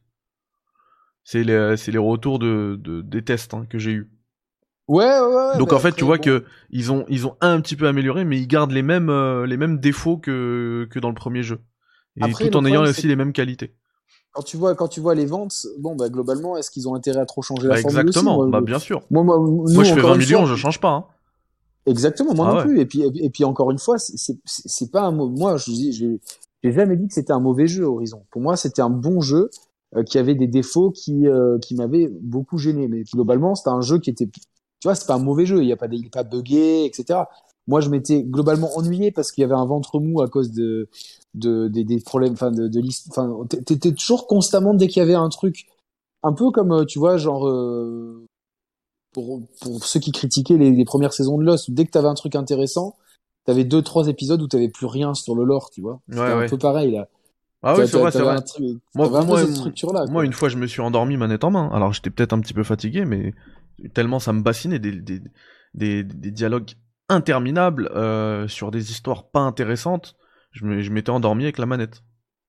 C'est 1.23 1.43
les, 1.43 1.75
les 1.87 1.97
retours 1.97 2.39
de, 2.39 2.79
de 2.81 3.01
des 3.01 3.23
tests 3.23 3.53
hein, 3.53 3.65
que 3.69 3.77
j'ai 3.77 3.91
eu. 3.91 4.09
Ouais, 4.87 5.05
ouais, 5.05 5.19
ouais. 5.19 5.57
Donc 5.57 5.73
en 5.73 5.79
fait, 5.79 5.93
tu 5.93 6.05
vois 6.05 6.17
que 6.17 6.45
ils 6.69 6.91
ont 6.91 7.05
ils 7.09 7.27
ont 7.27 7.35
un 7.41 7.59
petit 7.59 7.75
peu 7.75 7.87
amélioré, 7.87 8.23
mais 8.23 8.39
ils 8.39 8.47
gardent 8.47 8.71
les 8.71 8.83
mêmes 8.83 9.09
euh, 9.09 9.45
les 9.45 9.57
mêmes 9.57 9.79
défauts 9.79 10.17
que 10.17 10.87
que 10.89 10.99
dans 10.99 11.09
le 11.09 11.15
premier 11.15 11.43
jeu, 11.43 11.59
et 12.15 12.31
tout 12.31 12.55
en 12.55 12.65
ayant 12.65 12.83
aussi 12.83 13.07
les 13.07 13.15
mêmes 13.15 13.33
qualités. 13.33 13.73
Quand 14.31 14.43
tu 14.43 14.55
vois 14.55 14.75
quand 14.75 14.87
tu 14.87 15.01
vois 15.01 15.13
les 15.13 15.25
ventes, 15.25 15.65
bon 15.79 15.95
bah 15.95 16.09
globalement, 16.09 16.57
est-ce 16.57 16.71
qu'ils 16.71 16.87
ont 16.87 16.95
intérêt 16.95 17.19
à 17.19 17.25
trop 17.25 17.41
changer 17.41 17.67
la 17.67 17.75
bah, 17.75 17.81
formule 17.81 17.99
Exactement, 17.99 18.47
bah 18.47 18.61
bien 18.61 18.79
sûr. 18.79 19.01
Moi, 19.11 19.23
moi, 19.23 19.39
moi 19.39 19.83
je 19.83 19.93
fais 19.93 20.01
20 20.01 20.15
millions, 20.15 20.45
je 20.45 20.55
change 20.55 20.79
pas. 20.79 20.91
Hein. 20.91 21.05
Exactement, 21.85 22.33
moi 22.33 22.47
ah 22.49 22.53
non 22.55 22.61
plus. 22.61 22.79
Et 22.79 22.85
puis 22.85 23.03
et 23.03 23.29
puis 23.29 23.43
encore 23.43 23.71
une 23.71 23.79
fois, 23.79 23.97
c'est 23.97 24.37
c'est 24.45 24.91
pas 24.91 25.01
un. 25.01 25.11
Moi, 25.11 25.57
je 25.57 25.71
dis, 25.71 25.91
j'ai 25.91 26.71
jamais 26.71 26.95
dit 26.95 27.07
que 27.07 27.13
c'était 27.13 27.33
un 27.33 27.39
mauvais 27.39 27.67
jeu 27.67 27.83
Horizon. 27.83 28.23
Pour 28.31 28.41
moi, 28.41 28.55
c'était 28.55 28.81
un 28.81 28.89
bon 28.89 29.19
jeu 29.19 29.49
euh, 29.95 30.03
qui 30.03 30.17
avait 30.17 30.35
des 30.35 30.47
défauts 30.47 30.91
qui 30.91 31.27
euh, 31.27 31.57
qui 31.59 31.75
m'avaient 31.75 32.09
beaucoup 32.21 32.57
gêné. 32.57 32.87
Mais 32.87 33.03
globalement, 33.03 33.55
c'était 33.55 33.69
un 33.69 33.81
jeu 33.81 33.99
qui 33.99 34.09
était 34.09 34.29
tu 34.79 34.87
vois, 34.87 34.95
c'est 34.95 35.07
pas 35.07 35.15
un 35.15 35.19
mauvais 35.19 35.45
jeu, 35.45 35.61
il 35.61 35.67
y 35.67 35.73
a 35.73 35.77
pas, 35.77 35.87
il 35.91 36.05
est 36.05 36.13
pas 36.13 36.23
buggé, 36.23 36.85
etc. 36.85 37.21
Moi, 37.67 37.81
je 37.81 37.89
m'étais 37.89 38.23
globalement 38.23 38.77
ennuyé 38.77 39.11
parce 39.11 39.31
qu'il 39.31 39.41
y 39.41 39.45
avait 39.45 39.53
un 39.53 39.65
ventre 39.65 39.99
mou 39.99 40.21
à 40.21 40.29
cause 40.29 40.51
de, 40.51 40.89
de, 41.33 41.67
des, 41.67 41.99
problèmes, 41.99 42.33
enfin, 42.33 42.51
de, 42.51 42.67
de 42.67 42.79
liste, 42.79 43.07
enfin, 43.09 43.45
t'étais 43.47 43.91
toujours 43.91 44.27
constamment 44.27 44.73
dès 44.73 44.87
qu'il 44.87 45.01
y 45.01 45.03
avait 45.03 45.15
un 45.15 45.29
truc, 45.29 45.65
un 46.23 46.33
peu 46.33 46.51
comme, 46.51 46.71
euh, 46.71 46.85
tu 46.85 46.99
vois, 46.99 47.17
genre, 47.17 47.47
euh, 47.47 48.25
pour, 49.11 49.41
pour 49.61 49.83
ceux 49.83 49.99
qui 49.99 50.11
critiquaient 50.11 50.57
les, 50.57 50.71
les 50.71 50.85
premières 50.85 51.13
saisons 51.13 51.37
de 51.37 51.43
Lost, 51.43 51.71
dès 51.71 51.85
que 51.85 51.91
t'avais 51.91 52.07
un 52.07 52.13
truc 52.13 52.35
intéressant, 52.35 52.95
t'avais 53.45 53.63
deux, 53.63 53.81
trois 53.81 54.07
épisodes 54.07 54.41
où 54.41 54.47
t'avais 54.47 54.69
plus 54.69 54.85
rien 54.85 55.13
sur 55.13 55.35
le 55.35 55.43
lore, 55.43 55.69
tu 55.71 55.81
vois. 55.81 55.99
C'était 56.09 56.21
un 56.21 56.47
peu 56.47 56.57
pareil, 56.57 56.91
là. 56.91 57.07
Ah 57.63 57.75
oui, 57.75 57.87
c'est 57.87 57.97
vrai, 57.97 58.11
c'est 58.11 58.21
vrai. 58.21 58.37
Moi, 58.93 59.09
moi, 59.09 60.05
moi, 60.09 60.25
une 60.25 60.33
fois, 60.33 60.47
je 60.47 60.57
me 60.57 60.67
suis 60.67 60.81
endormi 60.81 61.17
manette 61.17 61.43
en 61.43 61.51
main. 61.51 61.69
Alors, 61.73 61.91
j'étais 61.91 62.11
peut-être 62.11 62.33
un 62.33 62.39
petit 62.39 62.53
peu 62.53 62.63
fatigué, 62.63 63.03
mais 63.03 63.33
tellement 63.93 64.19
ça 64.19 64.33
me 64.33 64.41
bassinait 64.41 64.79
des, 64.79 64.93
des, 64.93 65.21
des, 65.73 66.03
des 66.03 66.31
dialogues 66.31 66.71
interminables 67.09 67.87
euh, 67.95 68.47
sur 68.47 68.71
des 68.71 68.91
histoires 68.91 69.29
pas 69.29 69.41
intéressantes. 69.41 70.15
Je 70.51 70.65
m'étais 70.65 71.11
endormi 71.11 71.43
avec 71.43 71.57
la 71.59 71.65
manette. 71.65 72.01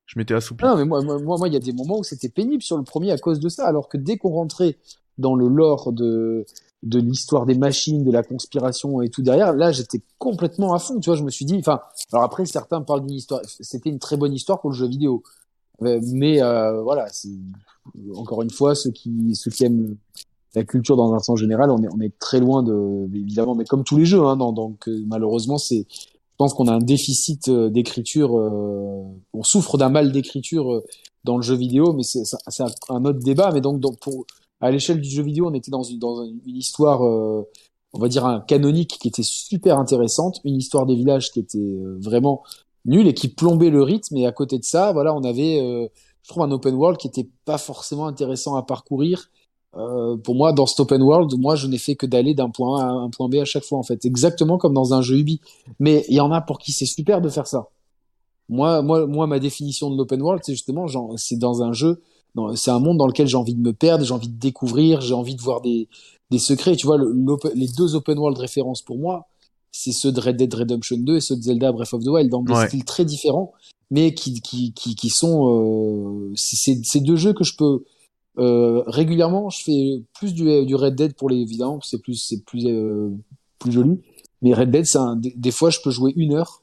Je 0.06 0.18
m'étais 0.18 0.34
assoupi. 0.34 0.64
Non, 0.64 0.76
mais 0.76 0.86
moi, 0.86 1.02
moi, 1.02 1.18
moi, 1.18 1.48
il 1.48 1.52
y 1.52 1.56
a 1.56 1.60
des 1.60 1.74
moments 1.74 1.98
où 1.98 2.04
c'était 2.04 2.30
pénible 2.30 2.62
sur 2.62 2.78
le 2.78 2.82
premier 2.84 3.12
à 3.12 3.18
cause 3.18 3.40
de 3.40 3.50
ça, 3.50 3.66
alors 3.66 3.88
que 3.90 3.98
dès 3.98 4.16
qu'on 4.16 4.30
rentrait 4.30 4.78
dans 5.18 5.34
le 5.34 5.48
lore 5.48 5.92
de 5.92 6.46
de 6.82 7.00
l'histoire 7.00 7.44
des 7.44 7.56
machines, 7.56 8.04
de 8.04 8.12
la 8.12 8.22
conspiration 8.22 9.02
et 9.02 9.10
tout 9.10 9.22
derrière. 9.22 9.52
Là, 9.52 9.72
j'étais 9.72 10.00
complètement 10.18 10.74
à 10.74 10.78
fond. 10.78 11.00
Tu 11.00 11.10
vois, 11.10 11.16
je 11.16 11.24
me 11.24 11.30
suis 11.30 11.44
dit, 11.44 11.56
enfin, 11.58 11.80
alors 12.12 12.24
après, 12.24 12.46
certains 12.46 12.82
parlent 12.82 13.04
d'une 13.04 13.16
histoire. 13.16 13.40
C'était 13.44 13.90
une 13.90 13.98
très 13.98 14.16
bonne 14.16 14.32
histoire 14.32 14.60
pour 14.60 14.70
le 14.70 14.76
jeu 14.76 14.86
vidéo, 14.86 15.22
euh, 15.82 16.00
mais 16.12 16.40
euh, 16.40 16.80
voilà, 16.82 17.08
c'est 17.08 17.36
encore 18.14 18.42
une 18.42 18.50
fois 18.50 18.74
ceux 18.74 18.90
qui 18.90 19.34
ceux 19.34 19.50
qui 19.50 19.64
aiment 19.64 19.96
la 20.58 20.64
culture 20.64 20.96
dans 20.96 21.14
un 21.14 21.18
sens 21.18 21.38
général, 21.38 21.70
on 21.70 22.00
est 22.00 22.18
très 22.18 22.40
loin 22.40 22.62
de 22.62 23.06
évidemment, 23.14 23.54
mais 23.54 23.64
comme 23.64 23.84
tous 23.84 23.96
les 23.96 24.04
jeux, 24.04 24.22
hein, 24.24 24.36
donc 24.36 24.88
euh, 24.88 25.02
malheureusement, 25.06 25.58
c'est 25.58 25.86
je 25.88 26.44
pense 26.44 26.54
qu'on 26.54 26.68
a 26.68 26.72
un 26.72 26.78
déficit 26.78 27.50
d'écriture, 27.50 28.32
on 28.32 29.42
souffre 29.42 29.76
d'un 29.76 29.88
mal 29.88 30.12
d'écriture 30.12 30.82
dans 31.24 31.36
le 31.36 31.42
jeu 31.42 31.56
vidéo, 31.56 31.92
mais 31.92 32.04
c'est 32.04 32.22
un, 32.90 33.04
autre 33.04 33.18
débat. 33.18 33.50
Mais 33.52 33.60
donc, 33.60 33.80
pour 33.98 34.24
à 34.60 34.70
l'échelle 34.70 35.00
du 35.00 35.08
jeu 35.08 35.22
vidéo, 35.22 35.48
on 35.48 35.54
était 35.54 35.70
dans 35.70 35.82
une, 35.82 36.00
histoire, 36.46 37.04
euh, 37.04 37.48
on 37.92 37.98
va 37.98 38.08
dire 38.08 38.26
un 38.26 38.40
canonique 38.40 38.98
qui 39.00 39.08
était 39.08 39.22
super 39.22 39.78
intéressante, 39.78 40.40
une 40.44 40.56
histoire 40.56 40.86
des 40.86 40.96
villages 40.96 41.30
qui 41.30 41.40
était 41.40 41.58
euh, 41.58 41.96
vraiment 42.00 42.42
nulle 42.84 43.06
et 43.06 43.14
qui 43.14 43.28
plombait 43.28 43.70
le 43.70 43.82
rythme. 43.82 44.16
Et 44.16 44.26
à 44.26 44.32
côté 44.32 44.58
de 44.58 44.64
ça, 44.64 44.92
voilà, 44.92 45.14
on 45.14 45.22
avait, 45.22 45.60
euh, 45.60 45.86
je 46.22 46.28
trouve, 46.28 46.42
un 46.42 46.50
open 46.50 46.74
world 46.74 46.98
qui 46.98 47.06
était 47.06 47.28
pas 47.44 47.58
forcément 47.58 48.06
intéressant 48.06 48.56
à 48.56 48.62
parcourir. 48.62 49.30
Pour 49.72 50.34
moi, 50.34 50.52
dans 50.52 50.66
cet 50.66 50.80
open 50.80 51.02
world, 51.02 51.32
moi, 51.38 51.54
je 51.54 51.66
n'ai 51.66 51.78
fait 51.78 51.94
que 51.94 52.06
d'aller 52.06 52.34
d'un 52.34 52.50
point 52.50 52.80
A 52.80 52.84
à 52.86 52.90
un 52.90 53.10
point 53.10 53.28
B 53.28 53.36
à 53.36 53.44
chaque 53.44 53.64
fois, 53.64 53.78
en 53.78 53.82
fait, 53.82 54.04
exactement 54.04 54.58
comme 54.58 54.74
dans 54.74 54.94
un 54.94 55.02
jeu 55.02 55.18
Ubi. 55.18 55.40
Mais 55.78 56.04
il 56.08 56.14
y 56.14 56.20
en 56.20 56.32
a 56.32 56.40
pour 56.40 56.58
qui 56.58 56.72
c'est 56.72 56.86
super 56.86 57.20
de 57.20 57.28
faire 57.28 57.46
ça. 57.46 57.68
Moi, 58.48 58.82
moi, 58.82 59.06
moi, 59.06 59.26
ma 59.26 59.38
définition 59.38 59.90
de 59.90 59.96
l'open 59.96 60.22
world, 60.22 60.42
c'est 60.44 60.52
justement, 60.52 60.86
c'est 61.16 61.38
dans 61.38 61.62
un 61.62 61.72
jeu 61.72 62.00
c'est 62.54 62.70
un 62.70 62.78
monde 62.78 62.98
dans 62.98 63.06
lequel 63.06 63.26
j'ai 63.26 63.36
envie 63.36 63.54
de 63.54 63.60
me 63.60 63.72
perdre, 63.72 64.04
j'ai 64.04 64.14
envie 64.14 64.28
de 64.28 64.38
découvrir, 64.38 65.00
j'ai 65.00 65.14
envie 65.14 65.34
de 65.34 65.40
voir 65.40 65.60
des, 65.60 65.88
des 66.30 66.38
secrets. 66.38 66.76
Tu 66.76 66.86
vois, 66.86 66.98
les 67.54 67.68
deux 67.68 67.94
open 67.94 68.18
world 68.18 68.38
références 68.38 68.82
pour 68.82 68.98
moi, 68.98 69.26
c'est 69.70 69.92
ceux 69.92 70.12
de 70.12 70.20
Red 70.20 70.36
Dead 70.36 70.52
Redemption 70.52 70.98
2 70.98 71.16
et 71.16 71.20
ceux 71.20 71.36
de 71.36 71.42
Zelda 71.42 71.72
Breath 71.72 71.92
of 71.92 72.02
the 72.02 72.08
Wild, 72.08 72.30
dans 72.30 72.42
des 72.42 72.54
styles 72.66 72.84
très 72.84 73.04
différents, 73.04 73.52
mais 73.90 74.14
qui, 74.14 74.40
qui, 74.40 74.72
qui, 74.72 74.94
qui 74.94 75.10
sont... 75.10 76.30
Euh, 76.30 76.32
c'est 76.36 77.00
deux 77.00 77.16
jeux 77.16 77.32
que 77.32 77.44
je 77.44 77.56
peux... 77.56 77.84
Euh, 78.38 78.82
régulièrement, 78.86 79.50
je 79.50 79.62
fais 79.62 80.02
plus 80.14 80.32
du, 80.32 80.64
du 80.64 80.74
Red 80.74 80.94
Dead 80.94 81.14
pour 81.14 81.28
les 81.28 81.38
évidemment, 81.38 81.80
c'est 81.82 82.00
plus 82.00 82.14
c'est 82.14 82.44
plus 82.44 82.66
euh, 82.66 83.10
plus 83.58 83.72
joli. 83.72 84.00
Mais 84.42 84.54
Red 84.54 84.70
Dead, 84.70 84.86
c'est 84.86 84.98
des, 85.16 85.34
des, 85.36 85.50
fois, 85.50 85.70
je 85.70 85.80
peux 85.82 85.90
jouer 85.90 86.12
une 86.14 86.34
heure, 86.34 86.62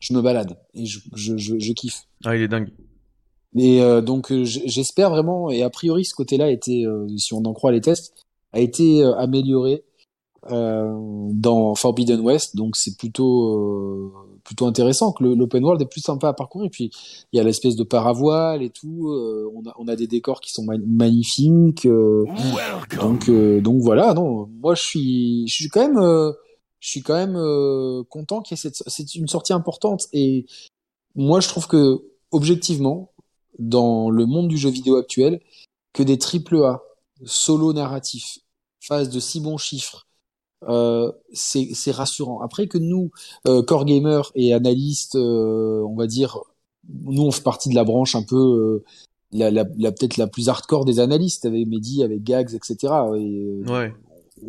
je 0.00 0.14
me 0.14 0.22
balade 0.22 0.58
et 0.72 0.86
je, 0.86 1.00
je, 1.14 1.36
je, 1.36 1.58
je 1.58 1.72
kiffe. 1.72 2.06
Ah, 2.24 2.34
il 2.34 2.42
est 2.42 2.48
dingue. 2.48 2.70
Et 3.56 3.82
euh, 3.82 4.00
donc 4.00 4.32
j'espère 4.42 5.10
vraiment, 5.10 5.50
et 5.50 5.62
a 5.62 5.70
priori 5.70 6.04
ce 6.04 6.14
côté-là 6.14 6.46
a 6.46 6.50
été, 6.50 6.86
euh, 6.86 7.06
si 7.18 7.34
on 7.34 7.44
en 7.44 7.52
croit 7.52 7.70
les 7.70 7.80
tests, 7.80 8.14
a 8.52 8.60
été 8.60 9.02
amélioré 9.18 9.84
dans 10.50 11.74
Forbidden 11.74 12.20
West, 12.20 12.54
donc 12.54 12.76
c'est 12.76 12.98
plutôt 12.98 14.12
plutôt 14.44 14.66
intéressant 14.66 15.12
que 15.12 15.24
l'open 15.24 15.64
world 15.64 15.80
est 15.82 15.86
plus 15.86 16.00
sympa 16.00 16.28
à 16.28 16.32
parcourir. 16.32 16.66
Et 16.66 16.70
puis 16.70 16.90
il 17.32 17.36
y 17.36 17.40
a 17.40 17.42
l'espèce 17.42 17.76
de 17.76 17.84
paravoile 17.84 18.62
et 18.62 18.70
tout. 18.70 19.08
on, 19.54 19.68
a, 19.68 19.74
on 19.78 19.88
a 19.88 19.96
des 19.96 20.06
décors 20.06 20.40
qui 20.40 20.52
sont 20.52 20.64
magnifiques. 20.86 21.86
donc 21.86 23.30
donc 23.30 23.82
voilà. 23.82 24.14
Non, 24.14 24.48
moi 24.60 24.74
je 24.74 24.82
suis 24.82 25.48
je 25.48 25.54
suis 25.54 25.68
quand 25.68 25.80
même 25.80 26.34
je 26.80 26.88
suis 26.88 27.02
quand 27.02 27.14
même 27.14 28.04
content 28.10 28.42
qu'il 28.42 28.56
y 28.56 28.58
ait 28.58 28.62
cette 28.62 28.82
c'est 28.86 29.14
une 29.14 29.28
sortie 29.28 29.52
importante. 29.52 30.06
Et 30.12 30.46
moi 31.14 31.40
je 31.40 31.48
trouve 31.48 31.66
que 31.66 32.02
objectivement 32.30 33.10
dans 33.58 34.10
le 34.10 34.26
monde 34.26 34.48
du 34.48 34.58
jeu 34.58 34.70
vidéo 34.70 34.96
actuel 34.96 35.40
que 35.92 36.02
des 36.02 36.18
triple 36.18 36.56
A 36.64 36.82
solo 37.24 37.72
narratifs, 37.72 38.38
phase 38.80 39.08
de 39.08 39.20
si 39.20 39.40
bons 39.40 39.58
chiffres. 39.58 40.03
Euh, 40.68 41.12
c'est 41.32 41.90
rassurant. 41.90 42.40
Après 42.40 42.66
que 42.66 42.78
nous, 42.78 43.10
euh, 43.46 43.62
core 43.62 43.84
gamers 43.84 44.30
et 44.34 44.52
analystes, 44.52 45.16
euh, 45.16 45.82
on 45.82 45.94
va 45.94 46.06
dire, 46.06 46.38
nous 47.04 47.22
on 47.22 47.30
fait 47.30 47.42
partie 47.42 47.68
de 47.68 47.74
la 47.74 47.84
branche 47.84 48.14
un 48.14 48.22
peu 48.22 48.82
la, 49.32 49.50
la, 49.50 49.64
la 49.78 49.92
peut-être 49.92 50.16
la 50.16 50.26
plus 50.26 50.48
hardcore 50.48 50.84
des 50.84 51.00
analystes 51.00 51.44
avec 51.44 51.66
Mehdi, 51.66 52.02
avec 52.02 52.22
Gags, 52.22 52.54
etc. 52.54 52.92
Et, 53.16 53.62
ouais. 53.68 53.92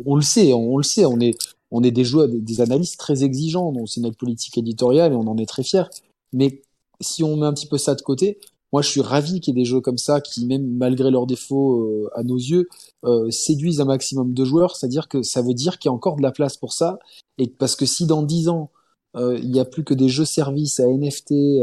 On 0.04 0.16
le 0.16 0.22
sait, 0.22 0.52
on, 0.52 0.76
le 0.76 0.82
sait, 0.82 1.04
on 1.06 1.20
est 1.20 1.36
on 1.70 1.82
est 1.82 1.90
des 1.90 2.04
joueurs, 2.04 2.28
des 2.28 2.60
analystes 2.60 2.98
très 2.98 3.24
exigeants. 3.24 3.72
Donc 3.72 3.88
c'est 3.88 4.00
notre 4.00 4.16
politique 4.16 4.58
éditoriale 4.58 5.12
et 5.12 5.16
on 5.16 5.26
en 5.26 5.36
est 5.38 5.46
très 5.46 5.64
fiers. 5.64 5.90
Mais 6.32 6.62
si 7.00 7.24
on 7.24 7.36
met 7.36 7.46
un 7.46 7.52
petit 7.52 7.66
peu 7.66 7.78
ça 7.78 7.94
de 7.94 8.02
côté, 8.02 8.38
moi, 8.76 8.82
je 8.82 8.90
suis 8.90 9.00
ravi 9.00 9.40
qu'il 9.40 9.56
y 9.56 9.58
ait 9.58 9.62
des 9.62 9.64
jeux 9.64 9.80
comme 9.80 9.96
ça 9.96 10.20
qui, 10.20 10.44
même 10.44 10.76
malgré 10.76 11.10
leurs 11.10 11.26
défauts 11.26 11.80
euh, 11.80 12.10
à 12.14 12.22
nos 12.22 12.36
yeux, 12.36 12.68
euh, 13.06 13.30
séduisent 13.30 13.80
un 13.80 13.86
maximum 13.86 14.34
de 14.34 14.44
joueurs. 14.44 14.76
C'est-à-dire 14.76 15.08
que 15.08 15.22
ça 15.22 15.40
veut 15.40 15.54
dire 15.54 15.78
qu'il 15.78 15.88
y 15.88 15.90
a 15.90 15.94
encore 15.94 16.16
de 16.16 16.22
la 16.22 16.30
place 16.30 16.58
pour 16.58 16.74
ça. 16.74 16.98
Et 17.38 17.46
parce 17.46 17.74
que 17.74 17.86
si 17.86 18.04
dans 18.04 18.22
dix 18.22 18.50
ans, 18.50 18.68
euh, 19.16 19.38
il 19.42 19.50
n'y 19.50 19.60
a 19.60 19.64
plus 19.64 19.82
que 19.82 19.94
des 19.94 20.10
jeux 20.10 20.26
services 20.26 20.78
à 20.78 20.88
NFT, 20.88 21.62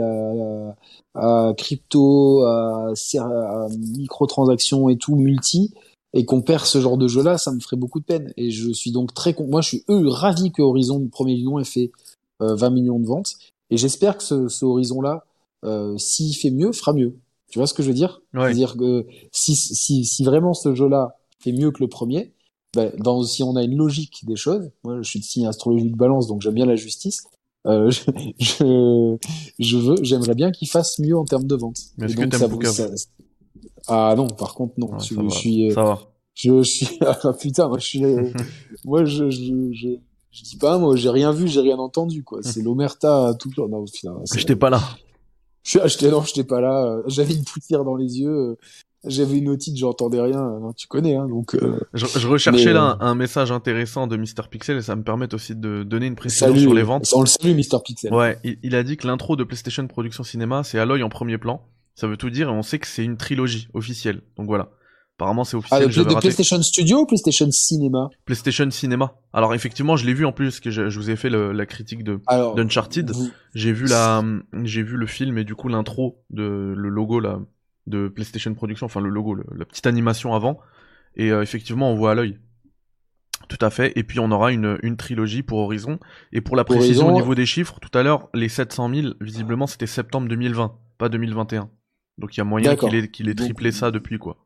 à, 1.13 1.53
crypto, 1.55 2.41
à, 2.45 2.91
microtransactions 3.77 4.89
et 4.89 4.97
tout, 4.97 5.15
multi, 5.15 5.71
et 6.13 6.25
qu'on 6.25 6.41
perd 6.41 6.65
ce 6.65 6.81
genre 6.81 6.97
de 6.97 7.07
jeu-là, 7.07 7.37
ça 7.37 7.51
me 7.51 7.59
ferait 7.59 7.77
beaucoup 7.77 7.99
de 7.99 8.05
peine. 8.05 8.33
Et 8.37 8.49
je 8.49 8.71
suis 8.71 8.91
donc 8.91 9.13
très. 9.13 9.35
Moi, 9.39 9.61
je 9.61 9.67
suis 9.67 9.83
ravi 9.87 10.51
que 10.51 10.63
Horizon, 10.63 11.07
premier 11.11 11.35
du 11.35 11.43
nom, 11.43 11.59
ait 11.59 11.63
fait 11.63 11.91
20 12.39 12.71
millions 12.71 12.97
de 12.97 13.05
ventes. 13.05 13.35
Et 13.69 13.77
j'espère 13.77 14.17
que 14.17 14.47
ce 14.47 14.65
Horizon-là, 14.65 15.25
euh, 15.63 15.97
s'il 15.97 16.35
fait 16.35 16.51
mieux, 16.51 16.71
fera 16.71 16.93
mieux. 16.93 17.17
Tu 17.49 17.59
vois 17.59 17.67
ce 17.67 17.73
que 17.73 17.83
je 17.83 17.89
veux 17.89 17.93
dire? 17.93 18.21
C'est-à-dire 18.33 18.75
que 18.77 19.05
si, 19.31 19.55
si, 19.55 20.05
si 20.05 20.23
vraiment 20.23 20.53
ce 20.53 20.73
jeu-là 20.73 21.15
fait 21.39 21.51
mieux 21.51 21.71
que 21.71 21.83
le 21.83 21.87
premier, 21.87 22.33
ben, 22.73 22.91
dans, 22.97 23.21
si 23.23 23.43
on 23.43 23.55
a 23.55 23.63
une 23.63 23.77
logique 23.77 24.25
des 24.25 24.35
choses, 24.35 24.71
moi 24.83 24.97
je 25.01 25.07
suis 25.07 25.19
de 25.19 25.25
signe 25.25 25.45
astrologique 25.45 25.95
balance, 25.95 26.27
donc 26.27 26.41
j'aime 26.41 26.55
bien 26.55 26.65
la 26.65 26.75
justice, 26.75 27.21
euh, 27.67 27.91
je, 27.91 28.01
je, 28.39 29.17
je, 29.59 29.77
veux, 29.77 29.95
j'aimerais 30.01 30.35
bien 30.35 30.51
qu'il 30.51 30.67
fasse 30.67 30.97
mieux 30.99 31.17
en 31.17 31.25
termes 31.25 31.45
de 31.45 31.55
vente. 31.55 31.77
Mais 31.97 32.07
est-ce 32.07 32.15
que 32.15 32.67
ça, 32.67 32.89
Ah 33.87 34.15
non, 34.17 34.27
par 34.27 34.55
contre 34.55 34.73
non. 34.77 34.97
je, 34.99 35.13
je 35.13 35.29
suis, 35.29 35.71
ça 35.71 35.83
va. 35.83 35.99
Je, 36.33 36.63
suis, 36.63 36.87
ah 37.01 37.33
putain, 37.39 37.67
moi 37.67 37.77
je 37.77 37.85
suis, 37.85 38.03
moi 38.85 39.05
je, 39.05 39.29
je, 39.29 39.71
je, 39.71 39.89
je 40.31 40.43
dis 40.43 40.57
pas, 40.57 40.79
moi 40.79 40.95
j'ai 40.95 41.11
rien 41.11 41.31
vu, 41.31 41.47
j'ai 41.47 41.61
rien 41.61 41.77
entendu 41.77 42.23
quoi. 42.23 42.39
C'est 42.41 42.63
l'omerta 42.63 43.35
tout 43.39 43.51
le 43.55 43.67
Non, 43.67 43.85
putain, 43.85 44.15
J'étais 44.35 44.55
pas 44.55 44.71
là. 44.71 44.81
Je 45.63 45.79
acheté, 45.79 46.09
non, 46.09 46.23
j'étais 46.23 46.43
pas 46.43 46.61
là. 46.61 46.85
Euh, 46.85 47.03
j'avais 47.07 47.33
une 47.33 47.43
poussière 47.43 47.83
dans 47.83 47.95
les 47.95 48.19
yeux. 48.19 48.29
Euh, 48.29 48.55
j'avais 49.05 49.37
une 49.37 49.49
otite, 49.49 49.77
j'entendais 49.77 50.21
rien. 50.21 50.41
Non, 50.61 50.71
tu 50.73 50.87
connais, 50.87 51.15
hein, 51.15 51.27
donc. 51.27 51.55
Euh, 51.55 51.77
je, 51.93 52.05
je, 52.05 52.27
recherchais 52.27 52.71
là 52.71 52.97
un, 53.01 53.15
message 53.15 53.51
intéressant 53.51 54.07
de 54.07 54.15
Mr 54.15 54.47
Pixel 54.49 54.77
et 54.77 54.81
ça 54.81 54.95
me 54.95 55.03
permet 55.03 55.33
aussi 55.33 55.55
de 55.55 55.83
donner 55.83 56.05
une 56.05 56.15
précision 56.15 56.55
sur 56.55 56.73
les 56.73 56.83
ventes. 56.83 57.09
On 57.13 57.21
le 57.21 57.27
salue, 57.27 57.53
Mr 57.53 57.79
Pixel. 57.83 58.13
Ouais, 58.13 58.37
il, 58.45 58.57
il, 58.63 58.75
a 58.75 58.83
dit 58.83 58.95
que 58.95 59.05
l'intro 59.05 59.35
de 59.35 59.43
PlayStation 59.43 59.85
Production 59.87 60.23
Cinéma, 60.23 60.63
c'est 60.63 60.79
Aloy 60.79 61.03
en 61.03 61.09
premier 61.09 61.37
plan. 61.37 61.61
Ça 61.95 62.07
veut 62.07 62.17
tout 62.17 62.29
dire 62.29 62.47
et 62.47 62.51
on 62.51 62.63
sait 62.63 62.79
que 62.79 62.87
c'est 62.87 63.03
une 63.03 63.17
trilogie 63.17 63.67
officielle. 63.73 64.21
Donc 64.37 64.47
voilà. 64.47 64.69
Apparemment, 65.17 65.43
c'est 65.43 65.57
officiel. 65.57 65.83
Ah, 65.83 65.87
de, 65.87 66.19
PlayStation 66.19 66.61
Studio 66.61 67.01
ou 67.01 67.05
PlayStation 67.05 67.49
Cinema 67.51 68.09
PlayStation 68.25 68.69
Cinema. 68.71 69.13
Alors 69.31 69.53
effectivement, 69.53 69.95
je 69.95 70.05
l'ai 70.05 70.13
vu 70.13 70.25
en 70.25 70.31
plus 70.31 70.59
que 70.59 70.71
je, 70.71 70.89
je 70.89 70.99
vous 70.99 71.11
ai 71.11 71.15
fait 71.15 71.29
le, 71.29 71.51
la 71.51 71.65
critique 71.65 72.03
de 72.03 72.19
d'Uncharted. 72.55 73.11
J'ai 73.53 73.73
vu 73.73 73.85
la, 73.85 74.23
j'ai 74.63 74.81
vu 74.81 74.97
le 74.97 75.05
film 75.05 75.37
et 75.37 75.43
du 75.43 75.53
coup 75.53 75.67
l'intro 75.67 76.23
de 76.31 76.73
le 76.75 76.89
logo 76.89 77.19
là 77.19 77.39
de 77.85 78.07
PlayStation 78.07 78.53
Production, 78.53 78.85
enfin 78.85 79.01
le 79.01 79.09
logo, 79.09 79.35
la 79.35 79.65
petite 79.65 79.87
animation 79.87 80.33
avant. 80.33 80.59
Et 81.15 81.31
euh, 81.31 81.41
effectivement, 81.41 81.91
on 81.91 81.95
voit 81.95 82.11
à 82.11 82.15
l'œil. 82.15 82.39
Tout 83.49 83.57
à 83.61 83.69
fait. 83.69 83.91
Et 83.95 84.03
puis 84.03 84.19
on 84.19 84.31
aura 84.31 84.51
une, 84.51 84.79
une 84.83 84.97
trilogie 84.97 85.43
pour 85.43 85.59
Horizon. 85.59 85.99
Et 86.31 86.41
pour 86.41 86.55
la 86.55 86.63
précision 86.63 87.09
au 87.09 87.11
niveau 87.11 87.35
des 87.35 87.45
chiffres, 87.45 87.79
tout 87.81 87.95
à 87.97 88.03
l'heure, 88.03 88.29
les 88.33 88.49
700 88.49 88.93
000, 88.93 89.07
visiblement, 89.21 89.67
c'était 89.67 89.85
septembre 89.85 90.27
2020, 90.27 90.75
pas 90.97 91.09
2021. 91.09 91.69
Donc 92.17 92.35
il 92.35 92.39
y 92.39 92.41
a 92.41 92.45
moyen 92.45 92.75
qu'il 92.75 92.95
ait, 92.95 93.07
qu'il 93.09 93.29
ait 93.29 93.35
triplé 93.35 93.71
ça 93.71 93.91
depuis 93.91 94.17
quoi. 94.17 94.42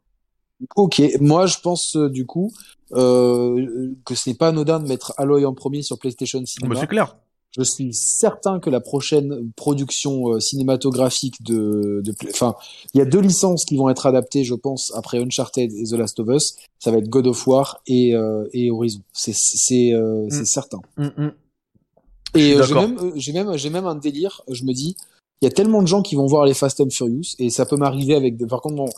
Ok, 0.75 1.01
moi 1.19 1.45
je 1.45 1.57
pense 1.61 1.95
euh, 1.95 2.09
du 2.09 2.25
coup 2.25 2.51
euh, 2.93 3.93
que 4.05 4.15
ce 4.15 4.29
n'est 4.29 4.35
pas 4.35 4.49
anodin 4.49 4.79
de 4.79 4.87
mettre 4.87 5.13
Aloy 5.17 5.45
en 5.45 5.53
premier 5.53 5.81
sur 5.81 5.99
PlayStation 5.99 6.43
Cinema. 6.45 6.79
c'est 6.79 6.87
clair. 6.87 7.15
Je 7.57 7.63
suis 7.63 7.93
certain 7.93 8.59
que 8.59 8.69
la 8.69 8.81
prochaine 8.81 9.51
production 9.55 10.33
euh, 10.33 10.39
cinématographique 10.39 11.41
de, 11.41 12.01
de, 12.03 12.13
enfin, 12.29 12.55
il 12.93 12.99
y 12.99 13.01
a 13.01 13.05
deux 13.05 13.19
licences 13.19 13.65
qui 13.65 13.77
vont 13.77 13.89
être 13.89 14.05
adaptées, 14.05 14.43
je 14.43 14.53
pense, 14.53 14.93
après 14.95 15.17
Uncharted 15.17 15.71
et 15.73 15.83
The 15.85 15.93
Last 15.93 16.19
of 16.19 16.27
Us. 16.29 16.55
Ça 16.77 16.91
va 16.91 16.97
être 16.97 17.09
God 17.09 17.25
of 17.25 17.47
War 17.47 17.81
et, 17.87 18.13
euh, 18.13 18.47
et 18.53 18.69
Horizon. 18.69 19.01
C'est 19.11 19.33
c'est 19.33 19.93
mm. 19.93 20.29
c'est 20.29 20.45
certain. 20.45 20.79
Mm, 20.97 21.07
mm. 21.17 21.31
Et 22.35 22.57
j'ai 22.61 22.73
même 22.75 23.11
j'ai 23.15 23.33
même 23.33 23.57
j'ai 23.57 23.69
même 23.69 23.87
un 23.87 23.95
délire. 23.95 24.41
Je 24.49 24.63
me 24.63 24.73
dis, 24.73 24.95
il 25.41 25.45
y 25.45 25.47
a 25.47 25.51
tellement 25.51 25.81
de 25.81 25.87
gens 25.87 26.01
qui 26.01 26.15
vont 26.15 26.25
voir 26.25 26.45
les 26.45 26.53
Fast 26.53 26.81
and 26.81 26.89
Furious 26.89 27.35
et 27.39 27.49
ça 27.49 27.65
peut 27.65 27.77
m'arriver 27.77 28.15
avec. 28.15 28.37
Par 28.47 28.61
contre, 28.61 28.75
bon, 28.75 28.89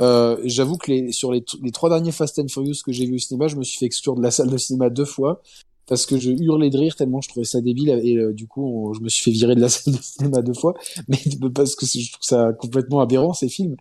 euh, 0.00 0.36
j'avoue 0.44 0.76
que 0.76 0.90
les, 0.90 1.12
sur 1.12 1.32
les, 1.32 1.44
trois 1.72 1.88
derniers 1.88 2.12
Fast 2.12 2.38
and 2.38 2.48
Furious 2.48 2.82
que 2.84 2.92
j'ai 2.92 3.06
vu 3.06 3.14
au 3.14 3.18
cinéma, 3.18 3.46
je 3.46 3.56
me 3.56 3.62
suis 3.62 3.78
fait 3.78 3.86
exclure 3.86 4.14
de 4.14 4.22
la 4.22 4.30
salle 4.30 4.50
de 4.50 4.58
cinéma 4.58 4.90
deux 4.90 5.04
fois 5.04 5.42
parce 5.86 6.06
que 6.06 6.18
je 6.18 6.30
hurlais 6.30 6.70
de 6.70 6.78
rire 6.78 6.96
tellement 6.96 7.20
je 7.20 7.28
trouvais 7.28 7.44
ça 7.44 7.60
débile 7.60 7.90
et 8.02 8.16
euh, 8.16 8.32
du 8.32 8.46
coup 8.46 8.94
je 8.96 9.00
me 9.00 9.10
suis 9.10 9.22
fait 9.22 9.30
virer 9.30 9.54
de 9.54 9.60
la 9.60 9.68
salle 9.68 9.92
de 9.92 10.00
cinéma 10.00 10.40
deux 10.40 10.54
fois 10.54 10.72
mais 11.08 11.18
parce 11.54 11.76
que 11.76 11.84
je 11.84 12.10
trouve 12.10 12.24
ça 12.24 12.54
complètement 12.54 13.00
aberrant 13.00 13.34
ces 13.34 13.50
films 13.50 13.76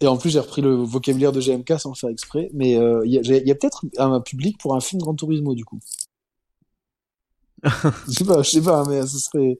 Et 0.00 0.06
en 0.06 0.16
plus, 0.16 0.30
j'ai 0.30 0.38
repris 0.40 0.62
le 0.62 0.74
vocabulaire 0.74 1.32
de 1.32 1.40
GMK 1.40 1.78
sans 1.78 1.90
le 1.90 1.96
faire 1.96 2.10
exprès. 2.10 2.50
Mais 2.54 2.76
euh, 2.76 3.02
il 3.04 3.12
y 3.12 3.50
a, 3.50 3.54
peut-être 3.54 3.84
un 3.98 4.20
public 4.20 4.56
pour 4.58 4.74
un 4.76 4.80
film 4.80 5.02
Gran 5.02 5.14
Turismo, 5.14 5.54
du 5.54 5.64
coup. 5.64 5.80
Je 7.64 8.12
sais 8.12 8.24
pas, 8.24 8.42
je 8.42 8.50
sais 8.50 8.62
pas, 8.62 8.84
mais 8.88 9.02
ce 9.02 9.18
serait, 9.18 9.58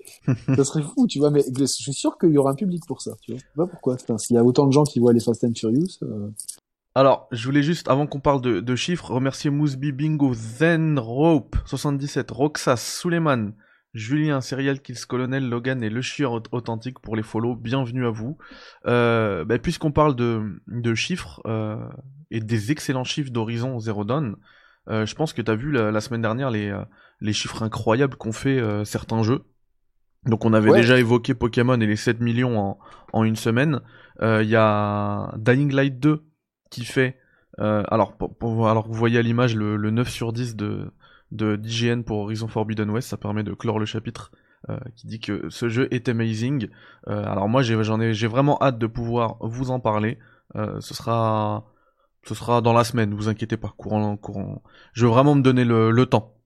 ça 0.55 0.65
serait 0.65 0.83
fou, 0.83 1.07
tu 1.09 1.19
vois. 1.19 1.31
Mais 1.31 1.43
je 1.57 1.65
suis 1.65 1.93
sûr 1.93 2.17
qu'il 2.19 2.31
y 2.31 2.39
aura 2.39 2.53
un 2.53 2.55
public 2.55 2.83
pour 2.87 3.03
ça, 3.03 3.13
tu 3.23 3.33
vois. 3.33 3.41
Je 3.41 3.45
sais 3.45 3.57
pas 3.57 3.67
pourquoi. 3.67 3.97
S'il 4.19 4.37
y 4.37 4.39
a 4.39 4.45
autant 4.45 4.67
de 4.67 4.73
gens 4.73 4.85
qui 4.85 5.01
voient 5.01 5.13
les 5.13 5.21
Fast 5.21 5.45
and 5.45 5.53
Furious. 5.57 5.99
Euh... 6.03 6.31
Alors, 6.95 7.29
je 7.33 7.45
voulais 7.45 7.63
juste, 7.63 7.89
avant 7.89 8.07
qu'on 8.07 8.21
parle 8.21 8.41
de, 8.41 8.77
chiffres, 8.77 9.11
remercier 9.13 9.51
Mousby 9.51 9.93
Bingo, 9.93 10.33
Zen 10.35 10.99
Rope, 10.99 11.57
77, 11.67 12.31
Roxas, 12.31 12.99
Suleiman, 13.01 13.53
Julien, 13.95 14.41
Serial 14.41 14.81
Kills 14.81 15.07
Colonel, 15.07 15.49
Logan 15.49 15.83
et 15.83 15.91
Le 15.91 16.01
Chien 16.01 16.29
Authentique 16.53 16.99
pour 17.01 17.17
les 17.17 17.23
follow. 17.23 17.55
Bienvenue 17.55 18.07
à 18.07 18.11
vous. 18.11 18.37
Euh, 18.87 19.45
bah, 19.45 19.59
Puisqu'on 19.59 19.93
parle 19.93 20.17
de, 20.17 20.95
chiffres 20.95 21.41
euh, 21.47 21.77
et 22.31 22.41
des 22.41 22.73
excellents 22.73 23.05
chiffres 23.05 23.31
d'Horizon 23.31 23.79
Zero 23.79 24.05
Dawn, 24.05 24.37
je 24.89 25.15
pense 25.15 25.33
que 25.33 25.43
tu 25.43 25.51
as 25.51 25.55
vu 25.57 25.71
la, 25.71 26.01
semaine 26.01 26.23
dernière 26.23 26.51
les, 26.51 26.73
les 27.21 27.33
chiffres 27.33 27.63
incroyables 27.63 28.17
qu'ont 28.17 28.33
fait 28.33 28.59
euh, 28.59 28.85
certains 28.85 29.23
jeux. 29.23 29.45
Donc 30.25 30.45
on 30.45 30.53
avait 30.53 30.73
déjà 30.73 30.99
évoqué 30.99 31.35
Pokémon 31.35 31.81
et 31.81 31.87
les 31.87 31.97
7 31.97 32.21
millions 32.21 32.59
en, 32.59 32.79
en 33.13 33.25
une 33.25 33.37
semaine. 33.37 33.81
Il 34.21 34.49
y 34.49 34.57
a 34.57 35.33
Dying 35.39 35.73
Light 35.73 36.01
2 36.01 36.25
qui 36.71 36.85
fait... 36.85 37.17
alors, 37.57 38.17
pour, 38.17 38.69
alors 38.69 38.89
vous 38.89 38.95
voyez 38.95 39.19
à 39.19 39.23
l'image 39.23 39.55
le, 39.55 39.77
le 39.77 39.91
9 39.91 40.09
sur 40.09 40.33
10 40.33 40.57
de, 40.57 40.93
de 41.31 41.57
d'IGN 41.57 42.03
pour 42.03 42.19
Horizon 42.19 42.49
Forbidden 42.49 42.91
West, 42.91 43.09
ça 43.09 43.17
permet 43.17 43.43
de 43.43 43.53
clore 43.53 43.79
le 43.79 43.87
chapitre 43.87 44.33
euh, 44.69 44.79
qui 44.97 45.07
dit 45.07 45.21
que 45.21 45.49
ce 45.51 45.69
jeu 45.69 45.89
est 45.93 46.09
amazing. 46.09 46.69
Euh, 47.09 47.25
alors 47.25 47.49
moi 47.49 47.63
j'ai 47.63 47.83
j'en 47.85 48.01
ai 48.01 48.13
j'ai 48.15 48.27
vraiment 48.27 48.59
hâte 48.61 48.79
de 48.79 48.87
pouvoir 48.87 49.37
vous 49.41 49.71
en 49.71 49.81
parler. 49.81 50.19
Euh, 50.57 50.81
ce 50.81 50.95
sera 50.95 51.65
ce 52.25 52.35
sera 52.35 52.61
dans 52.61 52.73
la 52.73 52.85
semaine, 52.85 53.15
vous 53.15 53.29
inquiétez 53.29 53.57
pas, 53.57 53.73
courant 53.77 54.17
courant. 54.17 54.63
Je 54.95 55.07
veux 55.07 55.13
vraiment 55.13 55.35
me 55.35 55.43
donner 55.43 55.65
le, 55.65 55.91
le 55.91 56.07
temps, 56.07 56.38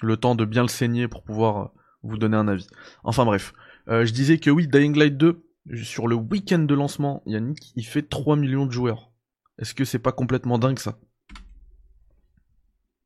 le 0.00 0.16
temps 0.16 0.34
de 0.34 0.44
bien 0.44 0.62
le 0.62 0.68
saigner 0.68 1.08
pour 1.08 1.22
pouvoir 1.22 1.72
vous 2.02 2.16
donner 2.16 2.36
un 2.36 2.48
avis. 2.48 2.66
Enfin 3.04 3.24
bref, 3.24 3.52
je 3.88 4.10
disais 4.12 4.38
que 4.38 4.50
oui, 4.50 4.68
Dying 4.68 4.96
Light 4.96 5.16
2 5.16 5.42
sur 5.82 6.08
le 6.08 6.16
week-end 6.16 6.60
de 6.60 6.74
lancement, 6.74 7.22
Yannick, 7.26 7.72
il 7.76 7.84
fait 7.84 8.02
3 8.02 8.36
millions 8.36 8.66
de 8.66 8.72
joueurs. 8.72 9.10
Est-ce 9.58 9.74
que 9.74 9.84
c'est 9.84 9.98
pas 9.98 10.12
complètement 10.12 10.58
dingue 10.58 10.78
ça? 10.78 10.96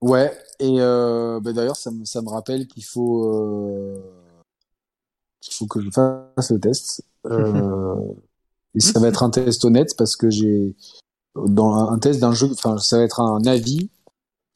Ouais, 0.00 0.36
et 0.58 0.80
euh, 0.80 1.40
bah 1.40 1.52
d'ailleurs, 1.52 1.76
ça 1.76 1.90
me, 1.90 2.04
ça 2.04 2.22
me 2.22 2.28
rappelle 2.28 2.66
qu'il 2.66 2.84
faut, 2.84 3.32
euh, 3.32 3.94
qu'il 5.40 5.54
faut 5.54 5.66
que 5.66 5.80
je 5.80 5.90
fasse 5.90 6.50
le 6.50 6.60
test. 6.60 7.04
Euh, 7.24 7.94
et 8.74 8.80
ça 8.80 8.98
va 8.98 9.06
être 9.06 9.22
un 9.22 9.30
test 9.30 9.64
honnête 9.64 9.94
parce 9.96 10.16
que 10.16 10.28
j'ai, 10.28 10.74
dans 11.36 11.88
un, 11.88 11.96
test 12.00 12.18
d'un 12.18 12.32
jeu, 12.32 12.50
enfin, 12.50 12.78
ça 12.78 12.98
va 12.98 13.04
être 13.04 13.20
un 13.20 13.44
avis. 13.46 13.91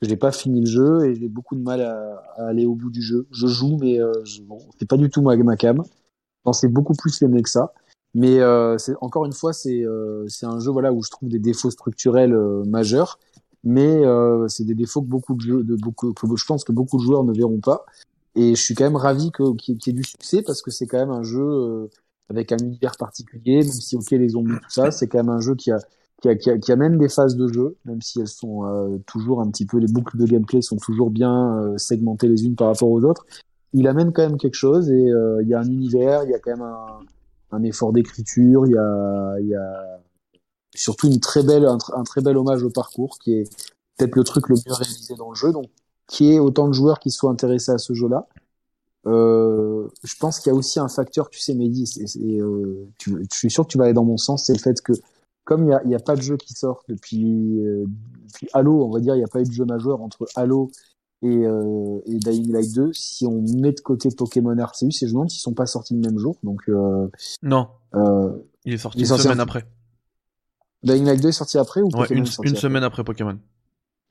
J'ai 0.02 0.16
pas 0.16 0.32
fini 0.32 0.60
le 0.60 0.66
jeu 0.66 1.06
et 1.06 1.14
j'ai 1.14 1.28
beaucoup 1.28 1.56
de 1.56 1.62
mal 1.62 1.80
à, 1.80 2.22
à, 2.36 2.48
aller 2.48 2.66
au 2.66 2.74
bout 2.74 2.90
du 2.90 3.02
jeu. 3.02 3.26
Je 3.30 3.46
joue, 3.46 3.78
mais 3.80 4.00
euh, 4.00 4.12
bon, 4.42 4.58
c'est 4.78 4.88
pas 4.88 4.96
du 4.96 5.08
tout 5.08 5.22
ma, 5.22 5.36
ma 5.36 5.56
cam. 5.56 5.82
C'est 6.52 6.68
beaucoup 6.68 6.94
plus 6.94 7.20
aimé 7.22 7.42
que 7.42 7.50
ça. 7.50 7.72
Mais 8.14 8.38
euh, 8.40 8.76
encore 9.00 9.26
une 9.26 9.32
fois, 9.32 9.52
c'est 9.52 9.82
euh, 9.84 10.26
un 10.42 10.60
jeu 10.60 10.70
voilà 10.70 10.92
où 10.92 11.02
je 11.02 11.10
trouve 11.10 11.28
des 11.28 11.40
défauts 11.40 11.70
structurels 11.70 12.34
euh, 12.34 12.64
majeurs 12.64 13.18
mais 13.66 14.06
euh, 14.06 14.46
c'est 14.46 14.64
des 14.64 14.76
défauts 14.76 15.02
que 15.02 15.08
beaucoup 15.08 15.34
de 15.34 15.40
jeux, 15.40 15.64
de 15.64 15.74
beaucoup, 15.74 16.12
que 16.12 16.36
je 16.36 16.46
pense 16.46 16.62
que 16.62 16.70
beaucoup 16.70 16.98
de 16.98 17.02
joueurs 17.02 17.24
ne 17.24 17.32
verront 17.32 17.58
pas. 17.58 17.84
Et 18.36 18.54
je 18.54 18.62
suis 18.62 18.76
quand 18.76 18.84
même 18.84 18.94
ravi 18.94 19.32
qu'il 19.32 19.76
y, 19.86 19.90
ait 19.90 19.92
du 19.92 20.04
succès 20.04 20.42
parce 20.42 20.62
que 20.62 20.70
c'est 20.70 20.86
quand 20.86 20.98
même 20.98 21.10
un 21.10 21.24
jeu 21.24 21.42
euh, 21.42 21.90
avec 22.28 22.52
un 22.52 22.58
univers 22.58 22.96
particulier, 22.96 23.64
même 23.64 23.72
si 23.72 23.96
ok 23.96 24.10
les 24.12 24.28
zombies 24.28 24.54
tout 24.62 24.70
ça, 24.70 24.92
c'est 24.92 25.08
quand 25.08 25.18
même 25.18 25.30
un 25.30 25.40
jeu 25.40 25.56
qui 25.56 25.72
a 25.72 25.78
qui, 26.22 26.36
qui, 26.38 26.60
qui 26.60 26.72
amène 26.72 26.98
des 26.98 27.08
phases 27.08 27.36
de 27.36 27.48
jeu, 27.48 27.76
même 27.84 28.00
si 28.02 28.20
elles 28.20 28.28
sont 28.28 28.64
euh, 28.64 28.98
toujours 29.06 29.40
un 29.40 29.50
petit 29.50 29.66
peu 29.66 29.78
les 29.78 29.86
boucles 29.86 30.16
de 30.16 30.24
gameplay 30.24 30.62
sont 30.62 30.76
toujours 30.76 31.10
bien 31.10 31.58
euh, 31.58 31.78
segmentées 31.78 32.28
les 32.28 32.44
unes 32.46 32.56
par 32.56 32.68
rapport 32.68 32.90
aux 32.90 33.02
autres. 33.04 33.26
Il 33.72 33.86
amène 33.88 34.12
quand 34.12 34.22
même 34.22 34.38
quelque 34.38 34.54
chose 34.54 34.90
et 34.90 35.10
euh, 35.10 35.42
il 35.42 35.48
y 35.48 35.54
a 35.54 35.60
un 35.60 35.70
univers, 35.70 36.24
il 36.24 36.30
y 36.30 36.34
a 36.34 36.38
quand 36.38 36.52
même 36.52 36.62
un, 36.62 37.00
un 37.52 37.62
effort 37.62 37.92
d'écriture, 37.92 38.66
il 38.66 38.72
y 38.72 38.78
a, 38.78 39.36
il 39.40 39.48
y 39.48 39.54
a 39.54 40.00
surtout 40.74 41.08
une 41.08 41.20
très 41.20 41.42
belle, 41.42 41.66
un, 41.66 42.04
très 42.04 42.20
bel 42.20 42.36
hommage 42.36 42.62
au 42.62 42.70
parcours 42.70 43.18
qui 43.18 43.34
est 43.34 43.44
peut-être 43.96 44.16
le 44.16 44.24
truc 44.24 44.48
le 44.48 44.56
mieux 44.56 44.74
réalisé 44.74 45.14
dans 45.16 45.30
le 45.30 45.34
jeu. 45.34 45.52
Donc, 45.52 45.66
qui 46.06 46.32
est 46.32 46.38
autant 46.38 46.68
de 46.68 46.72
joueurs 46.72 47.00
qui 47.00 47.10
soient 47.10 47.30
intéressés 47.30 47.72
à 47.72 47.78
ce 47.78 47.92
jeu-là. 47.92 48.26
Euh, 49.06 49.88
je 50.04 50.14
pense 50.16 50.40
qu'il 50.40 50.52
y 50.52 50.54
a 50.54 50.58
aussi 50.58 50.78
un 50.80 50.88
facteur, 50.88 51.30
tu 51.30 51.38
sais, 51.38 51.54
Mehdi, 51.54 51.84
et, 52.00 52.40
euh, 52.40 52.88
je 53.00 53.12
suis 53.30 53.50
sûr 53.50 53.64
que 53.64 53.70
tu 53.70 53.78
vas 53.78 53.84
aller 53.84 53.92
dans 53.92 54.04
mon 54.04 54.16
sens, 54.16 54.46
c'est 54.46 54.52
le 54.52 54.58
fait 54.58 54.80
que 54.80 54.92
comme 55.46 55.62
il 55.62 55.66
n'y 55.68 55.74
a, 55.74 55.80
y 55.86 55.94
a, 55.94 56.00
pas 56.00 56.16
de 56.16 56.20
jeu 56.20 56.36
qui 56.36 56.52
sort 56.52 56.82
depuis, 56.88 57.60
euh, 57.60 57.86
depuis 58.24 58.48
Halo, 58.52 58.84
on 58.84 58.90
va 58.90 59.00
dire, 59.00 59.14
il 59.14 59.18
n'y 59.18 59.24
a 59.24 59.28
pas 59.28 59.40
eu 59.40 59.44
de 59.44 59.52
jeu 59.52 59.64
majeur 59.64 60.02
entre 60.02 60.26
Halo 60.34 60.70
et, 61.22 61.46
euh, 61.46 62.00
et 62.04 62.18
Dying 62.18 62.52
Light 62.52 62.74
2. 62.74 62.92
Si 62.92 63.24
on 63.26 63.42
met 63.42 63.72
de 63.72 63.80
côté 63.80 64.08
Pokémon 64.10 64.58
Arceus, 64.58 64.88
et 64.88 64.92
je 65.00 65.06
me 65.06 65.10
demande 65.12 65.30
s'ils 65.30 65.40
sont 65.40 65.54
pas 65.54 65.66
sortis 65.66 65.94
le 65.94 66.00
même 66.00 66.18
jour. 66.18 66.36
Donc 66.42 66.62
euh, 66.68 67.08
non, 67.42 67.68
euh, 67.94 68.32
il 68.64 68.74
est 68.74 68.78
sorti 68.78 69.00
une 69.00 69.06
semaine 69.06 69.40
après. 69.40 69.64
Dying 70.82 71.04
Light 71.04 71.22
2 71.22 71.28
est 71.28 71.32
sorti 71.32 71.58
après 71.58 71.80
ou 71.80 71.90
ouais, 71.96 72.08
une, 72.10 72.26
une 72.42 72.56
semaine 72.56 72.82
après 72.82 73.04
Pokémon. 73.04 73.38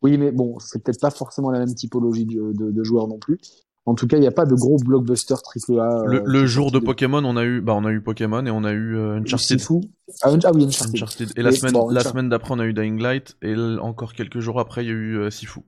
Oui, 0.01 0.17
mais 0.17 0.31
bon, 0.31 0.57
c'est 0.59 0.81
peut-être 0.81 1.01
pas 1.01 1.11
forcément 1.11 1.51
la 1.51 1.59
même 1.59 1.73
typologie 1.75 2.25
de, 2.25 2.53
de, 2.53 2.71
de 2.71 2.83
joueurs 2.83 3.07
non 3.07 3.17
plus. 3.19 3.39
En 3.87 3.93
tout 3.93 4.07
cas, 4.07 4.17
il 4.17 4.21
n'y 4.21 4.27
a 4.27 4.31
pas 4.31 4.45
de 4.45 4.55
gros 4.55 4.77
blockbuster 4.77 5.35
triple 5.43 5.79
A. 5.79 6.03
Le, 6.07 6.23
le 6.25 6.45
jour 6.47 6.71
de 6.71 6.79
Pokémon, 6.79 7.23
on 7.23 7.37
a 7.37 7.43
eu, 7.43 7.61
bah, 7.61 7.73
on 7.75 7.85
a 7.85 7.91
eu 7.91 8.01
Pokémon 8.01 8.43
et 8.45 8.49
on 8.49 8.63
a 8.63 8.71
eu 8.71 8.97
euh, 8.97 9.19
Uncharted. 9.19 9.61
Fou. 9.61 9.81
Ah, 10.23 10.31
ah, 10.43 10.51
oui, 10.55 10.65
Uncharted. 10.65 10.95
Uncharted. 10.95 11.31
Et 11.35 11.43
la 11.43 11.51
semaine, 11.51 11.73
bon, 11.73 11.89
la 11.89 12.03
semaine 12.03 12.29
d'après, 12.29 12.53
on 12.53 12.59
a 12.59 12.65
eu 12.65 12.73
Dying 12.73 12.99
Light 12.99 13.37
et 13.43 13.55
encore 13.79 14.13
quelques 14.13 14.39
jours 14.39 14.59
après, 14.59 14.83
il 14.83 14.87
y 14.87 14.91
a 14.91 14.93
eu 14.93 15.17
euh, 15.17 15.29
Sifu. 15.29 15.59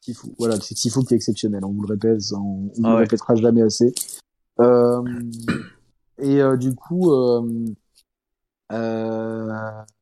Sifu. 0.00 0.28
Voilà, 0.38 0.56
c'est 0.60 0.76
Sifu 0.76 1.04
qui 1.04 1.14
est 1.14 1.16
exceptionnel. 1.16 1.64
On 1.64 1.72
vous 1.72 1.82
le 1.82 1.94
répète, 1.94 2.20
on, 2.32 2.70
on 2.78 2.84
ah, 2.84 2.90
le 2.90 2.96
répétera 2.96 3.36
jamais 3.36 3.62
assez. 3.62 3.94
Euh, 4.58 5.02
et 6.18 6.40
euh, 6.40 6.56
du 6.56 6.74
coup, 6.74 7.12
euh, 7.12 7.42
euh, 8.72 9.52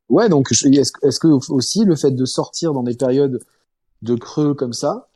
ouais, 0.08 0.28
donc 0.28 0.50
est-ce 0.52 0.66
est 0.68 1.18
que 1.18 1.28
aussi 1.52 1.84
le 1.84 1.96
fait 1.96 2.12
de 2.12 2.24
sortir 2.24 2.72
dans 2.72 2.84
des 2.84 2.94
périodes 2.94 3.40
de 4.02 4.14
creux 4.14 4.54
comme 4.54 4.72
ça, 4.72 5.08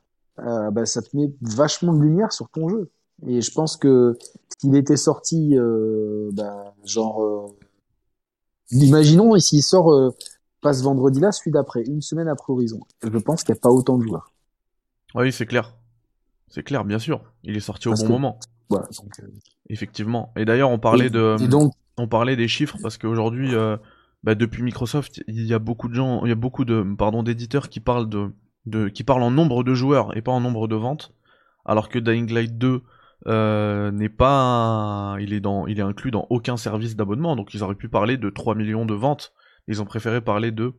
euh, 0.47 0.71
bah, 0.71 0.87
ça 0.87 1.03
te 1.03 1.17
met 1.17 1.33
vachement 1.41 1.93
de 1.93 2.01
lumière 2.01 2.33
sur 2.33 2.49
ton 2.49 2.69
jeu. 2.69 2.91
Et 3.27 3.41
je 3.41 3.51
pense 3.53 3.77
que 3.77 4.17
s'il 4.59 4.77
était 4.77 4.97
sorti, 4.97 5.57
euh, 5.59 6.31
bah, 6.33 6.75
genre, 6.85 7.23
euh, 7.23 7.47
imaginons 8.71 9.35
et 9.35 9.41
s'il 9.41 9.63
sort 9.63 10.15
pas 10.61 10.73
ce 10.73 10.83
vendredi-là, 10.83 11.33
celui 11.33 11.51
d'après, 11.51 11.83
une 11.83 12.01
semaine 12.01 12.29
après 12.29 12.53
Horizon, 12.53 12.81
je 13.03 13.19
pense 13.19 13.43
qu'il 13.43 13.55
n'y 13.55 13.59
a 13.59 13.61
pas 13.61 13.71
autant 13.71 13.99
de 13.99 14.05
joueurs. 14.05 14.33
Oui, 15.15 15.33
c'est 15.33 15.47
clair. 15.47 15.75
C'est 16.49 16.63
clair, 16.63 16.85
bien 16.85 16.99
sûr. 16.99 17.23
Il 17.43 17.57
est 17.57 17.61
sorti 17.61 17.89
au 17.89 17.95
bon 17.95 18.09
moment. 18.09 18.39
Voilà, 18.69 18.87
donc, 18.99 19.21
Effectivement. 19.69 20.33
Et 20.37 20.45
d'ailleurs, 20.45 20.71
on 20.71 20.79
parlait 20.79 21.07
et, 21.07 21.11
de, 21.11 21.37
et 21.41 21.49
donc, 21.49 21.73
on 21.97 22.07
parlait 22.09 22.37
des 22.37 22.49
chiffres 22.49 22.77
parce 22.83 22.99
qu'aujourd'hui, 22.99 23.53
bah, 24.23 24.35
depuis 24.35 24.63
Microsoft, 24.63 25.23
il 25.27 25.45
y 25.45 25.55
a 25.55 25.59
beaucoup 25.59 25.89
de 25.89 25.95
gens, 25.95 26.25
il 26.25 26.29
y 26.29 26.33
a 26.33 26.37
beaucoup 26.37 26.65
de, 26.65 26.85
pardon, 26.97 27.23
d'éditeurs 27.23 27.69
qui 27.69 27.81
parlent 27.81 28.09
de, 28.09 28.31
de, 28.69 28.89
qui 28.89 29.05
parlent 29.05 29.23
en 29.23 29.31
nombre 29.31 29.65
de 29.65 29.75
joueurs 29.75 30.17
et 30.17 30.23
pas 30.23 30.33
en 30.33 30.41
nombre 30.41 30.69
de 30.69 30.77
ventes, 30.77 31.15
alors 31.65 31.89
que 31.89 31.99
Dying 31.99 32.33
Light 32.33 32.59
2 32.59 32.83
euh, 33.27 33.91
n'est 33.91 34.09
pas, 34.09 35.17
il 35.21 35.33
est 35.33 35.41
dans, 35.41 35.67
il 35.67 35.79
est 35.79 35.83
inclus 35.83 36.11
dans 36.11 36.27
aucun 36.31 36.57
service 36.57 36.97
d'abonnement, 36.97 37.37
donc 37.37 37.55
ils 37.55 37.63
auraient 37.63 37.75
pu 37.75 37.89
parler 37.89 38.17
de 38.17 38.31
3 38.31 38.55
millions 38.55 38.87
de 38.87 38.95
ventes. 38.95 39.33
Ils 39.67 39.83
ont 39.83 39.85
préféré 39.85 40.21
parler 40.21 40.51
de 40.51 40.75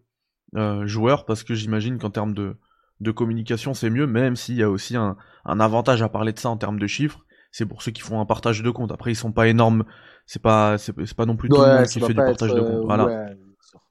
euh, 0.55 0.87
joueurs 0.87 1.25
parce 1.25 1.43
que 1.43 1.53
j'imagine 1.53 1.99
qu'en 1.99 2.09
termes 2.09 2.33
de, 2.33 2.57
de 3.01 3.11
communication 3.11 3.73
c'est 3.73 3.89
mieux, 3.89 4.07
même 4.07 4.35
s'il 4.35 4.55
y 4.55 4.63
a 4.63 4.69
aussi 4.69 4.95
un, 4.95 5.17
un 5.45 5.59
avantage 5.59 6.01
à 6.01 6.09
parler 6.09 6.33
de 6.33 6.39
ça 6.39 6.49
en 6.49 6.57
termes 6.57 6.79
de 6.79 6.87
chiffres 6.87 7.25
c'est 7.51 7.65
pour 7.65 7.81
ceux 7.81 7.91
qui 7.91 8.01
font 8.01 8.19
un 8.19 8.25
partage 8.25 8.61
de 8.61 8.69
compte. 8.69 8.91
Après, 8.91 9.11
ils 9.11 9.15
sont 9.15 9.31
pas 9.31 9.47
énormes. 9.47 9.83
C'est 10.25 10.41
pas, 10.41 10.77
c'est 10.77 10.93
pas 11.15 11.25
non 11.25 11.35
plus 11.35 11.49
tout 11.49 11.55
ouais, 11.55 11.67
le 11.67 11.75
monde 11.77 11.87
qui 11.87 11.99
fait 11.99 12.07
du 12.09 12.15
partage 12.15 12.51
être, 12.51 12.55
de 12.55 12.61
compte. 12.61 12.85
Voilà. 12.85 13.05
Ouais, 13.05 13.37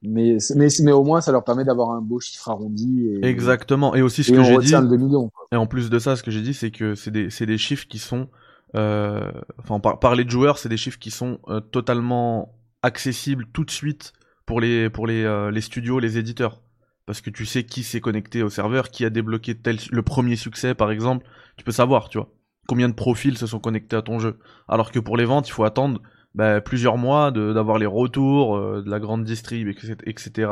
mais, 0.01 0.37
mais, 0.55 0.67
mais 0.81 0.91
au 0.91 1.03
moins, 1.03 1.21
ça 1.21 1.31
leur 1.31 1.43
permet 1.43 1.65
d'avoir 1.65 1.91
un 1.91 2.01
beau 2.01 2.19
chiffre 2.19 2.49
arrondi. 2.49 3.07
Et, 3.07 3.25
Exactement. 3.25 3.95
Et 3.95 4.01
aussi, 4.01 4.23
ce 4.23 4.31
et 4.31 4.35
que 4.35 4.43
j'ai 4.43 4.51
dit. 4.51 4.55
retient 4.57 4.81
le 4.81 4.87
2 4.89 4.97
millions. 4.97 5.29
quoi. 5.29 5.47
Et 5.51 5.55
en 5.55 5.67
plus 5.67 5.89
de 5.89 5.99
ça, 5.99 6.15
ce 6.15 6.23
que 6.23 6.31
j'ai 6.31 6.41
dit, 6.41 6.53
c'est 6.53 6.71
que 6.71 6.95
c'est 6.95 7.11
des, 7.11 7.29
c'est 7.29 7.45
des 7.45 7.57
chiffres 7.57 7.87
qui 7.87 7.99
sont, 7.99 8.27
euh, 8.75 9.31
enfin, 9.59 9.79
par, 9.79 9.99
parler 9.99 10.23
de 10.23 10.29
joueurs, 10.29 10.57
c'est 10.57 10.69
des 10.69 10.77
chiffres 10.77 10.99
qui 10.99 11.11
sont 11.11 11.39
euh, 11.47 11.59
totalement 11.59 12.55
accessibles 12.81 13.45
tout 13.51 13.65
de 13.65 13.71
suite 13.71 14.13
pour 14.45 14.61
les, 14.61 14.89
pour 14.89 15.07
les, 15.07 15.23
euh, 15.23 15.51
les 15.51 15.61
studios, 15.61 15.99
les 15.99 16.17
éditeurs. 16.17 16.61
Parce 17.05 17.21
que 17.21 17.29
tu 17.29 17.45
sais 17.45 17.63
qui 17.63 17.83
s'est 17.83 18.01
connecté 18.01 18.43
au 18.43 18.49
serveur, 18.49 18.89
qui 18.89 19.03
a 19.03 19.09
débloqué 19.09 19.55
tel, 19.55 19.77
le 19.91 20.01
premier 20.01 20.35
succès, 20.35 20.75
par 20.75 20.91
exemple. 20.91 21.25
Tu 21.57 21.63
peux 21.63 21.71
savoir, 21.71 22.09
tu 22.09 22.19
vois 22.19 22.29
combien 22.69 22.87
de 22.87 22.93
profils 22.93 23.35
se 23.35 23.47
sont 23.47 23.59
connectés 23.59 23.95
à 23.95 24.03
ton 24.03 24.19
jeu. 24.19 24.37
Alors 24.67 24.91
que 24.91 24.99
pour 24.99 25.17
les 25.17 25.25
ventes, 25.25 25.49
il 25.49 25.51
faut 25.51 25.63
attendre 25.63 26.01
bah, 26.35 26.61
plusieurs 26.61 26.97
mois 26.97 27.31
d'avoir 27.31 27.77
les 27.77 27.85
retours 27.85 28.55
euh, 28.55 28.81
de 28.83 28.89
la 28.89 28.99
grande 28.99 29.23
distrib, 29.23 29.67
etc., 29.67 30.51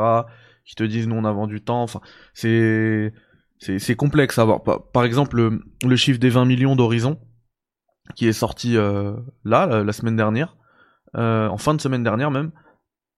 qui 0.64 0.74
te 0.74 0.82
disent 0.82 1.08
nous 1.08 1.16
on 1.16 1.24
a 1.24 1.32
vendu 1.32 1.62
temps. 1.62 1.82
Enfin, 1.82 2.00
c'est 2.34 3.12
complexe 3.96 4.38
à 4.38 4.44
voir. 4.44 4.62
Par 4.92 5.04
exemple, 5.04 5.36
le, 5.36 5.62
le 5.84 5.96
chiffre 5.96 6.18
des 6.18 6.30
20 6.30 6.44
millions 6.44 6.76
d'Horizon, 6.76 7.18
qui 8.14 8.26
est 8.26 8.32
sorti 8.32 8.76
euh, 8.76 9.14
là, 9.44 9.82
la, 9.82 9.92
semaine 9.92 10.16
dernière, 10.16 10.56
euh, 11.16 11.48
en 11.48 11.58
fin 11.58 11.74
de 11.74 11.80
semaine 11.80 12.02
dernière 12.02 12.30
même, 12.30 12.50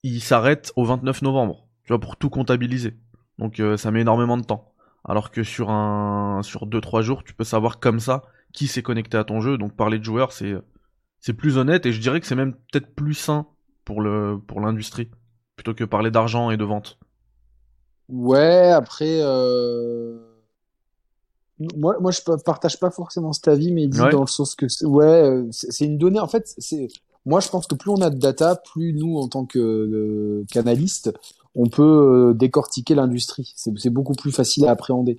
il 0.02 0.20
s'arrête 0.20 0.72
au 0.76 0.84
29 0.84 1.22
novembre. 1.22 1.66
tu 1.84 1.88
vois, 1.88 2.00
pour 2.00 2.16
tout 2.16 2.30
comptabiliser. 2.30 2.96
Donc 3.38 3.60
ça 3.76 3.90
met 3.90 4.02
énormément 4.02 4.36
de 4.36 4.44
temps. 4.44 4.74
Alors 5.02 5.30
que 5.30 5.42
sur 5.42 5.68
sur 6.42 6.66
2-3 6.66 7.02
jours, 7.02 7.24
tu 7.24 7.32
peux 7.32 7.44
savoir 7.44 7.80
comme 7.80 8.00
ça 8.00 8.22
qui 8.52 8.66
s'est 8.66 8.82
connecté 8.82 9.16
à 9.16 9.24
ton 9.24 9.40
jeu. 9.40 9.56
Donc 9.56 9.74
parler 9.74 9.98
de 9.98 10.04
joueurs, 10.04 10.32
c'est 10.32 10.54
c'est 11.20 11.34
plus 11.34 11.56
honnête 11.56 11.86
et 11.86 11.92
je 11.92 12.00
dirais 12.00 12.20
que 12.20 12.26
c'est 12.26 12.34
même 12.34 12.54
peut-être 12.72 12.94
plus 12.94 13.14
sain 13.14 13.46
pour 13.84 14.00
le 14.00 14.38
pour 14.46 14.60
l'industrie 14.60 15.10
plutôt 15.56 15.74
que 15.74 15.84
parler 15.84 16.10
d'argent 16.10 16.50
et 16.50 16.56
de 16.56 16.64
vente. 16.64 16.98
Ouais, 18.08 18.70
après, 18.70 19.20
euh... 19.22 20.18
moi, 21.76 21.96
moi, 22.00 22.10
je 22.10 22.20
partage 22.44 22.80
pas 22.80 22.90
forcément 22.90 23.32
cet 23.32 23.48
avis, 23.48 23.70
mais 23.72 23.86
dit 23.86 23.98
dans 23.98 24.22
le 24.22 24.26
sens 24.26 24.54
que, 24.56 24.66
ouais, 24.84 25.04
euh, 25.04 25.46
c'est 25.50 25.84
une 25.84 25.98
donnée. 25.98 26.18
En 26.18 26.26
fait, 26.26 26.52
c'est 26.58 26.88
moi, 27.26 27.40
je 27.40 27.48
pense 27.48 27.66
que 27.66 27.74
plus 27.74 27.90
on 27.90 28.00
a 28.00 28.10
de 28.10 28.18
data, 28.18 28.56
plus 28.56 28.94
nous, 28.94 29.18
en 29.18 29.28
tant 29.28 29.44
que 29.44 30.44
canalistes, 30.50 31.12
on 31.54 31.66
peut 31.66 31.82
euh, 32.30 32.34
décortiquer 32.34 32.94
l'industrie. 32.94 33.52
C'est 33.56 33.90
beaucoup 33.90 34.14
plus 34.14 34.32
facile 34.32 34.66
à 34.66 34.70
appréhender. 34.70 35.18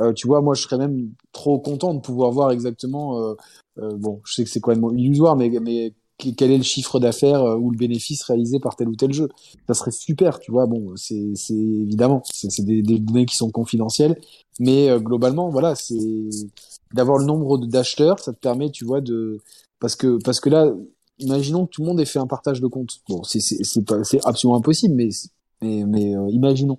Euh, 0.00 0.12
tu 0.12 0.26
vois, 0.26 0.40
moi, 0.42 0.54
je 0.54 0.62
serais 0.62 0.78
même 0.78 1.10
trop 1.32 1.58
content 1.58 1.94
de 1.94 2.00
pouvoir 2.00 2.30
voir 2.30 2.50
exactement. 2.50 3.20
Euh, 3.20 3.34
euh 3.78 3.96
bon, 3.96 4.20
je 4.24 4.34
sais 4.34 4.44
que 4.44 4.50
c'est 4.50 4.60
quand 4.60 4.74
même 4.74 4.98
illusoire, 4.98 5.36
mais, 5.36 5.50
mais 5.60 5.92
quel 6.18 6.50
est 6.50 6.56
le 6.56 6.62
chiffre 6.62 6.98
d'affaires 6.98 7.42
ou 7.60 7.70
le 7.70 7.76
bénéfice 7.76 8.22
réalisé 8.24 8.58
par 8.58 8.74
tel 8.76 8.88
ou 8.88 8.96
tel 8.96 9.12
jeu 9.12 9.28
Ça 9.66 9.74
serait 9.74 9.90
super, 9.90 10.38
tu 10.38 10.50
vois. 10.50 10.66
Bon, 10.66 10.94
c'est 10.96 11.34
évidemment, 11.50 12.22
c'est 12.32 12.64
des, 12.64 12.82
des, 12.82 12.98
données 12.98 13.26
qui 13.26 13.36
sont 13.36 13.50
confidentielles, 13.50 14.18
mais 14.58 14.88
globalement, 14.98 15.50
voilà, 15.50 15.74
c'est 15.74 15.98
d'avoir 16.94 17.18
le 17.18 17.26
nombre 17.26 17.58
d'acheteurs, 17.58 18.18
ça 18.18 18.32
te 18.32 18.38
permet, 18.38 18.70
tu 18.70 18.86
vois, 18.86 19.02
de 19.02 19.40
parce 19.78 19.94
que 19.94 20.18
parce 20.24 20.40
que 20.40 20.48
là, 20.48 20.72
imaginons 21.18 21.66
que 21.66 21.70
tout 21.70 21.82
le 21.82 21.88
monde 21.88 22.00
ait 22.00 22.06
fait 22.06 22.18
un 22.18 22.26
partage 22.26 22.62
de 22.62 22.66
compte. 22.66 23.00
Bon, 23.08 23.22
c'est 23.24 23.40
c'est 23.40 24.26
absolument 24.26 24.56
impossible, 24.56 24.94
mais 24.94 25.10
mais, 25.62 25.84
mais 25.86 26.16
euh, 26.16 26.28
imaginons. 26.30 26.78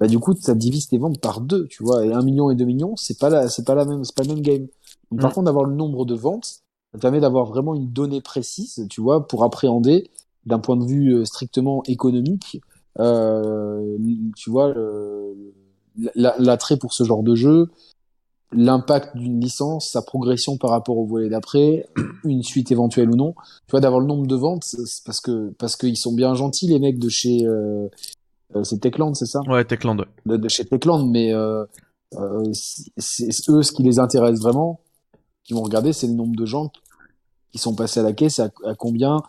Bah, 0.00 0.06
du 0.06 0.18
coup, 0.18 0.34
ça 0.40 0.54
divise 0.54 0.88
tes 0.88 0.96
ventes 0.96 1.20
par 1.20 1.42
deux, 1.42 1.66
tu 1.68 1.84
vois. 1.84 2.04
Et 2.06 2.12
un 2.12 2.22
million 2.22 2.50
et 2.50 2.54
deux 2.54 2.64
millions, 2.64 2.96
c'est 2.96 3.18
pas 3.18 3.28
la, 3.28 3.48
c'est 3.48 3.66
pas 3.66 3.74
la 3.74 3.84
même, 3.84 4.02
c'est 4.02 4.16
pas 4.16 4.22
le 4.22 4.30
même 4.30 4.40
game. 4.40 4.66
Donc, 5.10 5.20
Par 5.20 5.30
mm. 5.30 5.34
contre, 5.34 5.44
d'avoir 5.44 5.66
le 5.66 5.74
nombre 5.74 6.06
de 6.06 6.14
ventes, 6.14 6.62
ça 6.92 6.98
permet 6.98 7.20
d'avoir 7.20 7.44
vraiment 7.46 7.74
une 7.74 7.92
donnée 7.92 8.22
précise, 8.22 8.86
tu 8.88 9.02
vois, 9.02 9.28
pour 9.28 9.44
appréhender 9.44 10.10
d'un 10.46 10.58
point 10.58 10.78
de 10.78 10.84
vue 10.84 11.14
euh, 11.14 11.26
strictement 11.26 11.82
économique, 11.86 12.62
euh, 12.98 13.98
tu 14.36 14.50
vois, 14.50 14.74
l'attrait 16.14 16.78
pour 16.78 16.94
ce 16.94 17.04
genre 17.04 17.22
de 17.22 17.34
jeu, 17.34 17.68
l'impact 18.52 19.16
d'une 19.16 19.38
licence, 19.38 19.90
sa 19.90 20.02
progression 20.02 20.56
par 20.56 20.70
rapport 20.70 20.96
au 20.96 21.04
volet 21.04 21.28
d'après, 21.28 21.86
une 22.24 22.42
suite 22.42 22.72
éventuelle 22.72 23.10
ou 23.10 23.16
non. 23.16 23.34
Tu 23.66 23.72
vois, 23.72 23.80
d'avoir 23.80 24.00
le 24.00 24.06
nombre 24.06 24.26
de 24.26 24.34
ventes, 24.34 24.64
parce 25.04 25.20
que 25.20 25.50
parce 25.58 25.76
qu'ils 25.76 25.98
sont 25.98 26.14
bien 26.14 26.34
gentils 26.34 26.68
les 26.68 26.78
mecs 26.78 26.98
de 26.98 27.10
chez 27.10 27.46
euh 27.46 27.88
c'est 28.64 28.80
Techland, 28.80 29.14
c'est 29.14 29.26
ça? 29.26 29.40
Ouais, 29.48 29.64
Techland. 29.64 30.04
De, 30.26 30.36
de, 30.36 30.48
chez 30.48 30.64
Techland, 30.64 31.06
mais 31.06 31.32
euh, 31.32 31.64
euh, 32.14 32.42
c'est 32.52 33.50
eux 33.50 33.62
ce 33.62 33.72
qui 33.72 33.82
les 33.82 33.98
intéresse 33.98 34.40
vraiment, 34.40 34.80
qui 35.44 35.54
vont 35.54 35.62
regarder, 35.62 35.92
c'est 35.92 36.06
le 36.06 36.14
nombre 36.14 36.36
de 36.36 36.46
gens 36.46 36.70
qui 37.52 37.58
sont 37.58 37.74
passés 37.74 38.00
à 38.00 38.02
la 38.02 38.12
caisse, 38.12 38.40
à, 38.40 38.50
combien 38.78 39.22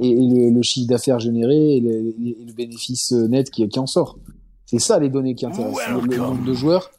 et, 0.00 0.14
le, 0.14 0.62
chiffre 0.62 0.88
d'affaires 0.88 1.20
généré 1.20 1.76
et 1.76 1.80
le, 1.80 2.52
bénéfice 2.52 3.12
net 3.12 3.50
qui, 3.50 3.68
qui 3.68 3.78
en 3.78 3.86
sort. 3.86 4.18
C'est 4.66 4.78
ça 4.78 4.98
les 4.98 5.08
données 5.08 5.34
qui 5.34 5.46
intéressent. 5.46 5.88
le 5.88 6.16
nombre 6.16 6.44
de 6.44 6.52
joueurs 6.52 6.90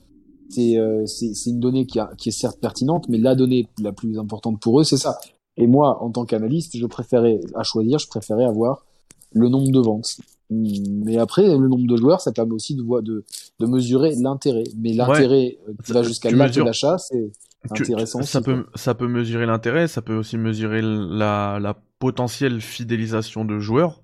euh, 0.58 1.06
c'est 1.06 1.34
c'est 1.34 1.50
une 1.50 1.60
donnée 1.60 1.86
qui, 1.86 2.00
a, 2.00 2.12
qui 2.18 2.30
est 2.30 2.32
certes 2.32 2.60
pertinente, 2.60 3.08
mais 3.10 3.18
la 3.18 3.36
donnée 3.36 3.68
la 3.80 3.92
plus 3.92 4.18
importante 4.20 4.60
pour 4.60 4.80
eux, 4.80 4.84
c'est 4.84 4.98
ça. 4.98 5.18
Et 5.58 5.68
moi, 5.68 6.02
en 6.04 6.12
tant 6.12 6.26
qu'analyste, 6.26 6.78
je 6.78 6.86
préférais, 6.86 7.40
à 7.56 7.64
choisir, 7.64 7.98
je 7.98 8.08
préférais 8.08 8.46
avoir 8.46 8.86
le 9.32 9.50
nombre 9.50 9.72
de 9.72 9.80
ventes. 9.80 10.18
Mais 10.50 11.18
après, 11.18 11.44
le 11.44 11.68
nombre 11.68 11.88
de 11.88 11.96
joueurs, 11.96 12.22
ça 12.22 12.32
permet 12.32 12.54
aussi 12.54 12.76
de, 12.76 12.84
de, 13.02 13.24
de 13.60 13.66
mesurer 13.66 14.14
l'intérêt. 14.16 14.64
Mais 14.78 14.94
l'intérêt 14.94 15.58
euh, 15.68 15.74
qui 15.84 15.92
va 15.92 16.04
jusqu'à 16.04 16.32
l'acte 16.32 16.60
d'achat, 16.60 16.98
c'est 16.98 17.32
intéressant. 17.70 18.22
ça, 18.22 18.42
peut, 18.42 18.66
ça 18.76 18.94
peut 18.94 19.08
mesurer 19.08 19.46
l'intérêt, 19.46 19.88
ça 19.88 20.02
peut 20.02 20.16
aussi 20.16 20.38
mesurer 20.38 20.82
la, 20.84 21.60
la 21.60 21.76
potentielle 22.00 22.62
fidélisation 22.62 23.46
de 23.46 23.60
joueurs, 23.60 24.02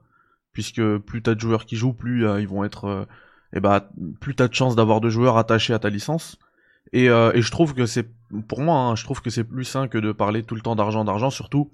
puisque 0.52 0.98
plus 0.98 1.22
t'as 1.22 1.36
de 1.36 1.40
joueurs 1.40 1.66
qui 1.66 1.76
jouent, 1.76 1.94
plus 1.94 2.26
euh, 2.26 2.42
ils 2.42 2.48
vont 2.48 2.64
être 2.64 3.08
et 3.54 3.60
bah 3.60 3.90
plus 4.20 4.36
t'as 4.36 4.48
de 4.48 4.54
chances 4.54 4.76
d'avoir 4.76 5.02
de 5.02 5.10
joueurs 5.10 5.38
attachés 5.38 5.74
à 5.74 5.80
ta 5.80 5.90
licence. 5.90 6.38
Et, 6.94 7.10
euh, 7.10 7.32
et 7.34 7.42
je 7.42 7.52
trouve 7.52 7.74
que 7.74 7.86
c'est, 7.86 8.10
pour 8.48 8.62
moi, 8.62 8.78
hein, 8.78 8.96
je 8.96 9.04
trouve 9.04 9.22
que 9.22 9.30
c'est 9.30 9.44
plus 9.44 9.64
sain 9.64 9.88
que 9.88 9.98
de 9.98 10.12
parler 10.12 10.44
tout 10.44 10.56
le 10.56 10.62
temps 10.62 10.76
d'argent, 10.76 11.06
d'argent, 11.06 11.30
surtout 11.30 11.70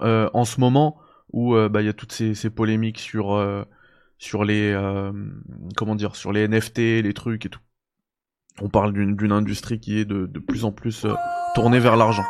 euh, 0.00 0.30
en 0.34 0.44
ce 0.44 0.60
moment 0.60 0.98
où 1.32 1.54
euh, 1.54 1.68
bah 1.68 1.82
il 1.82 1.86
y 1.86 1.88
a 1.88 1.92
toutes 1.92 2.12
ces, 2.12 2.34
ces 2.34 2.50
polémiques 2.50 2.98
sur 2.98 3.34
euh, 3.34 3.64
sur 4.18 4.44
les 4.44 4.72
euh, 4.72 5.12
comment 5.76 5.94
dire, 5.94 6.16
sur 6.16 6.32
les 6.32 6.46
NFT, 6.48 6.78
les 6.78 7.14
trucs 7.14 7.46
et 7.46 7.48
tout. 7.48 7.60
On 8.60 8.68
parle 8.68 8.92
d'une 8.92 9.32
industrie 9.32 9.80
qui 9.80 9.98
est 9.98 10.06
de, 10.06 10.26
de 10.26 10.38
plus 10.38 10.64
en 10.64 10.72
plus 10.72 11.06
tournée 11.54 11.78
vers 11.78 11.96
l'argent. 11.96 12.24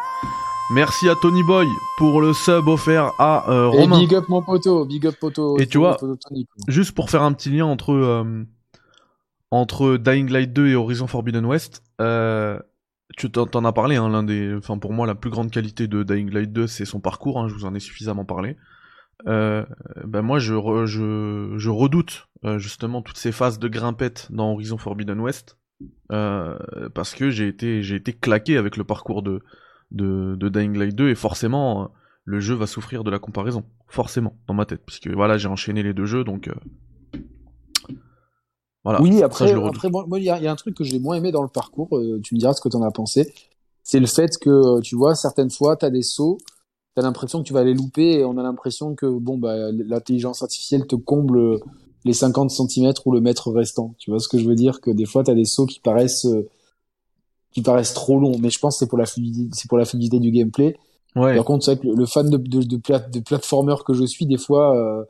Merci 0.70 1.08
à 1.08 1.14
Tony 1.14 1.44
Boy 1.44 1.66
pour 1.96 2.20
le 2.20 2.32
sub 2.32 2.66
offert 2.66 3.12
à 3.20 3.48
euh, 3.48 3.68
Romain. 3.68 3.98
Et 3.98 4.06
big 4.06 4.14
up 4.16 4.28
mon 4.28 4.42
poteau, 4.42 4.84
big 4.84 5.06
up 5.06 5.14
poteau. 5.20 5.56
Et 5.58 5.66
tu 5.66 5.78
vois, 5.78 5.96
juste 6.66 6.92
pour 6.92 7.08
faire 7.08 7.22
un 7.22 7.32
petit 7.32 7.50
lien 7.50 7.66
entre 7.66 7.92
euh, 7.92 8.44
entre 9.52 9.96
Dying 9.96 10.28
Light 10.28 10.52
2 10.52 10.66
et 10.66 10.74
Horizon 10.74 11.06
Forbidden 11.06 11.46
West, 11.46 11.84
euh, 12.00 12.58
tu 13.16 13.30
t'en 13.30 13.64
as 13.64 13.72
parlé, 13.72 13.94
hein, 13.94 14.08
l'un 14.08 14.24
des, 14.24 14.56
enfin 14.56 14.76
pour 14.76 14.92
moi 14.92 15.06
la 15.06 15.14
plus 15.14 15.30
grande 15.30 15.52
qualité 15.52 15.86
de 15.86 16.02
Dying 16.02 16.32
Light 16.32 16.52
2 16.52 16.66
c'est 16.66 16.84
son 16.84 16.98
parcours, 16.98 17.38
hein, 17.38 17.46
je 17.46 17.54
vous 17.54 17.64
en 17.64 17.72
ai 17.72 17.80
suffisamment 17.80 18.24
parlé. 18.24 18.56
Euh, 19.26 19.64
ben 20.04 20.20
moi 20.20 20.38
je, 20.38 20.54
je, 20.84 21.54
je 21.56 21.70
redoute 21.70 22.28
euh, 22.44 22.58
justement 22.58 23.00
toutes 23.00 23.16
ces 23.16 23.32
phases 23.32 23.58
de 23.58 23.66
grimpette 23.66 24.26
dans 24.30 24.52
Horizon 24.52 24.76
Forbidden 24.76 25.18
West 25.20 25.56
euh, 26.12 26.58
parce 26.94 27.14
que 27.14 27.30
j'ai 27.30 27.48
été 27.48 27.82
j'ai 27.82 27.96
été 27.96 28.12
claqué 28.12 28.58
avec 28.58 28.76
le 28.76 28.84
parcours 28.84 29.22
de, 29.22 29.42
de, 29.90 30.36
de 30.36 30.48
Dying 30.50 30.76
Light 30.76 30.94
2 30.94 31.08
et 31.08 31.14
forcément 31.14 31.90
le 32.24 32.40
jeu 32.40 32.54
va 32.54 32.66
souffrir 32.66 33.04
de 33.04 33.10
la 33.10 33.18
comparaison 33.18 33.64
forcément 33.88 34.36
dans 34.48 34.54
ma 34.54 34.66
tête 34.66 34.82
puisque 34.84 35.08
voilà 35.08 35.38
j'ai 35.38 35.48
enchaîné 35.48 35.82
les 35.82 35.94
deux 35.94 36.06
jeux 36.06 36.22
donc 36.22 36.50
oui, 39.00 39.22
après, 39.22 39.52
après 39.52 39.90
moi, 39.90 40.06
il 40.18 40.24
y, 40.24 40.30
a, 40.30 40.50
un 40.50 40.54
truc 40.54 40.76
que 40.76 40.84
j'ai 40.84 41.00
moins 41.00 41.16
aimé 41.16 41.32
dans 41.32 41.42
le 41.42 41.48
parcours. 41.48 41.88
Tu 42.22 42.36
me 42.36 42.38
diras 42.38 42.52
ce 42.52 42.60
que 42.60 42.68
tu 42.68 42.76
en 42.76 42.82
as 42.82 42.92
pensé. 42.92 43.34
C'est 43.82 43.98
le 43.98 44.06
fait 44.06 44.38
que, 44.38 44.80
tu 44.80 44.94
vois, 44.94 45.16
certaines 45.16 45.50
fois, 45.50 45.76
tu 45.76 45.84
as 45.84 45.90
des 45.90 46.02
sauts, 46.02 46.38
tu 46.96 47.00
as 47.00 47.02
l'impression 47.02 47.42
que 47.42 47.46
tu 47.46 47.52
vas 47.52 47.62
les 47.62 47.74
louper 47.74 48.12
et 48.14 48.24
on 48.24 48.38
a 48.38 48.42
l'impression 48.42 48.94
que, 48.94 49.06
bon, 49.06 49.36
bah, 49.36 49.70
l'intelligence 49.70 50.42
artificielle 50.42 50.86
te 50.86 50.96
comble 50.96 51.60
les 52.06 52.14
50 52.14 52.50
cm 52.50 52.94
ou 53.04 53.12
le 53.12 53.20
mètre 53.20 53.52
restant. 53.52 53.94
Tu 53.98 54.10
vois 54.10 54.18
ce 54.18 54.28
que 54.28 54.38
je 54.38 54.48
veux 54.48 54.54
dire? 54.54 54.80
Que 54.80 54.90
des 54.90 55.04
fois, 55.04 55.22
tu 55.22 55.30
as 55.30 55.34
des 55.34 55.44
sauts 55.44 55.66
qui 55.66 55.80
paraissent, 55.80 56.24
euh, 56.24 56.48
qui 57.52 57.60
paraissent 57.60 57.92
trop 57.92 58.18
longs. 58.18 58.38
Mais 58.38 58.48
je 58.48 58.58
pense 58.58 58.76
que 58.76 58.78
c'est 58.78 58.88
pour 58.88 58.96
la 58.96 59.04
fluidité, 59.04 59.50
c'est 59.52 59.68
pour 59.68 59.76
la 59.76 59.84
fluidité 59.84 60.20
du 60.20 60.30
gameplay. 60.30 60.78
Ouais. 61.16 61.36
Par 61.36 61.44
contre, 61.44 61.66
c'est 61.66 61.74
vrai 61.74 61.82
que 61.82 61.94
le, 61.94 62.06
fan 62.06 62.30
de, 62.30 62.38
de, 62.38 62.62
de, 62.62 62.76
de 62.76 63.20
platformer 63.20 63.74
que 63.84 63.92
je 63.92 64.04
suis, 64.06 64.24
des 64.24 64.38
fois, 64.38 64.74
euh, 64.74 65.04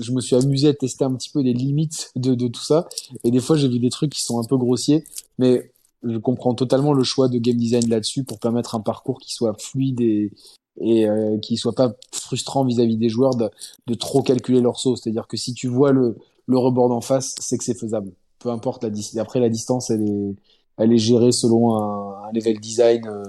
je 0.00 0.10
me 0.10 0.20
suis 0.20 0.34
amusé 0.34 0.68
à 0.68 0.74
tester 0.74 1.04
un 1.04 1.14
petit 1.14 1.30
peu 1.30 1.42
les 1.42 1.52
limites 1.52 2.10
de, 2.16 2.34
de 2.34 2.48
tout 2.48 2.62
ça. 2.62 2.88
Et 3.22 3.30
des 3.30 3.40
fois, 3.40 3.56
j'ai 3.56 3.68
vu 3.68 3.78
des 3.78 3.90
trucs 3.90 4.10
qui 4.10 4.22
sont 4.22 4.40
un 4.40 4.44
peu 4.44 4.56
grossiers, 4.56 5.04
mais 5.38 5.70
je 6.02 6.18
comprends 6.18 6.54
totalement 6.54 6.92
le 6.92 7.04
choix 7.04 7.28
de 7.28 7.38
game 7.38 7.56
design 7.56 7.88
là-dessus 7.88 8.24
pour 8.24 8.40
permettre 8.40 8.74
un 8.74 8.80
parcours 8.80 9.20
qui 9.20 9.32
soit 9.32 9.54
fluide 9.58 10.00
et, 10.00 10.32
et 10.80 11.08
euh, 11.08 11.38
qui 11.38 11.56
soit 11.56 11.74
pas 11.74 11.92
frustrant 12.12 12.64
vis-à-vis 12.64 12.96
des 12.96 13.08
joueurs 13.08 13.34
de, 13.34 13.50
de, 13.86 13.94
trop 13.94 14.22
calculer 14.22 14.60
leur 14.60 14.78
saut. 14.78 14.96
C'est-à-dire 14.96 15.26
que 15.26 15.36
si 15.36 15.54
tu 15.54 15.68
vois 15.68 15.92
le, 15.92 16.16
le 16.46 16.58
rebord 16.58 16.90
en 16.90 17.00
face, 17.00 17.34
c'est 17.38 17.58
que 17.58 17.64
c'est 17.64 17.78
faisable. 17.78 18.12
Peu 18.38 18.50
importe 18.50 18.84
la 18.84 18.90
distance. 18.90 19.20
Après, 19.20 19.40
la 19.40 19.48
distance, 19.48 19.90
elle 19.90 20.02
est, 20.02 20.34
elle 20.76 20.92
est 20.92 20.98
gérée 20.98 21.32
selon 21.32 21.76
un, 21.76 22.24
un 22.28 22.32
level 22.32 22.60
design 22.60 23.06
euh, 23.06 23.24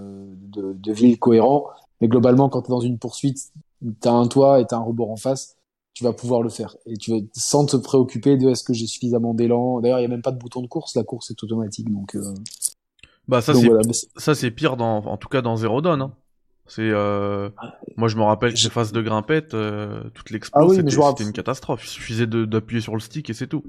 de, 0.51 0.73
de 0.73 0.93
ville 0.93 1.17
cohérent. 1.17 1.65
Mais 2.01 2.07
globalement, 2.07 2.49
quand 2.49 2.61
tu 2.61 2.67
es 2.67 2.71
dans 2.71 2.81
une 2.81 2.97
poursuite, 2.97 3.51
tu 3.81 4.07
as 4.07 4.13
un 4.13 4.27
toit 4.27 4.59
et 4.61 4.67
tu 4.67 4.75
as 4.75 4.77
un 4.77 4.83
rebord 4.83 5.11
en 5.11 5.17
face 5.17 5.55
tu 5.99 6.05
vas 6.05 6.13
pouvoir 6.13 6.41
le 6.41 6.49
faire. 6.49 6.77
Et 6.85 6.95
tu 6.95 7.11
vas, 7.11 7.17
sans 7.33 7.65
te 7.65 7.75
préoccuper 7.75 8.37
de 8.37 8.49
est-ce 8.49 8.63
que 8.63 8.73
j'ai 8.73 8.87
suffisamment 8.87 9.33
d'élan. 9.33 9.81
D'ailleurs, 9.81 9.99
il 9.99 10.03
n'y 10.03 10.05
a 10.05 10.09
même 10.09 10.21
pas 10.21 10.31
de 10.31 10.37
bouton 10.37 10.61
de 10.61 10.67
course, 10.67 10.95
la 10.95 11.03
course 11.03 11.29
est 11.29 11.43
automatique. 11.43 11.91
Donc, 11.91 12.15
euh... 12.15 12.33
bah, 13.27 13.41
ça, 13.41 13.53
c'est, 13.53 13.69
ça, 14.15 14.33
c'est 14.33 14.49
pire 14.49 14.77
dans, 14.77 14.99
en 14.99 15.17
tout 15.17 15.27
cas 15.27 15.41
dans 15.41 15.57
Zero 15.57 15.81
Dawn, 15.81 16.01
hein. 16.01 16.13
C'est, 16.69 16.91
euh... 16.91 17.49
moi, 17.97 18.07
je 18.07 18.15
me 18.15 18.21
rappelle 18.21 18.53
que 18.53 18.59
ces 18.59 18.69
phases 18.69 18.91
de 18.91 19.01
grimpette, 19.01 19.55
euh, 19.55 20.03
toute 20.13 20.29
l'expo, 20.29 20.59
ah 20.59 20.67
c'était, 20.69 21.23
une 21.23 21.33
catastrophe. 21.33 21.83
Il 21.83 21.89
suffisait 21.89 22.27
d'appuyer 22.27 22.79
sur 22.79 22.93
le 22.93 22.99
stick 22.99 23.29
et 23.29 23.33
c'est 23.33 23.47
tout. 23.47 23.63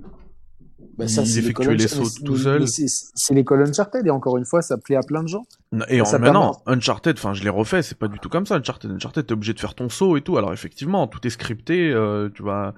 Bah, 0.99 1.09
ça, 1.09 1.23
il 1.23 1.39
effectuait 1.39 1.75
les 1.75 1.89
sauts 1.89 2.23
tout 2.25 2.37
seul. 2.37 2.67
C'est 2.69 3.35
l'école 3.35 3.67
Uncharted 3.67 4.07
et 4.07 4.11
encore 4.11 4.37
une 4.37 4.45
fois, 4.45 4.61
ça 4.61 4.77
plaît 4.77 4.97
à 4.97 5.03
plein 5.03 5.23
de 5.23 5.29
gens. 5.29 5.45
Et 5.89 6.03
en, 6.03 6.19
maintenant, 6.19 6.63
Uncharted, 6.67 7.17
enfin, 7.17 7.33
je 7.33 7.43
l'ai 7.43 7.49
refait, 7.49 7.83
c'est 7.83 7.99
pas 7.99 8.09
du 8.09 8.19
tout 8.19 8.29
comme 8.29 8.45
ça. 8.45 8.57
Uncharted, 8.57 8.91
Uncharted, 8.91 9.27
t'es 9.27 9.33
obligé 9.33 9.55
de 9.55 9.61
faire 9.61 9.75
ton 9.75 9.89
saut 9.89 10.19
et 10.19 10.21
tout. 10.21 10.37
Alors 10.37 10.53
effectivement, 10.53 11.07
tout 11.07 11.27
est 11.27 11.31
scripté. 11.31 11.91
Euh, 11.91 12.29
tu 12.35 12.43
vas, 12.43 12.75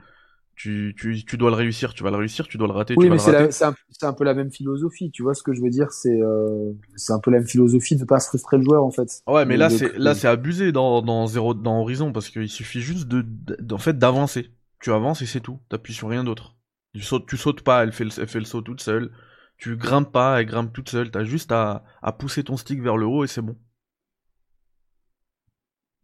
tu, 0.62 0.94
tu, 0.96 1.24
tu 1.24 1.36
dois 1.36 1.50
le 1.50 1.56
réussir, 1.56 1.92
tu 1.92 2.04
vas 2.04 2.12
le 2.12 2.16
réussir, 2.16 2.46
tu 2.46 2.56
dois 2.56 2.68
le 2.68 2.72
rater. 2.72 2.94
Oui, 2.96 3.10
mais 3.10 3.18
c'est 3.18 3.64
un, 3.64 3.74
un, 4.02 4.12
peu 4.12 4.22
la 4.22 4.32
même 4.32 4.52
philosophie. 4.52 5.10
Tu 5.10 5.24
vois 5.24 5.34
ce 5.34 5.42
que 5.42 5.52
je 5.52 5.60
veux 5.60 5.70
dire 5.70 5.90
C'est 5.90 6.22
euh, 6.22 6.70
c'est 6.94 7.12
un 7.12 7.18
peu 7.18 7.32
la 7.32 7.38
même 7.38 7.48
philosophie 7.48 7.96
de 7.96 8.04
pas 8.04 8.20
se 8.20 8.28
frustrer 8.28 8.58
le 8.58 8.62
joueur 8.62 8.84
en 8.84 8.92
fait. 8.92 9.22
Ouais, 9.26 9.44
mais 9.44 9.56
là 9.56 9.70
c'est 9.70 9.98
là 9.98 10.14
c'est 10.14 10.28
abusé 10.28 10.70
dans 10.70 11.02
dans 11.02 11.26
zéro 11.26 11.52
dans 11.52 11.80
Horizon 11.80 12.12
parce 12.12 12.30
qu'il 12.30 12.48
suffit 12.48 12.80
juste 12.80 13.08
de, 13.08 13.26
en 13.74 13.78
fait 13.78 13.98
d'avancer. 13.98 14.50
Tu 14.78 14.92
avances 14.92 15.20
et 15.22 15.26
c'est 15.26 15.40
tout. 15.40 15.58
T'appuies 15.68 15.94
sur 15.94 16.08
rien 16.08 16.22
d'autre. 16.22 16.54
Tu 16.94 17.00
sautes, 17.00 17.26
tu 17.26 17.36
sautes 17.36 17.62
pas, 17.62 17.82
elle 17.82 17.92
fait, 17.92 18.04
le, 18.04 18.10
elle 18.16 18.28
fait 18.28 18.38
le 18.38 18.44
saut 18.44 18.62
toute 18.62 18.82
seule. 18.82 19.10
Tu 19.56 19.76
grimpes 19.76 20.12
pas, 20.12 20.40
elle 20.40 20.46
grimpe 20.46 20.72
toute 20.72 20.90
seule. 20.90 21.10
T'as 21.10 21.24
juste 21.24 21.50
à, 21.50 21.82
à 22.02 22.12
pousser 22.12 22.44
ton 22.44 22.56
stick 22.56 22.80
vers 22.80 22.96
le 22.96 23.06
haut 23.06 23.24
et 23.24 23.26
c'est 23.26 23.42
bon. 23.42 23.56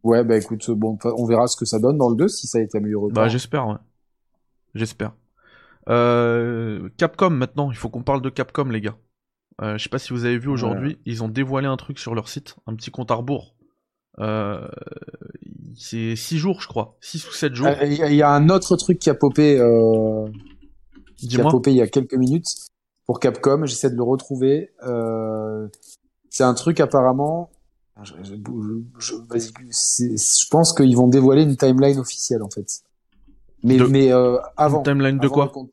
Ouais, 0.03 0.23
bah 0.25 0.37
écoute, 0.37 0.69
bon, 0.71 0.97
on 1.03 1.25
verra 1.25 1.47
ce 1.47 1.55
que 1.55 1.65
ça 1.65 1.79
donne 1.79 1.97
dans 1.97 2.09
le 2.09 2.15
2 2.17 2.27
si 2.27 2.47
ça 2.47 2.57
a 2.57 2.61
été 2.61 2.77
amélioré. 2.77 3.11
Bah 3.13 3.27
j'espère, 3.29 3.67
ouais. 3.67 3.75
J'espère. 4.75 5.13
Euh, 5.89 6.89
Capcom 6.97 7.29
maintenant, 7.31 7.71
il 7.71 7.77
faut 7.77 7.89
qu'on 7.89 8.03
parle 8.03 8.21
de 8.21 8.29
Capcom 8.29 8.65
les 8.65 8.81
gars. 8.81 8.97
Euh, 9.61 9.77
je 9.77 9.83
sais 9.83 9.89
pas 9.89 9.99
si 9.99 10.13
vous 10.13 10.25
avez 10.25 10.37
vu 10.37 10.47
aujourd'hui, 10.49 10.99
ils 11.05 11.23
ont 11.23 11.27
dévoilé 11.27 11.67
un 11.67 11.75
truc 11.77 11.99
sur 11.99 12.15
leur 12.15 12.29
site, 12.29 12.55
un 12.67 12.75
petit 12.75 12.91
compte 12.91 13.11
à 13.11 13.15
rebours. 13.15 13.55
Euh, 14.19 14.67
c'est 15.75 16.15
6 16.15 16.37
jours, 16.37 16.61
je 16.61 16.67
crois. 16.67 16.97
6 17.01 17.27
ou 17.27 17.31
7 17.31 17.55
jours. 17.55 17.67
Euh, 17.67 17.85
Il 17.85 18.15
y, 18.15 18.21
a 18.21 18.29
un 18.31 18.49
autre 18.49 18.75
truc 18.77 18.99
qui 18.99 19.09
a 19.09 19.15
popé, 19.15 19.59
euh, 19.59 20.27
qui 21.17 21.27
a 21.39 21.43
popé 21.51 21.71
il 21.71 21.77
y 21.77 21.81
a 21.81 21.87
quelques 21.87 22.13
minutes 22.15 22.47
pour 23.05 23.19
Capcom. 23.19 23.65
J'essaie 23.65 23.89
de 23.89 23.95
le 23.95 24.03
retrouver. 24.03 24.71
Euh, 24.85 25.67
c'est 26.29 26.43
un 26.43 26.53
truc 26.53 26.79
apparemment. 26.79 27.49
Je, 28.03 28.13
je- 28.23 28.35
je 29.01 30.49
pense 30.49 30.73
qu'ils 30.73 30.95
vont 30.95 31.07
dévoiler 31.07 31.43
une 31.43 31.57
timeline 31.57 31.99
officielle 31.99 32.43
en 32.43 32.49
fait. 32.49 32.81
Mais, 33.63 33.77
De- 33.77 33.85
mais 33.85 34.11
euh, 34.13 34.37
avant. 34.57 34.79
Une 34.79 34.83
timeline 34.83 35.19
de 35.19 35.25
avant 35.25 35.47
quoi 35.47 35.65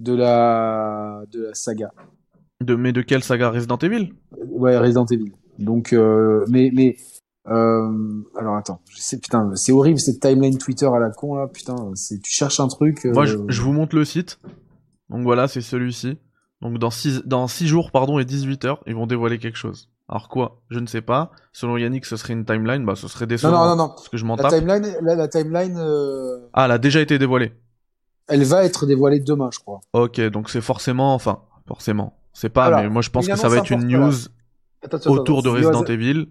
De 0.00 0.14
la 0.14 1.22
de 1.30 1.42
la 1.44 1.54
saga. 1.54 1.92
de, 2.60 2.74
Mais 2.74 2.92
de 2.92 3.02
quelle 3.02 3.22
saga? 3.22 3.50
Resident 3.50 3.78
Evil? 3.78 4.12
Ouais, 4.48 4.76
Resident 4.78 5.06
Evil. 5.06 5.32
Donc, 5.58 5.92
euh, 5.92 6.44
mais, 6.48 6.70
mais, 6.74 6.96
euh, 7.48 8.22
alors 8.36 8.56
attends, 8.56 8.80
sais, 8.96 9.18
putain, 9.18 9.54
c'est 9.54 9.70
horrible 9.72 10.00
cette 10.00 10.20
timeline 10.20 10.58
Twitter 10.58 10.86
à 10.86 10.98
la 10.98 11.10
con 11.10 11.36
là, 11.36 11.46
putain, 11.46 11.76
c'est, 11.94 12.20
tu 12.20 12.32
cherches 12.32 12.58
un 12.60 12.68
truc. 12.68 13.04
Moi, 13.04 13.26
je, 13.26 13.36
je 13.48 13.60
vous 13.62 13.72
montre 13.72 13.94
le 13.94 14.04
site. 14.04 14.38
Donc 15.10 15.22
voilà, 15.22 15.46
c'est 15.46 15.60
celui-ci. 15.60 16.18
Donc 16.62 16.78
dans 16.78 16.90
6 16.90 17.22
dans 17.26 17.46
six 17.46 17.66
jours 17.68 17.90
pardon, 17.90 18.18
et 18.18 18.24
18 18.24 18.64
heures, 18.64 18.82
ils 18.86 18.94
vont 18.94 19.06
dévoiler 19.06 19.38
quelque 19.38 19.58
chose. 19.58 19.90
Alors 20.08 20.28
quoi 20.28 20.60
Je 20.70 20.78
ne 20.80 20.86
sais 20.86 21.00
pas. 21.00 21.30
Selon 21.52 21.76
Yannick, 21.78 22.04
ce 22.04 22.16
serait 22.16 22.34
une 22.34 22.44
timeline. 22.44 22.84
Bah, 22.84 22.94
ce 22.94 23.08
serait 23.08 23.24
Non, 23.24 23.28
décevant. 23.28 23.52
non, 23.52 23.68
non, 23.70 23.76
non. 23.76 23.88
Parce 23.88 24.08
que 24.08 24.16
je 24.16 24.24
m'en 24.24 24.36
La 24.36 24.44
tape. 24.44 24.52
timeline, 24.58 24.96
la, 25.02 25.14
la 25.14 25.28
timeline, 25.28 25.76
euh, 25.78 26.40
Ah, 26.52 26.66
elle 26.66 26.72
a 26.72 26.78
déjà 26.78 27.00
été 27.00 27.18
dévoilée. 27.18 27.52
elle 28.28 28.44
va 28.44 28.64
être 28.64 28.84
dévoilée 28.86 29.20
demain, 29.20 29.48
je 29.52 29.58
crois. 29.60 29.80
Ok, 29.92 30.20
donc 30.28 30.50
c'est 30.50 30.60
forcément, 30.60 31.14
enfin, 31.14 31.40
forcément. 31.66 32.18
C'est 32.32 32.48
pas, 32.50 32.64
Alors, 32.66 32.80
mais 32.82 32.88
moi 32.88 33.00
je 33.00 33.10
pense 33.10 33.26
que 33.28 33.36
ça 33.36 33.48
va 33.48 33.58
être 33.58 33.70
une 33.70 33.86
news 33.86 34.12
Attends, 34.82 34.96
attends, 34.98 35.10
autour 35.12 35.42
de 35.42 35.48
Resident 35.48 35.84
Evil. 35.84 36.26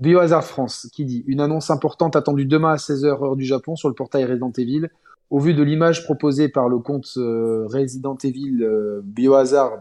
Biohazard 0.00 0.42
France 0.44 0.88
qui 0.92 1.04
dit 1.04 1.22
une 1.28 1.40
annonce 1.40 1.70
importante 1.70 2.16
attendue 2.16 2.46
demain 2.46 2.72
à 2.72 2.76
16h 2.76 3.06
heure 3.06 3.36
du 3.36 3.44
Japon 3.44 3.76
sur 3.76 3.88
le 3.88 3.94
portail 3.94 4.24
Resident 4.24 4.50
Evil. 4.58 4.88
Au 5.30 5.38
vu 5.38 5.54
de 5.54 5.62
l'image 5.62 6.02
proposée 6.04 6.48
par 6.48 6.68
le 6.68 6.78
compte 6.78 7.06
euh, 7.16 7.66
Resident 7.68 8.16
Evil 8.24 8.62
euh, 8.62 9.00
Biohazard 9.04 9.78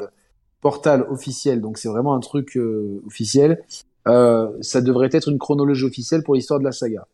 portal 0.63 1.05
officiel, 1.09 1.61
donc 1.61 1.77
c'est 1.77 1.89
vraiment 1.89 2.15
un 2.15 2.19
truc 2.19 2.57
euh, 2.57 3.03
officiel, 3.05 3.61
euh, 4.07 4.49
ça 4.61 4.81
devrait 4.81 5.09
être 5.11 5.29
une 5.29 5.37
chronologie 5.37 5.85
officielle 5.85 6.23
pour 6.23 6.33
l'histoire 6.35 6.59
de 6.59 6.65
la 6.65 6.71
saga. 6.71 7.07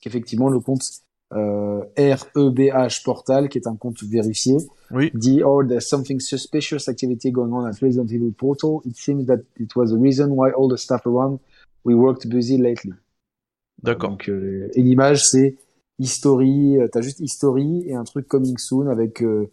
Qu'effectivement 0.00 0.48
le 0.48 0.58
compte 0.60 0.82
euh, 1.34 1.84
REBH 1.98 3.04
portal, 3.04 3.48
qui 3.50 3.58
est 3.58 3.68
un 3.68 3.76
compte 3.76 4.02
vérifié, 4.02 4.56
Oui. 4.90 5.10
dit 5.14 5.42
oh 5.44 5.62
there's 5.62 5.86
something 5.86 6.18
suspicious 6.20 6.88
activity 6.88 7.30
going 7.30 7.52
on 7.52 7.64
at 7.66 7.76
Resident 7.82 8.08
Evil 8.10 8.32
portal. 8.32 8.80
It 8.86 8.96
seems 8.96 9.26
that 9.26 9.40
it 9.58 9.76
was 9.76 9.88
the 9.90 10.00
reason 10.00 10.28
why 10.30 10.50
all 10.56 10.68
the 10.68 10.78
staff 10.78 11.06
around 11.06 11.38
we 11.84 11.94
worked 11.94 12.26
busy 12.28 12.56
lately. 12.56 12.94
D'accord. 13.82 14.10
Donc, 14.10 14.28
euh, 14.28 14.68
et 14.74 14.82
l'image, 14.82 15.22
c'est 15.24 15.56
History, 15.98 16.78
euh, 16.78 16.88
t'as 16.90 17.00
juste 17.00 17.20
History 17.20 17.84
et 17.86 17.94
un 17.94 18.04
truc 18.04 18.26
Coming 18.28 18.56
Soon 18.58 18.88
avec 18.88 19.22
euh, 19.22 19.48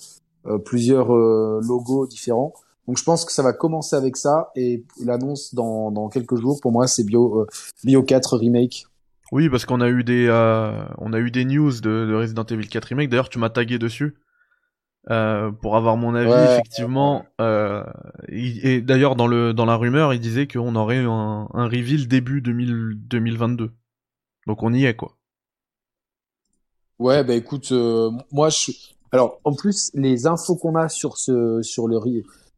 euh, 0.45 0.57
plusieurs 0.57 1.11
logos 1.13 2.07
différents. 2.07 2.53
Donc 2.87 2.97
je 2.97 3.03
pense 3.03 3.25
que 3.25 3.31
ça 3.31 3.41
va 3.41 3.53
commencer 3.53 3.95
avec 3.95 4.15
ça 4.15 4.51
et 4.55 4.83
l'annonce 5.03 5.55
dans, 5.55 5.91
dans 5.91 6.07
quelques 6.09 6.35
jours, 6.35 6.59
pour 6.61 6.71
moi, 6.71 6.87
c'est 6.87 7.03
Bio, 7.03 7.41
euh, 7.41 7.47
Bio 7.83 8.03
4 8.03 8.37
Remake. 8.37 8.85
Oui, 9.31 9.49
parce 9.49 9.65
qu'on 9.65 9.81
a 9.81 9.89
eu 9.89 10.03
des, 10.03 10.27
euh, 10.27 10.83
on 10.99 11.11
a 11.11 11.19
eu 11.19 11.31
des 11.31 11.45
news 11.45 11.71
de, 11.71 12.05
de 12.05 12.13
Resident 12.13 12.45
Evil 12.45 12.67
4 12.67 12.85
remake. 12.85 13.09
D'ailleurs, 13.09 13.29
tu 13.29 13.39
m'as 13.39 13.49
tagué 13.49 13.79
dessus 13.79 14.15
euh, 15.09 15.51
pour 15.51 15.75
avoir 15.75 15.97
mon 15.97 16.13
avis. 16.13 16.29
Ouais. 16.29 16.53
effectivement. 16.53 17.25
Et 18.29 18.81
d'ailleurs, 18.81 19.15
dans 19.15 19.27
le, 19.27 19.53
dans 19.53 19.65
la 19.65 19.75
rumeur, 19.75 20.13
il 20.13 20.19
disait 20.19 20.47
qu'on 20.47 20.75
aurait 20.75 20.99
un, 20.99 21.47
un 21.51 21.65
reveal 21.65 22.07
début 22.07 22.41
2000 22.41 22.99
2022. 23.07 23.71
Donc 24.45 24.61
on 24.61 24.71
y 24.73 24.85
est 24.85 24.95
quoi. 24.95 25.17
Ouais, 26.99 27.23
bah 27.23 27.33
écoute, 27.33 27.73
moi 28.31 28.49
je 28.49 28.71
alors 29.11 29.39
en 29.43 29.53
plus 29.53 29.91
les 29.95 30.27
infos 30.27 30.55
qu'on 30.55 30.75
a 30.75 30.87
sur 30.87 31.17
ce 31.17 31.61
sur 31.63 31.87
le 31.87 31.97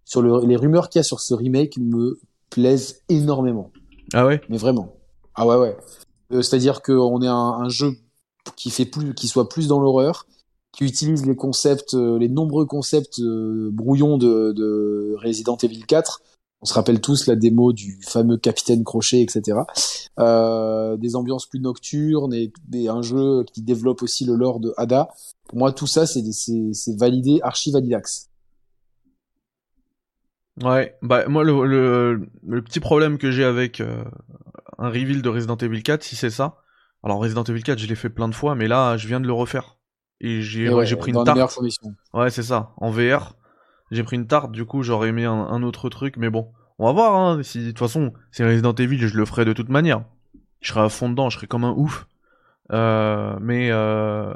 sur 0.08 0.22
le, 0.22 0.46
les 0.46 0.56
rumeurs 0.56 0.90
qu'il 0.90 1.00
y 1.00 1.02
a 1.02 1.04
sur 1.04 1.20
ce 1.20 1.34
remake 1.34 1.78
me 1.78 2.20
plaisent 2.50 3.04
énormément. 3.10 3.72
Ah 4.14 4.26
ouais? 4.26 4.42
mais 4.50 4.58
vraiment. 4.58 4.94
Ah 5.36 5.46
ouais 5.46 5.58
ouais. 5.58 5.78
Euh, 6.32 6.42
C'est-à-dire 6.42 6.82
qu'on 6.82 7.22
est 7.22 7.28
un, 7.28 7.34
un 7.34 7.70
jeu 7.70 7.92
qui 8.56 8.70
fait 8.70 8.86
plus, 8.86 9.14
qui 9.14 9.28
soit 9.28 9.50
plus 9.50 9.68
dans 9.68 9.82
l'horreur, 9.82 10.26
qui 10.72 10.86
utilise 10.86 11.26
les 11.26 11.36
concepts, 11.36 11.94
euh, 11.94 12.18
les 12.18 12.30
nombreux 12.30 12.66
concepts 12.66 13.20
euh, 13.20 13.70
brouillons 13.72 14.18
de, 14.18 14.54
de 14.54 15.16
Resident 15.22 15.58
Evil 15.58 15.84
4. 15.86 16.22
On 16.62 16.66
se 16.66 16.74
rappelle 16.74 17.02
tous 17.02 17.28
la 17.28 17.36
démo 17.36 17.74
du 17.74 18.00
fameux 18.02 18.38
Capitaine 18.38 18.84
Crochet, 18.86 19.22
etc. 19.22 19.60
Euh, 20.20 20.96
des 20.96 21.16
ambiances 21.18 21.46
plus 21.46 21.60
nocturnes 21.60 22.34
et, 22.34 22.52
et 22.74 22.88
un 22.88 23.02
jeu 23.02 23.44
qui 23.54 23.62
développe 23.62 24.02
aussi 24.02 24.24
le 24.24 24.36
lore 24.36 24.60
de 24.62 24.74
Ada. 24.78 25.10
Pour 25.50 25.60
moi, 25.60 25.72
tout 25.74 25.86
ça, 25.86 26.08
c'est 26.08 26.98
validé, 26.98 27.40
archi 27.44 27.72
validax. 27.72 28.27
Ouais, 30.64 30.96
bah 31.02 31.28
moi 31.28 31.44
le, 31.44 31.66
le, 31.66 32.28
le 32.48 32.62
petit 32.64 32.80
problème 32.80 33.18
que 33.18 33.30
j'ai 33.30 33.44
avec 33.44 33.80
euh, 33.80 34.04
un 34.80 34.90
reveal 34.90 35.22
de 35.22 35.30
Resident 35.30 35.58
Evil 35.58 35.84
4, 35.84 36.04
si 36.04 36.16
c'est 36.16 36.32
ça. 36.32 36.58
Alors 37.04 37.20
Resident 37.20 37.44
Evil 37.44 37.62
4, 37.62 37.78
je 37.78 37.88
l'ai 37.88 37.96
fait 37.96 38.10
plein 38.10 38.28
de 38.28 38.34
fois, 38.36 38.56
mais 38.56 38.68
là 38.68 38.98
je 38.98 39.08
viens 39.08 39.20
de 39.20 39.28
le 39.28 39.34
refaire. 39.34 39.78
Et 40.20 40.42
j'ai 40.42 40.68
ouais, 40.70 40.96
pris 40.96 41.12
une 41.12 41.24
tarte. 41.24 41.60
Ouais, 42.14 42.32
c'est 42.32 42.44
ça, 42.44 42.74
en 42.78 42.90
VR. 42.90 43.36
J'ai 43.92 44.04
pris 44.04 44.16
une 44.16 44.26
tarte, 44.26 44.52
du 44.52 44.66
coup 44.66 44.82
j'aurais 44.82 45.10
aimé 45.10 45.26
un, 45.26 45.32
un 45.32 45.62
autre 45.64 45.90
truc, 45.90 46.18
mais 46.18 46.30
bon. 46.30 46.52
On 46.80 46.86
va 46.86 46.92
voir, 46.92 47.16
hein. 47.16 47.42
Si, 47.44 47.62
de 47.62 47.68
toute 47.70 47.80
façon, 47.80 48.14
c'est 48.32 48.46
Resident 48.46 48.74
Evil, 48.74 49.00
je 49.00 49.18
le 49.18 49.26
ferai 49.26 49.46
de 49.46 49.54
toute 49.54 49.70
manière. 49.70 50.04
Je 50.62 50.70
serai 50.70 50.82
à 50.82 50.90
fond 50.90 51.10
dedans, 51.10 51.30
je 51.30 51.38
serai 51.38 51.48
comme 51.48 51.64
un 51.64 51.74
ouf. 51.76 52.08
Euh, 52.72 53.38
mais, 53.42 53.70
euh, 53.72 54.34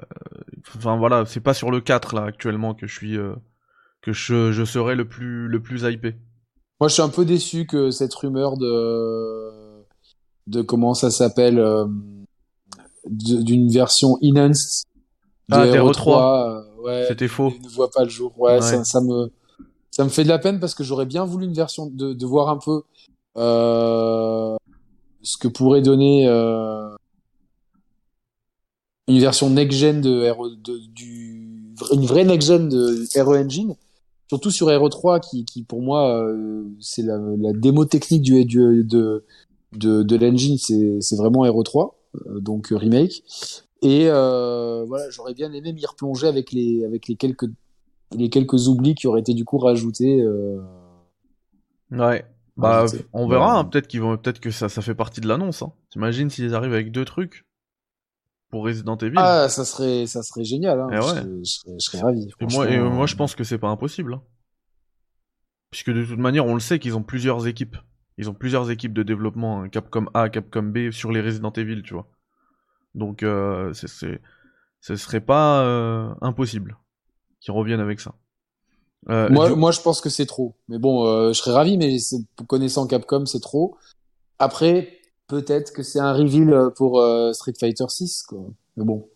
enfin 0.76 0.98
voilà, 0.98 1.26
c'est 1.26 1.40
pas 1.42 1.54
sur 1.54 1.70
le 1.70 1.82
4 1.82 2.16
là 2.16 2.24
actuellement 2.24 2.74
que 2.74 2.88
je 2.88 2.94
suis, 2.96 3.18
euh, 3.18 3.36
que 4.02 4.14
je, 4.14 4.52
je 4.52 4.64
serai 4.66 4.95
le 4.95 5.08
plus, 5.08 5.47
le 5.47 5.62
plus 5.62 5.84
hypé. 5.84 6.16
Moi, 6.80 6.88
je 6.88 6.93
suis 6.93 7.04
un 7.04 7.10
peu 7.10 7.26
déçu 7.26 7.66
que 7.68 7.91
cette 7.91 8.14
rumeur 8.16 8.58
de 8.58 9.49
de 10.47 10.62
comment 10.64 10.93
ça 10.95 11.12
s'appelle 11.12 11.60
euh, 11.60 11.86
d'une 13.06 13.70
version 13.70 14.18
enhanced 14.24 14.84
de 15.49 15.56
Ah, 15.56 15.66
Hero 15.66 15.72
d'Hero 15.74 15.91
3, 15.91 16.49
euh, 16.49 16.82
ouais, 16.82 17.06
C'était 17.08 17.28
faux. 17.28 17.54
ne 17.64 17.70
voit 17.70 17.91
pas 17.91 18.04
le 18.04 18.10
jour. 18.10 18.34
Ouais, 18.39 18.54
Ouais. 18.56 18.62
Ça, 18.62 18.84
ça 18.84 19.02
me 19.02 19.32
ça 19.91 20.04
me 20.04 20.10
fait 20.10 20.24
de 20.24 20.30
la 20.30 20.39
peine 20.39 20.60
parce 20.60 20.74
que 20.74 20.84
j'aurais 20.84 21.06
bien 21.06 21.26
voulu 21.26 21.45
une 21.45 21.54
version 21.54 21.86
de, 21.86 22.14
de 22.14 22.26
voir 22.26 22.49
un 22.49 22.58
peu 22.58 22.82
euh, 23.38 24.56
ce 25.22 25.38
que 25.38 25.47
pourrait 25.47 25.82
donner 25.82 26.26
une 29.08 29.20
version 29.20 29.49
next 29.49 29.78
gen 29.78 30.02
de, 30.02 30.32
de 30.64 30.78
du 30.93 31.76
une 31.91 32.06
vraie 32.06 32.24
next 32.26 32.47
gen 32.47 32.70
de 32.70 33.06
Hero 33.16 33.36
Engine 33.36 33.76
surtout 34.32 34.50
sur 34.50 34.72
Hero 34.72 34.88
3 34.88 35.20
qui, 35.20 35.44
qui 35.44 35.62
pour 35.62 35.82
moi 35.82 36.24
euh, 36.24 36.64
c'est 36.80 37.02
la, 37.02 37.18
la 37.38 37.52
démo 37.52 37.84
technique 37.84 38.22
du, 38.22 38.46
du 38.46 38.82
de 38.86 39.26
de, 39.74 40.04
de 40.04 40.16
l'engine 40.16 40.58
c'est 40.58 41.18
vraiment 41.18 41.44
Hero 41.44 41.64
3 41.64 42.00
euh, 42.16 42.40
donc 42.40 42.72
euh, 42.72 42.78
remake 42.78 43.26
et 43.82 44.06
euh, 44.08 44.86
voilà 44.88 45.10
j'aurais 45.10 45.34
bien 45.34 45.52
aimé 45.52 45.74
m'y 45.74 45.86
replonger 45.86 46.28
avec 46.28 46.54
les 46.54 46.86
avec 46.86 47.10
les 47.10 47.18
quelques 47.18 47.50
les 48.16 48.30
quelques 48.30 48.70
oublis 48.70 48.96
qui 48.96 49.06
auraient 49.08 49.20
été 49.20 49.34
du 49.34 49.44
coup 49.44 49.58
rajoutés 49.58 50.26
Ouais. 51.92 52.24
Bah, 52.56 52.86
on 53.12 53.28
verra. 53.28 53.58
Hein, 53.60 53.66
Peut-être 53.66 53.88
qu'ils 53.88 54.00
vont, 54.00 54.16
peut-être 54.16 54.40
que 54.40 54.50
ça, 54.50 54.70
ça 54.70 54.82
fait 54.82 54.96
partie 54.96 55.20
de 55.20 55.28
l'annonce. 55.28 55.62
Hein. 55.62 55.74
T'imagines 55.90 56.30
s'ils 56.30 56.56
arrivent 56.56 56.72
avec 56.72 56.94
deux 56.94 57.04
trucs 57.04 57.44
pour 58.52 58.66
Resident 58.66 58.97
Evil. 58.97 59.18
ah 59.18 59.49
ça 59.49 59.66
serait 59.66 60.06
ça 60.06 60.22
serait 60.24 60.43
génial 60.43 60.80
hein. 60.80 60.88
Eh 60.91 60.95
je, 60.95 61.02
serais, 61.02 61.22
je, 61.22 61.52
serais, 61.52 61.74
je 61.80 61.86
serais 61.86 62.02
ravi 62.02 62.28
et 62.39 62.45
moi, 62.45 62.70
et 62.70 62.78
franchement. 62.78 62.89
moi, 62.95 63.06
je 63.08 63.16
pense 63.16 63.36
que 63.36 63.43
c'est 63.43 63.58
pas 63.58 63.70
impossible. 63.70 64.14
hein. 64.16 64.22
Puisque 65.72 65.91
de 65.91 66.04
toute 66.06 66.20
manière, 66.20 66.45
on 66.45 66.54
le 66.54 66.60
sait 66.60 66.80
qu'ils 66.80 66.97
ont 66.97 67.04
plusieurs 67.04 67.47
équipes. 67.47 67.78
Ils 68.18 68.30
ont 68.30 68.34
plusieurs 68.34 68.70
équipes 68.70 68.93
de 68.93 69.04
développement, 69.04 69.62
hein, 69.62 69.70
Capcom 69.70 70.06
A, 70.14 70.30
Capcom 70.30 70.64
B, 70.64 70.91
sur 70.91 71.12
les 71.12 71.22
Resident 71.22 71.52
Evil, 71.54 71.82
tu 71.82 71.93
vois. 71.93 72.08
Donc, 72.93 73.24
euh, 73.24 73.72
c'est, 73.74 73.88
ce 74.82 74.95
serait 74.95 75.22
pas 75.22 75.64
euh, 75.64 76.14
impossible 76.22 76.78
qu'ils 77.39 77.54
reviennent 77.54 77.80
avec 77.80 78.02
ça. 78.02 78.16
Euh, 79.10 79.30
Moi, 79.30 79.49
du- 79.49 79.56
moi, 79.56 79.72
je 79.72 79.80
pense 79.82 80.02
que 80.02 80.10
c'est 80.10 80.26
trop. 80.26 80.58
Mais 80.68 80.78
bon, 80.78 81.08
euh, 81.08 81.30
je 81.34 81.39
serais 81.39 81.54
ravi, 81.54 81.78
mais 81.78 81.97
connaissant 82.47 82.86
Capcom, 82.86 83.26
c'est 83.26 83.39
trop. 83.39 83.78
Après, 84.39 85.01
peut-être 85.32 85.72
que 85.72 85.82
c'est 85.82 86.00
un 86.00 86.12
reveal 86.12 86.72
pour 86.76 87.00
euh, 87.00 87.32
Street 87.32 87.54
Fighter 87.58 87.86
6, 87.88 88.24
quoi. 88.24 88.44
Mais 88.76 88.84
bon. 88.84 89.08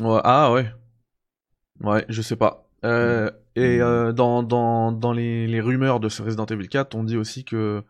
Ouais, 0.00 0.20
ah 0.24 0.50
ouais. 0.52 0.66
Ouais, 1.82 2.06
je 2.08 2.22
sais 2.22 2.36
pas. 2.36 2.66
Euh, 2.86 3.30
et 3.56 3.82
euh, 3.82 4.12
dans, 4.12 4.42
dans, 4.42 4.92
dans 4.92 5.12
les, 5.12 5.46
les 5.46 5.60
rumeurs 5.60 6.00
de 6.00 6.08
ce 6.08 6.22
Resident 6.22 6.46
Evil 6.46 6.68
4, 6.68 6.94
on 6.94 7.04
dit 7.04 7.18
aussi 7.18 7.44
que, 7.44 7.82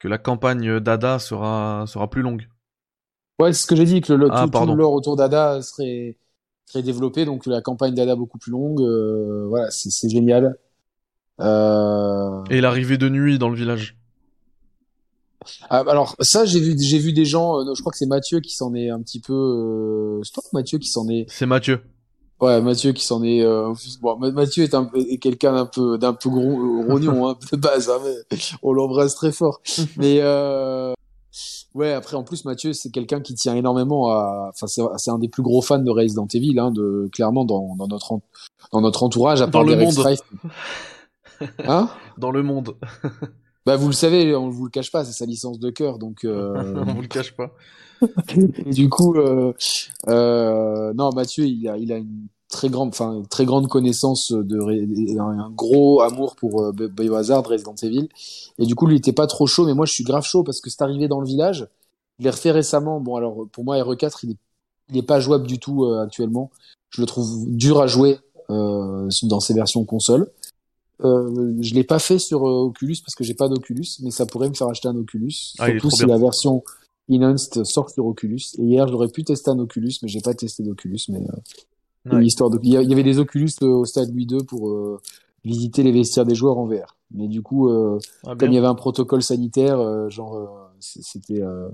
que 0.00 0.08
la 0.08 0.18
campagne 0.18 0.80
d'Ada 0.80 1.20
sera, 1.20 1.84
sera 1.86 2.10
plus 2.10 2.22
longue. 2.22 2.48
Ouais, 3.38 3.52
c'est 3.52 3.62
ce 3.62 3.66
que 3.68 3.76
j'ai 3.76 3.84
dit, 3.84 4.00
que 4.00 4.12
le, 4.12 4.26
Ah, 4.28 4.48
tout, 4.50 4.58
tout 4.66 4.80
autour 4.80 5.14
d'Ada 5.14 5.62
serait, 5.62 6.18
serait 6.66 6.82
développé, 6.82 7.24
donc 7.24 7.46
la 7.46 7.62
campagne 7.62 7.94
d'Ada 7.94 8.16
beaucoup 8.16 8.38
plus 8.38 8.50
longue. 8.50 8.80
voilà, 9.48 9.70
c'est 9.70 10.08
génial. 10.08 10.56
Et 11.38 12.60
l'arrivée 12.60 12.98
de 12.98 13.08
nuit 13.08 13.38
dans 13.38 13.48
le 13.48 13.56
village. 13.56 13.97
Ah, 15.70 15.84
alors 15.88 16.14
ça, 16.20 16.44
j'ai 16.44 16.60
vu, 16.60 16.76
j'ai 16.78 16.98
vu 16.98 17.12
des 17.12 17.24
gens. 17.24 17.58
euh, 17.60 17.74
je 17.74 17.80
crois 17.80 17.90
que 17.92 17.98
c'est 17.98 18.06
Mathieu 18.06 18.40
qui 18.40 18.52
s'en 18.54 18.74
est 18.74 18.90
un 18.90 19.00
petit 19.00 19.20
peu. 19.20 19.32
Euh... 19.34 20.20
C'est 20.24 20.32
toi, 20.32 20.42
Mathieu, 20.52 20.78
qui 20.78 20.88
s'en 20.88 21.08
est. 21.08 21.26
C'est 21.28 21.46
Mathieu. 21.46 21.80
Ouais, 22.40 22.60
Mathieu 22.60 22.92
qui 22.92 23.04
s'en 23.04 23.22
est. 23.24 23.42
Euh... 23.42 23.72
Bon, 24.00 24.16
Ma- 24.18 24.30
Mathieu 24.30 24.62
est, 24.64 24.74
un... 24.74 24.84
peu- 24.84 24.98
est 24.98 25.18
quelqu'un 25.18 25.52
d'un 25.54 25.66
peu, 25.66 25.98
d'un 25.98 26.12
peu 26.12 26.28
gros, 26.30 26.40
euh, 26.82 26.86
rognon 26.92 27.28
hein, 27.28 27.36
de 27.52 27.56
base, 27.56 27.88
hein, 27.90 27.98
mais 28.04 28.38
on 28.62 28.72
l'embrasse 28.72 29.14
très 29.14 29.32
fort. 29.32 29.60
mais 29.96 30.18
euh... 30.20 30.92
ouais, 31.74 31.92
après 31.92 32.16
en 32.16 32.22
plus 32.24 32.44
Mathieu, 32.44 32.72
c'est 32.72 32.90
quelqu'un 32.90 33.20
qui 33.20 33.34
tient 33.34 33.54
énormément 33.56 34.10
à. 34.10 34.50
Enfin, 34.54 34.66
c'est 34.96 35.10
un 35.10 35.18
des 35.18 35.28
plus 35.28 35.42
gros 35.42 35.62
fans 35.62 35.78
de 35.78 35.90
Resident 35.90 36.26
Evil, 36.32 36.58
hein, 36.58 36.70
de 36.70 37.08
clairement 37.12 37.44
dans, 37.44 37.74
dans 37.76 37.88
notre 37.88 38.12
en- 38.12 38.22
dans 38.72 38.80
notre 38.82 39.02
entourage, 39.02 39.40
à 39.40 39.46
Dans 39.46 39.52
part 39.52 39.64
le 39.64 39.70
Derek 39.76 39.86
monde. 39.86 39.94
Strife. 39.94 40.20
Hein? 41.64 41.88
Dans 42.18 42.32
le 42.32 42.42
monde. 42.42 42.74
Bah 43.68 43.76
vous 43.76 43.88
le 43.88 43.92
savez, 43.92 44.34
on 44.34 44.48
vous 44.48 44.64
le 44.64 44.70
cache 44.70 44.90
pas, 44.90 45.04
c'est 45.04 45.12
sa 45.12 45.26
licence 45.26 45.58
de 45.58 45.68
cœur, 45.68 45.98
donc. 45.98 46.24
Euh... 46.24 46.54
on 46.88 46.94
vous 46.94 47.02
le 47.02 47.06
cache 47.06 47.36
pas. 47.36 47.52
Du 48.64 48.88
coup, 48.88 49.14
euh, 49.16 49.52
euh, 50.08 50.94
non, 50.94 51.10
Mathieu, 51.12 51.44
il 51.44 51.68
a, 51.68 51.76
il 51.76 51.92
a 51.92 51.98
une 51.98 52.28
très 52.48 52.70
grande, 52.70 52.88
enfin, 52.88 53.12
une 53.12 53.26
très 53.26 53.44
grande 53.44 53.68
connaissance 53.68 54.32
de, 54.32 54.58
Ré- 54.58 54.88
un, 55.18 55.50
gros 55.50 56.00
amour 56.00 56.34
pour 56.36 56.62
euh, 56.62 56.72
Bi- 56.72 56.88
Biohazard, 56.88 57.46
Resident 57.46 57.74
Evil. 57.82 58.08
Et 58.58 58.64
du 58.64 58.74
coup, 58.74 58.86
lui, 58.86 58.94
il 58.94 58.98
était 59.00 59.12
pas 59.12 59.26
trop 59.26 59.46
chaud, 59.46 59.66
mais 59.66 59.74
moi, 59.74 59.84
je 59.84 59.92
suis 59.92 60.04
grave 60.04 60.24
chaud 60.24 60.44
parce 60.44 60.62
que 60.62 60.70
c'est 60.70 60.80
arrivé 60.80 61.06
dans 61.06 61.20
le 61.20 61.26
village. 61.26 61.68
Je 62.18 62.24
l'ai 62.24 62.30
refait 62.30 62.52
récemment. 62.52 63.00
Bon, 63.00 63.16
alors, 63.16 63.48
pour 63.52 63.64
moi, 63.64 63.76
RE4, 63.76 64.20
il 64.22 64.30
est, 64.30 64.36
il 64.88 64.96
est 64.96 65.02
pas 65.02 65.20
jouable 65.20 65.46
du 65.46 65.58
tout 65.58 65.84
euh, 65.84 66.00
actuellement. 66.00 66.50
Je 66.88 67.02
le 67.02 67.06
trouve 67.06 67.44
dur 67.48 67.82
à 67.82 67.86
jouer 67.86 68.18
euh, 68.48 69.10
dans 69.24 69.40
ses 69.40 69.52
versions 69.52 69.84
console. 69.84 70.30
Euh, 71.04 71.54
je 71.60 71.74
l'ai 71.74 71.84
pas 71.84 71.98
fait 71.98 72.18
sur 72.18 72.46
euh, 72.48 72.64
Oculus 72.66 72.96
parce 73.04 73.14
que 73.14 73.22
j'ai 73.24 73.34
pas 73.34 73.48
d'Oculus, 73.48 73.86
mais 74.02 74.10
ça 74.10 74.26
pourrait 74.26 74.48
me 74.48 74.54
faire 74.54 74.68
acheter 74.68 74.88
un 74.88 74.96
Oculus. 74.96 75.54
Ah, 75.58 75.66
surtout 75.70 75.90
si 75.90 76.04
bien. 76.04 76.14
la 76.14 76.18
version 76.20 76.62
Enhanced 77.10 77.64
sort 77.64 77.88
sur 77.90 78.04
Oculus. 78.06 78.40
Et 78.58 78.62
hier, 78.62 78.86
j'aurais 78.88 79.08
pu 79.08 79.22
tester 79.24 79.50
un 79.50 79.58
Oculus, 79.58 79.92
mais 80.02 80.08
j'ai 80.08 80.20
pas 80.20 80.34
testé 80.34 80.62
d'Oculus. 80.62 80.98
Mais 81.08 81.20
euh, 81.20 82.16
Ouais. 82.16 82.24
histoire 82.24 82.48
de... 82.48 82.58
il 82.62 82.70
y 82.72 82.92
avait 82.92 83.02
des 83.02 83.18
Oculus 83.18 83.50
euh, 83.62 83.66
au 83.66 83.84
stade 83.84 84.10
Louis 84.10 84.26
II 84.30 84.42
pour 84.44 84.70
euh, 84.70 84.98
visiter 85.44 85.82
les 85.82 85.92
vestiaires 85.92 86.24
des 86.24 86.34
joueurs 86.34 86.56
en 86.58 86.66
VR. 86.66 86.96
Mais 87.10 87.28
du 87.28 87.42
coup, 87.42 87.68
euh, 87.68 87.98
Ah, 88.26 88.34
comme 88.34 88.50
il 88.50 88.54
y 88.54 88.58
avait 88.58 88.66
un 88.66 88.74
protocole 88.74 89.22
sanitaire, 89.22 89.78
euh, 89.78 90.08
genre, 90.08 90.70
c'était. 90.80 91.42
euh, 91.42 91.68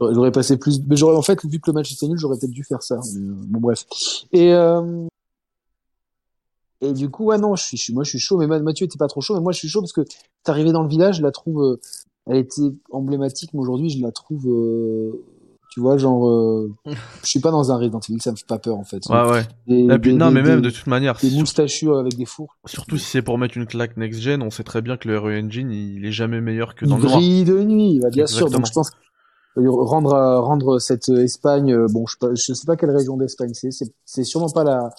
J'aurais 0.00 0.32
passé 0.32 0.56
plus. 0.56 0.80
Mais 0.88 0.96
j'aurais 0.96 1.16
en 1.16 1.22
fait, 1.22 1.44
vu 1.46 1.60
que 1.60 1.70
le 1.70 1.74
match 1.74 1.92
était 1.92 2.08
nul, 2.08 2.18
j'aurais 2.18 2.36
peut-être 2.38 2.50
dû 2.50 2.64
faire 2.64 2.82
ça. 2.82 2.98
Mais, 3.14 3.20
bon, 3.46 3.60
bref. 3.60 3.84
Et 4.32 4.52
euh, 4.52 5.06
et 6.82 6.92
du 6.92 7.08
coup, 7.08 7.24
ouais, 7.26 7.38
non, 7.38 7.54
je 7.56 7.62
suis, 7.64 7.76
je 7.78 7.82
suis- 7.84 7.94
moi, 7.94 8.04
je 8.04 8.10
suis 8.10 8.18
chaud. 8.18 8.36
Mais 8.38 8.46
Ma- 8.46 8.58
Mathieu 8.60 8.84
était 8.86 8.98
pas 8.98 9.08
trop 9.08 9.20
chaud, 9.20 9.34
mais 9.34 9.40
moi, 9.40 9.52
je 9.52 9.58
suis 9.58 9.68
chaud 9.68 9.80
parce 9.80 9.92
que 9.92 10.02
t'es 10.02 10.50
arrivé 10.50 10.72
dans 10.72 10.82
le 10.82 10.88
village, 10.88 11.16
je 11.18 11.22
la 11.22 11.30
trouve. 11.30 11.62
euh, 11.62 11.80
elle 12.26 12.36
était 12.36 12.60
emblématique, 12.92 13.50
mais 13.54 13.60
aujourd'hui, 13.60 13.88
je 13.90 14.00
la 14.02 14.12
trouve. 14.12 14.46
euh, 14.48 15.12
tu 15.72 15.80
vois, 15.80 15.96
genre, 15.96 16.28
euh, 16.28 16.70
je 17.22 17.28
suis 17.28 17.40
pas 17.40 17.50
dans 17.50 17.72
un 17.72 17.76
Resident 17.78 18.00
Evil, 18.08 18.20
ça 18.20 18.30
me 18.30 18.36
fait 18.36 18.46
pas 18.46 18.58
peur 18.58 18.76
en 18.76 18.84
fait. 18.84 19.02
Ouais, 19.08 19.30
ouais. 19.30 19.42
Des- 19.66 19.94
Et 19.94 19.98
puis, 19.98 20.12
des- 20.12 20.18
non, 20.18 20.28
des- 20.28 20.34
mais 20.34 20.42
même 20.42 20.60
de 20.60 20.68
toute 20.70 20.86
manière, 20.86 21.16
des 21.22 21.30
moustachus 21.30 21.90
avec 21.94 22.14
des 22.16 22.26
fours. 22.26 22.56
surtout 22.66 22.98
si 22.98 23.06
c'est 23.06 23.22
pour 23.22 23.38
mettre 23.38 23.56
une 23.56 23.66
claque 23.66 23.96
next-gen, 23.96 24.42
on 24.42 24.50
sait 24.50 24.64
très 24.64 24.82
bien 24.82 24.96
que 24.98 25.08
le 25.08 25.18
RE 25.18 25.30
Engine, 25.32 25.70
il 25.72 26.04
est 26.04 26.12
jamais 26.12 26.40
meilleur 26.42 26.74
que 26.74 26.84
dans 26.84 26.96
Il 26.96 27.02
le 27.02 27.08
noir. 27.08 27.16
brille 27.18 27.44
de 27.44 27.62
nuit, 27.62 28.00
bah, 28.00 28.10
bien 28.10 28.26
sûr. 28.26 28.50
Donc 28.50 28.66
je 28.66 28.72
pense 28.72 28.90
que 28.90 28.96
euh, 29.58 29.70
rendre 29.70 30.12
rendre 30.40 30.78
cette 30.78 31.08
Espagne, 31.08 31.86
bon, 31.88 32.06
je, 32.06 32.12
sais 32.12 32.18
pas- 32.20 32.34
je 32.34 32.52
sais 32.54 32.66
pas 32.66 32.76
quelle 32.76 32.90
région 32.90 33.16
d'Espagne. 33.16 33.52
C'est 33.54 33.70
c'est 34.04 34.24
sûrement 34.24 34.50
pas 34.50 34.64
la 34.64 34.90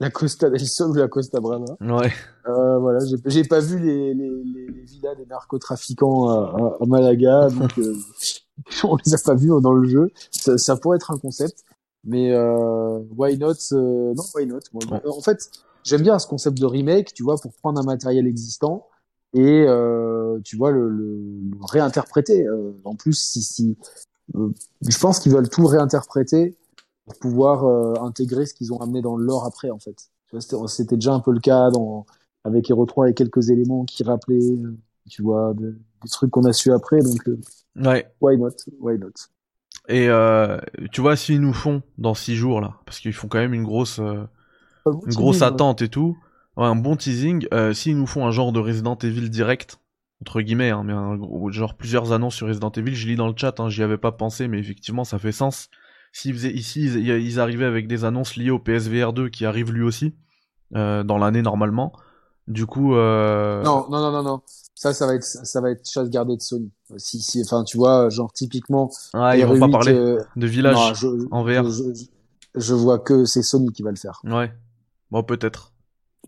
la 0.00 0.10
Costa 0.10 0.48
del 0.50 0.66
Sol 0.66 0.90
ou 0.90 0.94
la 0.94 1.08
Costa 1.08 1.40
Brava. 1.40 1.76
Ouais. 1.80 2.10
Euh, 2.48 2.78
voilà, 2.78 2.98
j'ai 3.04 3.16
j'ai 3.26 3.44
pas 3.44 3.60
vu 3.60 3.78
les 3.78 4.14
les, 4.14 4.30
les, 4.44 4.66
les 4.66 4.82
villas 4.82 5.14
des 5.14 5.26
narcotrafiquants 5.26 6.28
à, 6.28 6.56
à, 6.80 6.82
à 6.82 6.86
Malaga, 6.86 7.48
donc 7.58 7.78
euh, 7.78 7.94
on 8.84 8.96
les 9.04 9.14
a 9.14 9.18
pas 9.24 9.34
vus 9.34 9.52
dans 9.60 9.72
le 9.72 9.88
jeu. 9.88 10.10
Ça, 10.30 10.58
ça 10.58 10.76
pourrait 10.76 10.96
être 10.96 11.10
un 11.10 11.18
concept, 11.18 11.64
mais 12.04 12.32
euh, 12.32 12.98
why 13.16 13.36
not 13.38 13.52
euh, 13.72 14.14
Non, 14.14 14.24
why 14.34 14.46
not 14.46 14.60
Moi, 14.72 14.82
Bon. 14.88 15.00
En 15.18 15.20
fait, 15.20 15.50
j'aime 15.84 16.02
bien 16.02 16.18
ce 16.18 16.26
concept 16.26 16.58
de 16.58 16.66
remake, 16.66 17.12
tu 17.12 17.22
vois, 17.22 17.36
pour 17.36 17.52
prendre 17.52 17.78
un 17.78 17.84
matériel 17.84 18.26
existant 18.26 18.86
et 19.32 19.64
euh, 19.68 20.40
tu 20.44 20.56
vois 20.56 20.72
le, 20.72 20.88
le, 20.88 21.18
le 21.52 21.56
réinterpréter. 21.60 22.46
Euh, 22.46 22.72
en 22.84 22.96
plus, 22.96 23.12
si, 23.12 23.42
si 23.42 23.76
euh, 24.36 24.48
je 24.88 24.98
pense 24.98 25.20
qu'ils 25.20 25.32
veulent 25.32 25.48
tout 25.48 25.66
réinterpréter 25.66 26.56
pour 27.10 27.18
pouvoir 27.18 27.64
euh, 27.64 27.94
intégrer 28.02 28.46
ce 28.46 28.54
qu'ils 28.54 28.72
ont 28.72 28.78
amené 28.80 29.02
dans 29.02 29.16
le 29.16 29.24
lore 29.24 29.44
après, 29.44 29.70
en 29.70 29.78
fait. 29.78 30.10
C'était 30.68 30.96
déjà 30.96 31.12
un 31.12 31.20
peu 31.20 31.32
le 31.32 31.40
cas 31.40 31.70
dans, 31.70 32.06
avec 32.44 32.70
Hero 32.70 32.86
3 32.86 33.10
et 33.10 33.14
quelques 33.14 33.50
éléments 33.50 33.84
qui 33.84 34.04
rappelaient, 34.04 34.38
euh, 34.38 34.76
tu 35.08 35.22
vois, 35.22 35.54
de- 35.54 35.76
des 36.02 36.08
trucs 36.08 36.30
qu'on 36.30 36.44
a 36.44 36.52
su 36.52 36.72
après. 36.72 37.00
Donc, 37.00 37.28
euh, 37.28 37.38
Ouais. 37.76 38.06
why 38.20 38.36
not? 38.36 38.50
Why 38.80 38.98
not? 38.98 39.28
Et 39.88 40.08
euh, 40.08 40.58
tu 40.92 41.00
vois, 41.00 41.16
s'ils 41.16 41.40
nous 41.40 41.52
font 41.52 41.82
dans 41.98 42.14
six 42.14 42.36
jours 42.36 42.60
là, 42.60 42.76
parce 42.86 43.00
qu'ils 43.00 43.12
font 43.12 43.28
quand 43.28 43.38
même 43.38 43.54
une 43.54 43.64
grosse, 43.64 43.98
une 43.98 45.14
grosse 45.14 45.42
attente 45.42 45.82
et 45.82 45.88
tout, 45.88 46.16
ouais, 46.56 46.66
un 46.66 46.76
bon 46.76 46.96
teasing. 46.96 47.46
S'ils 47.72 47.96
nous 47.96 48.06
font 48.06 48.26
un 48.26 48.30
genre 48.30 48.52
de 48.52 48.60
Resident 48.60 48.96
Evil 48.96 49.28
direct, 49.30 49.78
entre 50.20 50.40
guillemets, 50.42 50.70
hein, 50.70 50.82
mais 50.84 50.92
un 50.92 51.18
genre 51.50 51.74
plusieurs 51.74 52.12
annonces 52.12 52.36
sur 52.36 52.46
Resident 52.46 52.70
Evil, 52.72 52.94
je 52.94 53.08
lis 53.08 53.16
dans 53.16 53.28
le 53.28 53.34
chat, 53.36 53.58
hein, 53.60 53.68
j'y 53.68 53.82
avais 53.82 53.98
pas 53.98 54.12
pensé, 54.12 54.48
mais 54.48 54.58
effectivement, 54.58 55.04
ça 55.04 55.18
fait 55.18 55.32
sens. 55.32 55.68
S'ils 56.12 56.34
faisaient 56.34 56.52
ici, 56.52 56.84
ils, 56.84 57.08
ils 57.08 57.40
arrivaient 57.40 57.64
avec 57.66 57.86
des 57.86 58.04
annonces 58.04 58.36
liées 58.36 58.50
au 58.50 58.58
PSVR 58.58 59.12
2 59.12 59.28
qui 59.28 59.46
arrive 59.46 59.72
lui 59.72 59.82
aussi 59.82 60.14
euh, 60.74 61.02
dans 61.04 61.18
l'année 61.18 61.42
normalement. 61.42 61.92
Du 62.48 62.66
coup, 62.66 62.94
euh... 62.96 63.62
Non, 63.62 63.86
non, 63.90 64.00
non, 64.00 64.10
non, 64.10 64.22
non. 64.22 64.40
Ça, 64.74 64.92
ça 64.92 65.06
va 65.06 65.14
être, 65.14 65.22
ça 65.24 65.60
va 65.60 65.70
être 65.70 65.88
chasse 65.88 66.10
gardée 66.10 66.36
de 66.36 66.42
Sony. 66.42 66.72
Si, 66.96 67.20
si, 67.20 67.42
enfin, 67.44 67.62
tu 67.64 67.76
vois, 67.76 68.08
genre 68.08 68.32
typiquement. 68.32 68.90
ah, 69.12 69.36
ils 69.36 69.44
vont 69.46 69.58
pas 69.58 69.66
R8, 69.66 69.70
parler 69.70 69.92
euh, 69.94 70.18
de 70.36 70.46
village 70.46 70.74
non, 70.74 70.94
je, 70.94 71.06
en 71.30 71.44
VR. 71.44 71.70
je, 71.70 71.82
je- 71.94 72.04
je 72.56 72.74
vois 72.74 72.98
que 72.98 73.24
c'est 73.26 73.42
Sony 73.42 73.70
qui 73.72 73.82
va 73.84 73.90
le 73.90 73.96
faire. 73.96 74.20
Ouais. 74.24 74.52
Bon, 75.12 75.22
peut-être. 75.22 75.72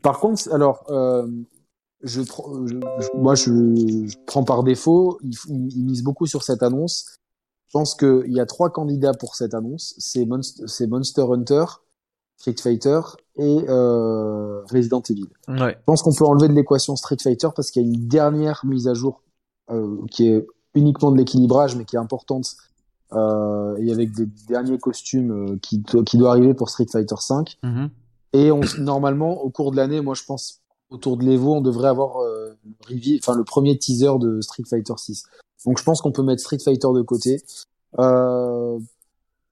Par 0.03 0.21
contre, 0.21 0.53
alors, 0.53 0.85
euh, 0.91 1.27
je, 2.05 2.23
je- 2.23 3.19
moi, 3.19 3.35
je, 3.35 3.45
je 4.07 4.17
prends 4.27 4.45
par 4.45 4.63
défaut. 4.63 5.19
Ils 5.25 5.35
il, 5.49 5.77
il 5.77 5.85
misent 5.87 6.03
beaucoup 6.05 6.27
sur 6.27 6.43
cette 6.45 6.63
annonce. 6.63 7.17
Je 7.73 7.79
pense 7.79 7.95
qu'il 7.95 8.33
y 8.33 8.39
a 8.39 8.45
trois 8.45 8.69
candidats 8.69 9.15
pour 9.15 9.35
cette 9.35 9.55
annonce. 9.55 9.95
C'est 9.97 10.27
Monster, 10.27 11.23
Hunter, 11.23 11.65
Street 12.37 12.57
Fighter 12.63 13.01
et 13.37 13.65
euh, 13.67 14.63
Resident 14.67 15.01
Evil. 15.09 15.29
Ouais. 15.49 15.79
Je 15.79 15.85
pense 15.87 16.03
qu'on 16.03 16.13
peut 16.13 16.27
enlever 16.27 16.49
de 16.49 16.53
l'équation 16.53 16.97
Street 16.97 17.17
Fighter 17.23 17.49
parce 17.57 17.71
qu'il 17.71 17.81
y 17.81 17.85
a 17.87 17.89
une 17.89 18.09
dernière 18.09 18.61
mise 18.67 18.89
à 18.89 18.93
jour 18.93 19.23
euh, 19.71 19.97
qui 20.11 20.29
est 20.29 20.47
uniquement 20.75 21.13
de 21.13 21.17
l'équilibrage, 21.17 21.75
mais 21.75 21.87
qui 21.87 21.97
est 21.97 21.99
importante. 21.99 22.57
Euh, 23.15 23.77
et 23.79 23.91
avec 23.91 24.13
des 24.13 24.27
derniers 24.49 24.77
costumes 24.77 25.31
euh, 25.31 25.59
qui, 25.63 25.83
qui 26.05 26.19
doit 26.19 26.33
arriver 26.33 26.53
pour 26.53 26.69
Street 26.69 26.89
Fighter 26.93 27.15
5. 27.19 27.57
Mhm. 27.63 27.89
Et 28.35 28.53
on, 28.53 28.61
normalement, 28.81 29.43
au 29.43 29.49
cours 29.49 29.71
de 29.71 29.77
l'année, 29.77 30.03
moi 30.03 30.13
je 30.13 30.25
pense 30.25 30.61
autour 30.91 31.17
de 31.17 31.25
l'Evo, 31.25 31.55
on 31.55 31.61
devrait 31.63 31.89
avoir 31.89 32.19
euh, 32.19 32.55
le, 32.91 32.97
le 33.35 33.45
premier 33.45 33.79
teaser 33.79 34.19
de 34.19 34.43
Street 34.43 34.65
Fighter 34.69 34.93
6. 34.95 35.25
Donc 35.67 35.79
je 35.79 35.85
pense 35.85 36.01
qu'on 36.01 36.13
peut 36.13 36.23
mettre 36.23 36.43
Street 36.43 36.59
Fighter 36.59 36.89
de 36.95 37.03
côté. 37.03 37.43
Euh, 37.99 38.79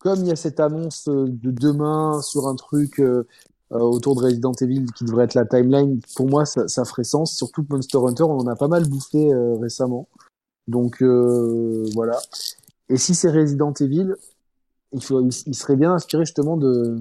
comme 0.00 0.20
il 0.20 0.28
y 0.28 0.32
a 0.32 0.36
cette 0.36 0.61
annonce 0.61 1.08
euh, 1.08 1.26
de 1.28 1.50
demain 1.50 2.22
sur 2.22 2.48
un 2.48 2.56
truc 2.56 3.00
euh, 3.00 3.26
autour 3.70 4.16
de 4.16 4.22
Resident 4.22 4.52
Evil 4.61 4.86
qui 4.96 5.04
devrait 5.04 5.24
être 5.24 5.34
la 5.34 5.44
timeline, 5.44 6.00
pour 6.16 6.26
moi 6.26 6.46
ça, 6.46 6.66
ça 6.68 6.84
ferait 6.84 7.04
sens. 7.04 7.36
Surtout 7.36 7.62
que 7.62 7.72
Monster 7.72 7.98
Hunter, 7.98 8.24
on 8.24 8.38
en 8.38 8.46
a 8.46 8.56
pas 8.56 8.66
mal 8.66 8.88
bouffé 8.88 9.32
euh, 9.32 9.56
récemment. 9.56 10.08
Donc 10.66 11.02
voilà. 11.02 12.18
Et 12.88 12.96
si 12.96 13.14
c'est 13.14 13.30
Resident 13.30 13.72
Evil, 13.80 14.14
il, 14.92 15.54
serait 15.54 15.76
bien 15.76 15.92
inspiré 15.92 16.24
justement 16.24 16.56
de, 16.56 16.96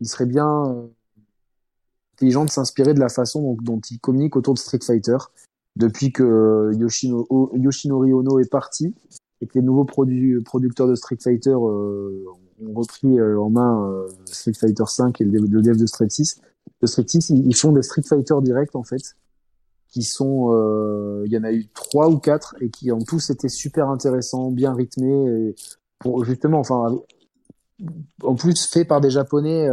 il 0.00 0.08
serait 0.08 0.26
bien 0.26 0.88
intelligent 2.14 2.44
de 2.44 2.50
s'inspirer 2.50 2.94
de 2.94 3.00
la 3.00 3.08
façon 3.08 3.42
dont, 3.42 3.56
dont 3.60 3.80
il 3.90 3.98
communique 3.98 4.36
autour 4.36 4.54
de 4.54 4.60
Street 4.60 4.78
Fighter 4.84 5.16
depuis 5.80 6.12
que 6.12 6.70
Yoshinori 6.74 8.12
Ono 8.12 8.38
est 8.38 8.50
parti 8.50 8.94
et 9.40 9.46
que 9.46 9.58
les 9.58 9.64
nouveaux 9.64 9.84
producteurs 9.84 10.86
de 10.86 10.94
Street 10.94 11.16
Fighter 11.20 11.50
euh, 11.50 12.24
ont 12.62 12.72
repris 12.74 13.18
euh, 13.18 13.40
en 13.40 13.48
main 13.48 13.90
euh, 13.90 14.06
Street 14.26 14.52
Fighter 14.52 14.84
5 14.86 15.20
et 15.20 15.24
le, 15.24 15.30
dev- 15.30 15.50
le 15.50 15.62
dev 15.62 15.76
de 15.76 15.86
Street 15.86 16.10
6. 16.10 16.40
De 16.82 16.86
Street 16.86 17.06
6, 17.06 17.30
ils, 17.30 17.56
font 17.56 17.72
des 17.72 17.82
Street 17.82 18.02
Fighter 18.02 18.34
direct 18.42 18.76
en 18.76 18.84
fait, 18.84 19.16
qui 19.88 20.02
sont, 20.02 20.50
il 21.24 21.32
y 21.32 21.38
en 21.38 21.44
a 21.44 21.52
eu 21.52 21.66
trois 21.68 22.08
ou 22.08 22.18
quatre 22.18 22.54
et 22.60 22.70
qui 22.70 22.92
ont 22.92 23.00
tous 23.00 23.30
été 23.30 23.48
super 23.48 23.88
intéressants, 23.88 24.50
bien 24.50 24.72
rythmés, 24.72 25.54
pour 25.98 26.24
justement, 26.24 26.60
enfin, 26.60 26.98
en 28.22 28.34
plus 28.34 28.66
fait 28.66 28.84
par 28.84 29.00
des 29.00 29.10
Japonais. 29.10 29.68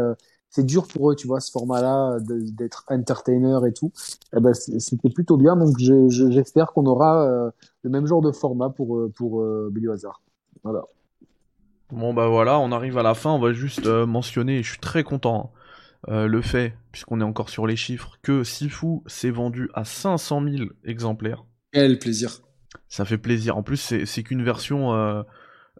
C'est 0.49 0.65
dur 0.65 0.87
pour 0.87 1.11
eux, 1.11 1.15
tu 1.15 1.27
vois, 1.27 1.39
ce 1.39 1.51
format-là, 1.51 2.17
d'être 2.21 2.83
entertainer 2.89 3.59
et 3.67 3.73
tout. 3.73 3.91
Eh 4.35 4.39
ben, 4.39 4.53
c'était 4.53 5.09
plutôt 5.09 5.37
bien, 5.37 5.55
donc 5.55 5.77
je- 5.79 6.09
je- 6.09 6.31
j'espère 6.31 6.73
qu'on 6.73 6.85
aura 6.85 7.23
euh, 7.27 7.51
le 7.83 7.89
même 7.89 8.07
genre 8.07 8.21
de 8.21 8.31
format 8.31 8.69
pour, 8.69 8.97
euh, 8.97 9.11
pour 9.15 9.41
euh, 9.41 9.69
Biohazard. 9.71 10.21
Voilà. 10.63 10.83
Bon 11.91 12.13
bah 12.13 12.27
voilà, 12.27 12.59
on 12.59 12.71
arrive 12.73 12.97
à 12.97 13.03
la 13.03 13.13
fin, 13.13 13.29
on 13.29 13.39
va 13.39 13.53
juste 13.53 13.85
euh, 13.85 14.05
mentionner, 14.05 14.59
et 14.59 14.63
je 14.63 14.71
suis 14.71 14.79
très 14.79 15.03
content, 15.03 15.51
hein, 16.07 16.11
euh, 16.11 16.27
le 16.27 16.41
fait, 16.41 16.73
puisqu'on 16.91 17.21
est 17.21 17.23
encore 17.23 17.49
sur 17.49 17.65
les 17.65 17.77
chiffres, 17.77 18.17
que 18.21 18.43
Sifu 18.43 18.99
s'est 19.05 19.29
vendu 19.29 19.69
à 19.73 19.85
500 19.85 20.41
000 20.43 20.69
exemplaires. 20.83 21.45
Quel 21.71 21.97
plaisir. 21.97 22.41
Ça 22.89 23.05
fait 23.05 23.17
plaisir. 23.17 23.55
En 23.57 23.63
plus, 23.63 23.77
c'est 23.77 24.05
c'est 24.05 24.23
qu'une 24.23 24.43
version 24.43 24.93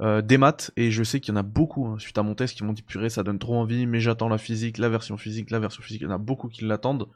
euh, 0.01 0.21
des 0.21 0.37
maths, 0.37 0.71
et 0.77 0.91
je 0.91 1.03
sais 1.03 1.19
qu'il 1.19 1.33
y 1.33 1.37
en 1.37 1.39
a 1.39 1.43
beaucoup, 1.43 1.87
hein, 1.87 1.97
suite 1.97 2.17
à 2.17 2.23
mon 2.23 2.35
test, 2.35 2.55
qui 2.55 2.63
m'ont 2.63 2.73
dit 2.73 2.83
purée, 2.83 3.09
ça 3.09 3.23
donne 3.23 3.39
trop 3.39 3.55
envie, 3.55 3.87
mais 3.87 3.99
j'attends 3.99 4.29
la 4.29 4.37
physique, 4.37 4.77
la 4.77 4.89
version 4.89 5.17
physique, 5.17 5.49
la 5.49 5.59
version 5.59 5.81
physique. 5.81 6.01
Il 6.01 6.05
y 6.05 6.07
en 6.07 6.13
a 6.13 6.19
beaucoup 6.19 6.49
qui 6.49 6.65
l'attendent. 6.65 7.07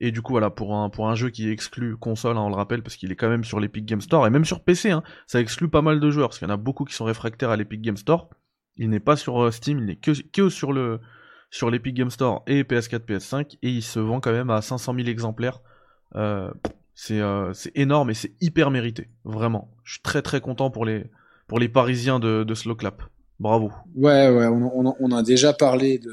Et 0.00 0.10
du 0.12 0.22
coup, 0.22 0.32
voilà, 0.32 0.48
pour 0.48 0.74
un, 0.74 0.88
pour 0.88 1.08
un 1.08 1.14
jeu 1.14 1.28
qui 1.28 1.50
exclut 1.50 1.96
console, 1.96 2.38
hein, 2.38 2.40
on 2.40 2.48
le 2.48 2.54
rappelle, 2.54 2.82
parce 2.82 2.96
qu'il 2.96 3.12
est 3.12 3.16
quand 3.16 3.28
même 3.28 3.44
sur 3.44 3.60
l'Epic 3.60 3.84
Game 3.84 4.00
Store, 4.00 4.26
et 4.26 4.30
même 4.30 4.46
sur 4.46 4.60
PC, 4.64 4.90
hein, 4.90 5.02
ça 5.26 5.40
exclut 5.40 5.68
pas 5.68 5.82
mal 5.82 6.00
de 6.00 6.10
joueurs, 6.10 6.30
parce 6.30 6.38
qu'il 6.38 6.48
y 6.48 6.50
en 6.50 6.54
a 6.54 6.58
beaucoup 6.58 6.84
qui 6.84 6.94
sont 6.94 7.04
réfractaires 7.04 7.50
à 7.50 7.56
l'Epic 7.56 7.82
Game 7.82 7.98
Store. 7.98 8.30
Il 8.76 8.88
n'est 8.88 9.00
pas 9.00 9.16
sur 9.16 9.44
euh, 9.44 9.50
Steam, 9.50 9.78
il 9.78 9.84
n'est 9.84 9.96
que, 9.96 10.48
sur 10.48 10.72
le 10.72 11.00
sur 11.50 11.70
l'Epic 11.70 11.94
Game 11.94 12.08
Store 12.08 12.42
et 12.46 12.62
PS4, 12.62 13.00
PS5, 13.00 13.58
et 13.62 13.68
il 13.68 13.82
se 13.82 14.00
vend 14.00 14.20
quand 14.20 14.32
même 14.32 14.48
à 14.48 14.62
500 14.62 14.94
000 14.94 15.06
exemplaires. 15.08 15.60
Euh, 16.14 16.50
c'est 16.94 17.20
énorme 17.74 18.08
et 18.08 18.14
c'est 18.14 18.32
hyper 18.40 18.70
mérité, 18.70 19.10
vraiment. 19.24 19.70
Je 19.84 19.92
suis 19.92 20.02
très 20.02 20.22
très 20.22 20.40
content 20.40 20.70
pour 20.70 20.86
les, 20.86 21.10
pour 21.52 21.58
les 21.58 21.68
Parisiens 21.68 22.18
de, 22.18 22.44
de 22.44 22.54
Slow 22.54 22.74
Clap. 22.74 23.02
Bravo. 23.38 23.70
Ouais, 23.94 24.30
ouais, 24.30 24.46
on, 24.46 24.86
on, 24.88 24.94
on 24.98 25.12
a 25.12 25.22
déjà 25.22 25.52
parlé 25.52 25.98
de. 25.98 26.10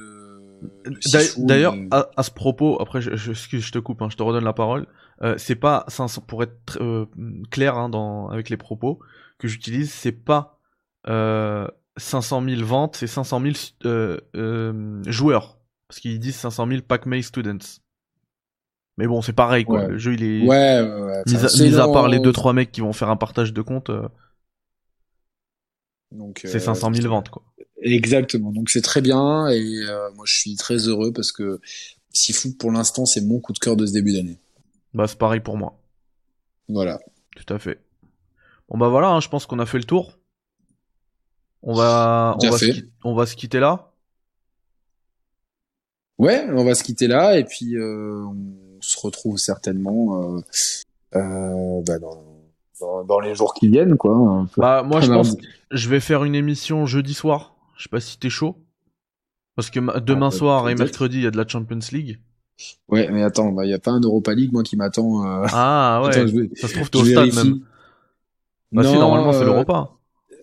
D'ailleurs, 1.38 1.76
à, 1.92 2.10
à 2.18 2.24
ce 2.24 2.32
propos, 2.32 2.78
après, 2.82 3.00
je, 3.00 3.16
je, 3.16 3.32
excuse, 3.32 3.64
je 3.66 3.72
te 3.72 3.80
coupe, 3.80 4.02
hein, 4.02 4.10
je 4.12 4.18
te 4.18 4.24
redonne 4.24 4.44
la 4.44 4.52
parole. 4.52 4.86
Euh, 5.22 5.36
c'est 5.38 5.56
pas 5.56 5.86
500, 5.88 6.24
pour 6.28 6.44
être 6.44 6.58
tr- 6.68 6.84
euh, 6.84 7.06
clair 7.52 7.78
hein, 7.78 7.88
dans, 7.88 8.28
avec 8.28 8.50
les 8.50 8.58
propos 8.58 9.00
que 9.38 9.48
j'utilise, 9.48 9.94
c'est 9.94 10.12
pas 10.12 10.60
euh, 11.08 11.66
500 11.96 12.44
000 12.44 12.66
ventes, 12.66 12.98
c'est 12.98 13.08
500 13.08 13.40
000 13.40 13.54
euh, 13.86 14.18
euh, 14.36 15.02
joueurs. 15.08 15.58
Parce 15.88 16.02
qu'ils 16.02 16.20
disent 16.20 16.36
500 16.36 16.68
000 16.68 16.82
Pac-May 16.86 17.22
students. 17.22 17.80
Mais 18.98 19.08
bon, 19.08 19.22
c'est 19.22 19.32
pareil 19.32 19.64
quoi. 19.64 19.84
Ouais. 19.84 19.88
Le 19.88 19.98
jeu 19.98 20.16
il 20.16 20.24
est. 20.24 20.46
Ouais, 20.46 20.82
ouais. 20.82 21.24
Mis, 21.26 21.38
à, 21.38 21.64
mis 21.64 21.76
à 21.80 21.88
part 21.88 22.10
les 22.10 22.20
2-3 22.20 22.54
mecs 22.54 22.74
qui 22.74 22.82
vont 22.82 22.92
faire 22.92 23.10
un 23.10 23.16
partage 23.16 23.54
de 23.54 23.62
compte, 23.62 23.90
euh, 23.90 24.10
Donc, 26.12 26.42
c'est 26.44 26.56
euh, 26.56 26.60
500 26.60 26.94
000 26.94 27.08
ventes 27.08 27.30
quoi. 27.30 27.44
Exactement. 27.82 28.52
Donc 28.52 28.70
c'est 28.70 28.82
très 28.82 29.02
bien 29.02 29.48
et 29.48 29.84
euh, 29.88 30.12
moi 30.16 30.26
je 30.28 30.38
suis 30.38 30.56
très 30.56 30.88
heureux 30.88 31.14
parce 31.14 31.32
que 31.32 31.60
Sifu 32.12 32.56
pour 32.56 32.72
l'instant 32.72 33.06
c'est 33.06 33.22
mon 33.22 33.40
coup 33.40 33.54
de 33.54 33.60
cœur 33.60 33.76
de 33.76 33.86
ce 33.86 33.94
début 33.94 34.14
d'année. 34.14 34.40
Bah, 34.94 35.08
c'est 35.08 35.18
pareil 35.18 35.40
pour 35.40 35.58
moi. 35.58 35.80
Voilà. 36.68 37.00
Tout 37.36 37.54
à 37.54 37.60
fait. 37.60 37.80
Bon 38.70 38.78
bah 38.78 38.90
voilà, 38.90 39.10
hein, 39.10 39.20
je 39.20 39.30
pense 39.30 39.46
qu'on 39.46 39.60
a 39.60 39.66
fait 39.66 39.78
le 39.78 39.84
tour. 39.86 40.20
On 41.62 41.74
va, 41.74 42.38
se, 42.40 42.86
on 43.04 43.14
va 43.14 43.26
se 43.26 43.36
quitter 43.36 43.60
là. 43.60 43.92
Ouais, 46.18 46.46
on 46.52 46.64
va 46.66 46.76
se 46.76 46.84
quitter 46.84 47.08
là 47.08 47.38
et 47.38 47.46
puis 47.46 47.76
euh, 47.76 48.26
on 48.26 48.82
se 48.82 49.00
retrouve 49.00 49.38
certainement 49.38 50.36
euh, 50.36 50.42
euh, 51.16 51.82
bah, 51.86 51.98
dans, 51.98 52.22
dans, 52.80 53.04
dans 53.04 53.20
les 53.20 53.36
jours 53.36 53.54
qui 53.54 53.68
viennent 53.70 53.98
quoi. 53.98 54.46
Bah 54.58 54.84
moi 54.84 55.02
je 55.02 55.12
pense 55.12 55.36
que 55.36 55.42
je 55.72 55.90
vais 55.90 56.00
faire 56.00 56.24
une 56.24 56.36
émission 56.36 56.86
jeudi 56.86 57.14
soir. 57.14 57.56
Je 57.78 57.84
sais 57.84 57.90
pas 57.90 58.00
si 58.00 58.18
t'es 58.20 58.30
chaud. 58.30 58.56
Parce 59.56 59.70
que 59.70 59.80
ma- 59.80 60.00
demain 60.00 60.30
bah, 60.30 60.36
soir 60.36 60.70
et 60.70 60.76
mercredi 60.76 61.18
il 61.18 61.24
y 61.24 61.28
a 61.28 61.32
de 61.32 61.38
la 61.38 61.48
Champions 61.48 61.80
League. 61.92 62.20
Ouais, 62.90 63.10
mais 63.12 63.24
attends, 63.24 63.52
bah, 63.52 63.66
il 63.66 63.70
y 63.72 63.74
a 63.74 63.80
pas 63.80 63.92
un 63.92 64.00
Europa 64.02 64.34
League 64.34 64.52
moi 64.52 64.64
qui 64.64 64.76
m'attend. 64.78 65.26
euh, 65.26 65.46
Ah 65.52 66.02
ouais. 66.04 66.10
attends, 66.18 66.28
je 66.28 66.36
vais- 66.40 66.50
Ça 66.56 66.68
se 66.68 66.74
trouve 66.74 66.90
t'es 66.90 66.98
au 67.00 67.06
stade 67.06 67.34
même. 67.36 67.60
Bah 68.72 68.84
si 68.84 68.94
Non, 68.94 69.00
normalement 69.00 69.32
c'est 69.34 69.40
euh, 69.42 69.46
l'Europa. 69.46 69.92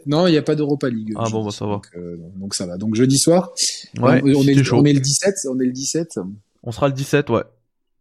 Non, 0.07 0.26
il 0.26 0.30
n'y 0.32 0.37
a 0.37 0.43
pas 0.43 0.55
d'Europa 0.55 0.89
League. 0.89 1.12
Ah 1.16 1.28
bon, 1.30 1.45
bah, 1.45 1.51
ça 1.51 1.66
va. 1.66 1.72
Donc, 1.74 1.89
euh, 1.97 2.16
donc 2.37 2.55
ça 2.55 2.66
va. 2.66 2.76
Donc 2.76 2.95
jeudi 2.95 3.18
soir, 3.18 3.51
Ouais. 3.99 4.22
on, 4.24 4.43
si 4.43 4.51
est, 4.51 4.64
chaud. 4.64 4.76
on 4.78 4.84
est 4.84 4.93
le 4.93 5.01
17, 5.01 5.34
on 5.51 5.59
est 5.61 5.64
le 5.66 5.72
17. 5.72 6.12
Je 6.16 6.20
On 6.62 6.70
sera 6.72 6.89
le 6.89 6.95
17 6.95 7.28
ouais. 7.30 7.43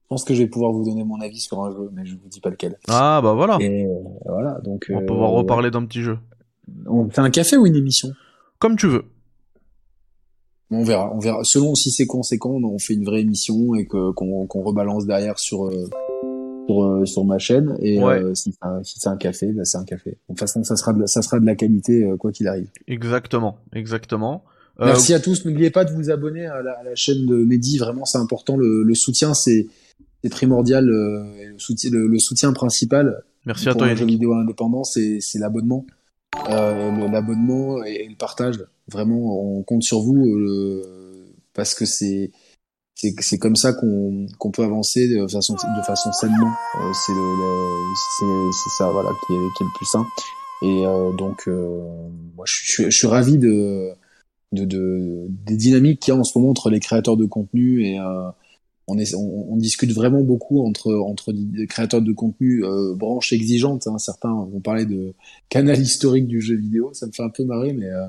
Pense 0.07 0.23
que 0.23 0.33
je 0.33 0.43
vais 0.43 0.47
pouvoir 0.49 0.71
vous 0.71 0.83
donner 0.85 1.03
mon 1.03 1.19
avis 1.21 1.39
sur 1.39 1.63
un 1.63 1.71
jeu, 1.71 1.89
mais 1.93 2.05
je 2.05 2.13
vous 2.15 2.27
dis 2.29 2.39
pas 2.39 2.49
lequel. 2.49 2.77
Ah 2.87 3.19
bah 3.23 3.33
voilà. 3.33 3.57
Et 3.61 3.85
euh, 3.85 3.89
voilà, 4.25 4.59
donc 4.63 4.85
On 4.89 4.95
va 4.95 5.01
euh, 5.01 5.05
pouvoir 5.05 5.31
reparler 5.31 5.71
d'un 5.71 5.85
petit 5.85 6.01
jeu. 6.01 6.17
On 6.87 7.09
fait 7.09 7.21
un 7.21 7.29
café 7.29 7.57
ou 7.57 7.65
une 7.65 7.75
émission? 7.75 8.09
Comme 8.59 8.75
tu 8.77 8.87
veux. 8.87 9.05
On 10.71 10.83
verra, 10.83 11.11
on 11.13 11.19
verra. 11.19 11.43
Selon 11.43 11.75
si 11.75 11.91
c'est 11.91 12.07
conséquent, 12.07 12.51
on 12.63 12.79
fait 12.79 12.95
une 12.95 13.05
vraie 13.05 13.21
émission 13.21 13.75
et 13.75 13.85
que 13.85 14.11
qu'on 14.11 14.47
rebalance 14.63 15.05
derrière 15.05 15.37
sur 15.37 15.67
euh, 15.67 15.87
sur, 16.67 16.83
euh, 16.83 17.05
sur 17.05 17.23
ma 17.23 17.37
chaîne. 17.37 17.77
Et 17.81 18.01
Ouais. 18.03 18.19
euh, 18.23 18.33
si, 18.33 18.51
c'est 18.51 18.57
un- 18.67 18.83
si 18.83 18.99
c'est 18.99 19.09
un 19.09 19.17
café, 19.17 19.51
bah, 19.51 19.63
c'est 19.65 19.77
un 19.77 19.83
café. 19.85 20.11
De 20.11 20.17
toute 20.29 20.39
façon, 20.39 20.63
ça 20.63 20.75
sera 20.75 20.93
de 20.93 21.01
la, 21.01 21.07
ça 21.07 21.21
sera 21.21 21.39
de 21.39 21.45
la 21.45 21.53
qualité 21.55 22.03
euh, 22.03 22.17
quoi 22.17 22.31
qu'il 22.31 22.47
arrive. 22.47 22.67
Exactement. 22.87 23.57
Exactement. 23.73 24.43
Euh, 24.79 24.85
Merci 24.87 25.13
à 25.13 25.19
tous. 25.19 25.45
N'oubliez 25.45 25.69
pas 25.69 25.85
de 25.85 25.91
vous 25.93 26.09
abonner 26.09 26.47
à 26.47 26.61
la, 26.63 26.71
à 26.79 26.83
la 26.83 26.95
chaîne 26.95 27.25
de 27.27 27.35
Mehdi. 27.35 27.77
Vraiment, 27.77 28.05
c'est 28.05 28.17
important. 28.17 28.57
Le, 28.57 28.81
le 28.83 28.95
soutien, 28.95 29.35
c'est 29.35 29.67
c'est 30.25 30.31
primordial. 30.31 30.89
euh, 30.89 31.23
et 31.41 31.45
le, 31.47 31.59
soutien, 31.59 31.89
le, 31.91 32.07
le 32.07 32.19
soutien 32.19 32.51
principal 32.53 33.23
Merci 33.45 33.69
à 33.69 33.71
pour 33.73 33.79
toi 33.79 33.87
un 33.87 33.95
jeu 33.95 34.01
Yannick. 34.01 34.15
vidéo 34.15 34.33
indépendant, 34.33 34.83
c'est 34.83 35.19
l'abonnement. 35.35 35.85
Euh, 36.49 37.07
l'abonnement 37.09 37.83
et, 37.85 38.03
et 38.05 38.09
le 38.09 38.15
partage. 38.15 38.57
Vraiment, 38.91 39.39
on 39.57 39.63
compte 39.63 39.83
sur 39.83 40.01
vous 40.01 40.25
euh, 40.25 40.81
parce 41.53 41.73
que 41.73 41.85
c'est 41.85 42.31
c'est 42.97 43.37
comme 43.37 43.55
ça 43.55 43.73
qu'on 43.73 44.25
qu'on 44.39 44.51
peut 44.51 44.63
avancer 44.63 45.07
de 45.07 45.27
façon 45.27 45.53
de 45.53 45.81
façon 45.85 46.11
sainement. 46.13 46.51
Euh, 46.75 46.91
c'est 47.05 47.11
le, 47.13 47.19
le- 47.19 47.93
c'est 48.17 48.59
c'est 48.63 48.69
ça 48.77 48.89
voilà 48.91 49.09
qui 49.27 49.33
est 49.33 49.37
qui 49.57 49.63
est 49.63 49.65
le 49.65 49.77
plus 49.77 49.85
sain. 49.85 50.05
Et 50.63 50.85
euh, 50.87 51.11
donc 51.17 51.47
euh, 51.47 51.81
moi 52.35 52.45
je 52.47 52.53
suis 52.63 52.83
je 52.85 52.89
suis 52.97 53.07
ravi 53.07 53.37
de 53.37 53.89
de, 54.53 54.65
de 54.65 55.27
des 55.45 55.57
dynamiques 55.57 55.99
qu'il 56.01 56.13
y 56.13 56.17
a 56.17 56.19
en 56.19 56.23
ce 56.23 56.37
moment 56.37 56.51
entre 56.51 56.69
les 56.69 56.79
créateurs 56.79 57.17
de 57.17 57.25
contenu 57.25 57.85
et 57.85 57.99
on, 58.87 58.97
est, 58.97 59.15
on, 59.15 59.53
on 59.53 59.57
discute 59.57 59.91
vraiment 59.91 60.21
beaucoup 60.21 60.65
entre, 60.65 60.93
entre 60.93 61.33
créateurs 61.67 62.01
de 62.01 62.13
contenu 62.13 62.63
euh, 62.63 62.93
branches 62.95 63.33
exigeantes. 63.33 63.87
Hein. 63.87 63.97
Certains 63.97 64.33
vont 64.33 64.59
parler 64.59 64.85
de 64.85 65.13
canal 65.49 65.79
historique 65.79 66.27
du 66.27 66.41
jeu 66.41 66.55
vidéo. 66.55 66.91
Ça 66.93 67.07
me 67.07 67.11
fait 67.11 67.23
un 67.23 67.29
peu 67.29 67.43
marrer, 67.43 67.73
mais, 67.73 67.89
euh, 67.89 68.07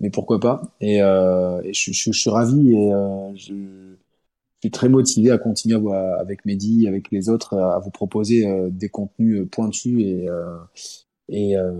mais 0.00 0.10
pourquoi 0.10 0.40
pas. 0.40 0.62
Et, 0.80 1.02
euh, 1.02 1.60
je, 1.72 1.92
je, 1.92 2.12
suis 2.12 2.30
ravi 2.30 2.72
et 2.72 2.92
euh, 2.92 3.34
je, 3.36 3.54
suis 4.60 4.70
très 4.70 4.88
motivé 4.88 5.30
à 5.30 5.38
continuer 5.38 5.78
à, 5.92 6.16
avec 6.20 6.44
Mehdi, 6.44 6.88
avec 6.88 7.10
les 7.10 7.28
autres, 7.28 7.56
à, 7.56 7.78
vous 7.78 7.90
proposer 7.90 8.46
euh, 8.46 8.70
des 8.70 8.88
contenus 8.88 9.46
pointus 9.50 10.00
et, 10.00 10.28
euh, 10.28 10.58
et, 11.28 11.56
euh, 11.56 11.72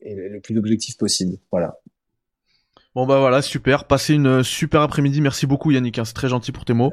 et 0.00 0.14
le 0.14 0.40
plus 0.40 0.56
objectif 0.58 0.96
possible. 0.96 1.36
Voilà. 1.50 1.78
Bon 2.98 3.06
bah 3.06 3.20
voilà, 3.20 3.42
super. 3.42 3.84
Passez 3.84 4.14
une 4.14 4.42
super 4.42 4.80
après-midi. 4.80 5.20
Merci 5.20 5.46
beaucoup 5.46 5.70
Yannick, 5.70 6.00
hein, 6.00 6.04
c'est 6.04 6.14
très 6.14 6.26
gentil 6.28 6.50
pour 6.50 6.64
tes 6.64 6.72
mots. 6.72 6.92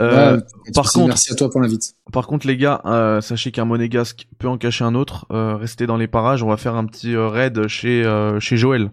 Euh, 0.00 0.34
Ouais, 0.36 0.42
par 0.74 0.84
merci, 0.84 0.92
contre- 0.98 1.06
merci 1.08 1.32
à 1.32 1.34
toi 1.34 1.48
pour 1.48 1.62
l'invite. 1.62 1.94
Par 2.12 2.26
contre 2.26 2.46
les 2.46 2.58
gars, 2.58 2.82
euh, 2.84 3.22
sachez 3.22 3.52
qu'un 3.52 3.64
monégasque 3.64 4.28
peut 4.38 4.48
en 4.48 4.58
cacher 4.58 4.84
un 4.84 4.94
autre. 4.94 5.24
Euh, 5.30 5.56
restez 5.56 5.86
dans 5.86 5.96
les 5.96 6.08
parages, 6.08 6.42
on 6.42 6.48
va 6.48 6.58
faire 6.58 6.74
un 6.74 6.84
petit 6.84 7.14
euh, 7.14 7.28
raid 7.28 7.68
chez 7.68 8.04
euh, 8.04 8.38
chez 8.38 8.58
Joël. 8.58 8.90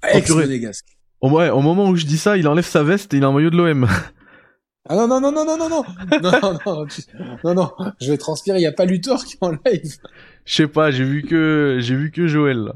purée. 0.00 0.16
Ex-monégasque. 0.20 0.86
Au, 1.20 1.28
ouais, 1.28 1.50
au 1.50 1.60
moment 1.60 1.86
où 1.90 1.96
je 1.96 2.06
dis 2.06 2.16
ça, 2.16 2.38
il 2.38 2.48
enlève 2.48 2.64
sa 2.64 2.82
veste 2.82 3.12
et 3.12 3.18
il 3.18 3.24
a 3.24 3.26
un 3.26 3.32
maillot 3.34 3.50
de 3.50 3.58
l'OM. 3.58 3.86
Ah 4.88 4.96
non, 4.96 5.06
non, 5.06 5.20
non, 5.20 5.30
non, 5.32 5.44
non, 5.44 5.58
non, 5.58 5.68
non, 5.68 5.84
non, 6.22 6.30
non, 6.64 6.86
non, 7.44 7.54
non, 7.54 7.70
je 8.00 8.10
vais 8.10 8.16
transpirer, 8.16 8.56
il 8.56 8.62
n'y 8.62 8.66
a 8.66 8.72
pas 8.72 8.86
Luthor 8.86 9.22
qui 9.26 9.34
est 9.34 9.44
en 9.44 9.50
live. 9.50 9.98
Je 10.46 10.54
sais 10.54 10.66
pas, 10.66 10.90
j'ai 10.90 11.04
vu 11.04 11.22
que 11.22 11.76
j'ai 11.80 11.94
vu 11.94 12.10
que 12.10 12.26
Joël. 12.26 12.72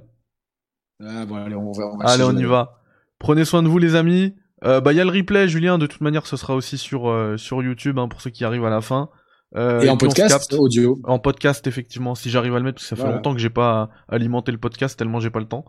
Ah 1.03 1.27
bon, 1.27 1.37
allez, 1.37 1.55
on 1.55 1.73
va, 1.73 1.87
on 1.93 1.97
va 1.99 2.05
Allez, 2.07 2.23
on 2.25 2.37
y 2.37 2.45
va. 2.45 2.81
Prenez 3.19 3.45
soin 3.45 3.63
de 3.63 3.69
vous 3.69 3.79
les 3.79 3.95
amis. 3.95 4.35
Euh, 4.65 4.81
bah 4.81 4.93
il 4.93 4.97
y 4.97 5.01
a 5.01 5.05
le 5.05 5.11
replay 5.11 5.47
Julien, 5.49 5.77
de 5.79 5.87
toute 5.87 6.01
manière 6.01 6.27
ce 6.27 6.37
sera 6.37 6.55
aussi 6.55 6.79
sur 6.79 7.09
euh, 7.11 7.37
sur 7.37 7.63
YouTube 7.63 7.99
hein, 7.99 8.09
pour 8.09 8.21
ceux 8.23 8.31
qui 8.31 8.45
arrivent 8.45 8.65
à 8.65 8.71
la 8.71 8.81
fin. 8.81 9.11
Euh, 9.57 9.81
Et 9.83 9.91
en 9.91 9.97
podcast, 9.97 10.53
audio. 10.55 10.99
En 11.05 11.19
podcast, 11.19 11.67
effectivement, 11.67 12.15
si 12.15 12.31
j'arrive 12.31 12.55
à 12.55 12.59
le 12.59 12.65
mettre, 12.65 12.77
parce 12.77 12.85
que 12.85 12.89
ça 12.89 12.97
fait 12.97 13.03
Voilà. 13.03 13.17
longtemps 13.17 13.35
que 13.35 13.41
j'ai 13.41 13.51
pas 13.51 13.91
alimenté 14.09 14.53
le 14.53 14.59
podcast 14.59 14.99
tellement 14.99 15.21
j'ai 15.21 15.31
pas 15.31 15.41
le 15.41 15.47
temps. 15.47 15.65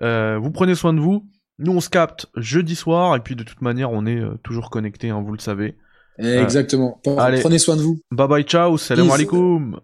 Vous 0.00 0.50
prenez 0.52 0.74
soin 0.74 0.92
de 0.92 1.00
vous. 1.00 1.28
Nous, 1.58 1.72
on 1.72 1.80
se 1.80 1.90
capte 1.90 2.26
jeudi 2.36 2.74
soir, 2.74 3.14
et 3.16 3.20
puis 3.20 3.36
de 3.36 3.42
toute 3.42 3.60
manière, 3.60 3.90
on 3.92 4.06
est 4.06 4.22
toujours 4.42 4.70
connectés, 4.70 5.10
hein, 5.10 5.20
vous 5.22 5.32
le 5.32 5.38
savez. 5.38 5.76
Exactement. 6.18 7.00
Allez. 7.18 7.40
Prenez 7.40 7.58
soin 7.58 7.76
de 7.76 7.82
vous. 7.82 7.98
Bye 8.10 8.28
bye, 8.28 8.42
ciao, 8.44 8.78
salam 8.78 9.10
alaikum. 9.10 9.78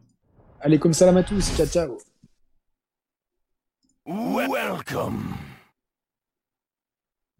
Allez, 0.60 0.78
comme 0.78 0.94
salam 0.94 1.16
à 1.18 1.22
tous. 1.22 1.54
Ciao, 1.56 1.66
ciao. 1.66 1.98
Welcome. 4.06 5.34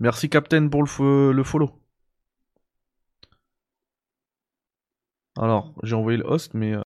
Merci, 0.00 0.28
Captain, 0.28 0.68
pour 0.68 0.82
le, 0.82 1.32
le 1.32 1.44
follow. 1.44 1.70
Alors, 5.38 5.72
j'ai 5.84 5.94
envoyé 5.94 6.18
le 6.18 6.24
host, 6.26 6.54
mais... 6.54 6.72
euh, 6.74 6.82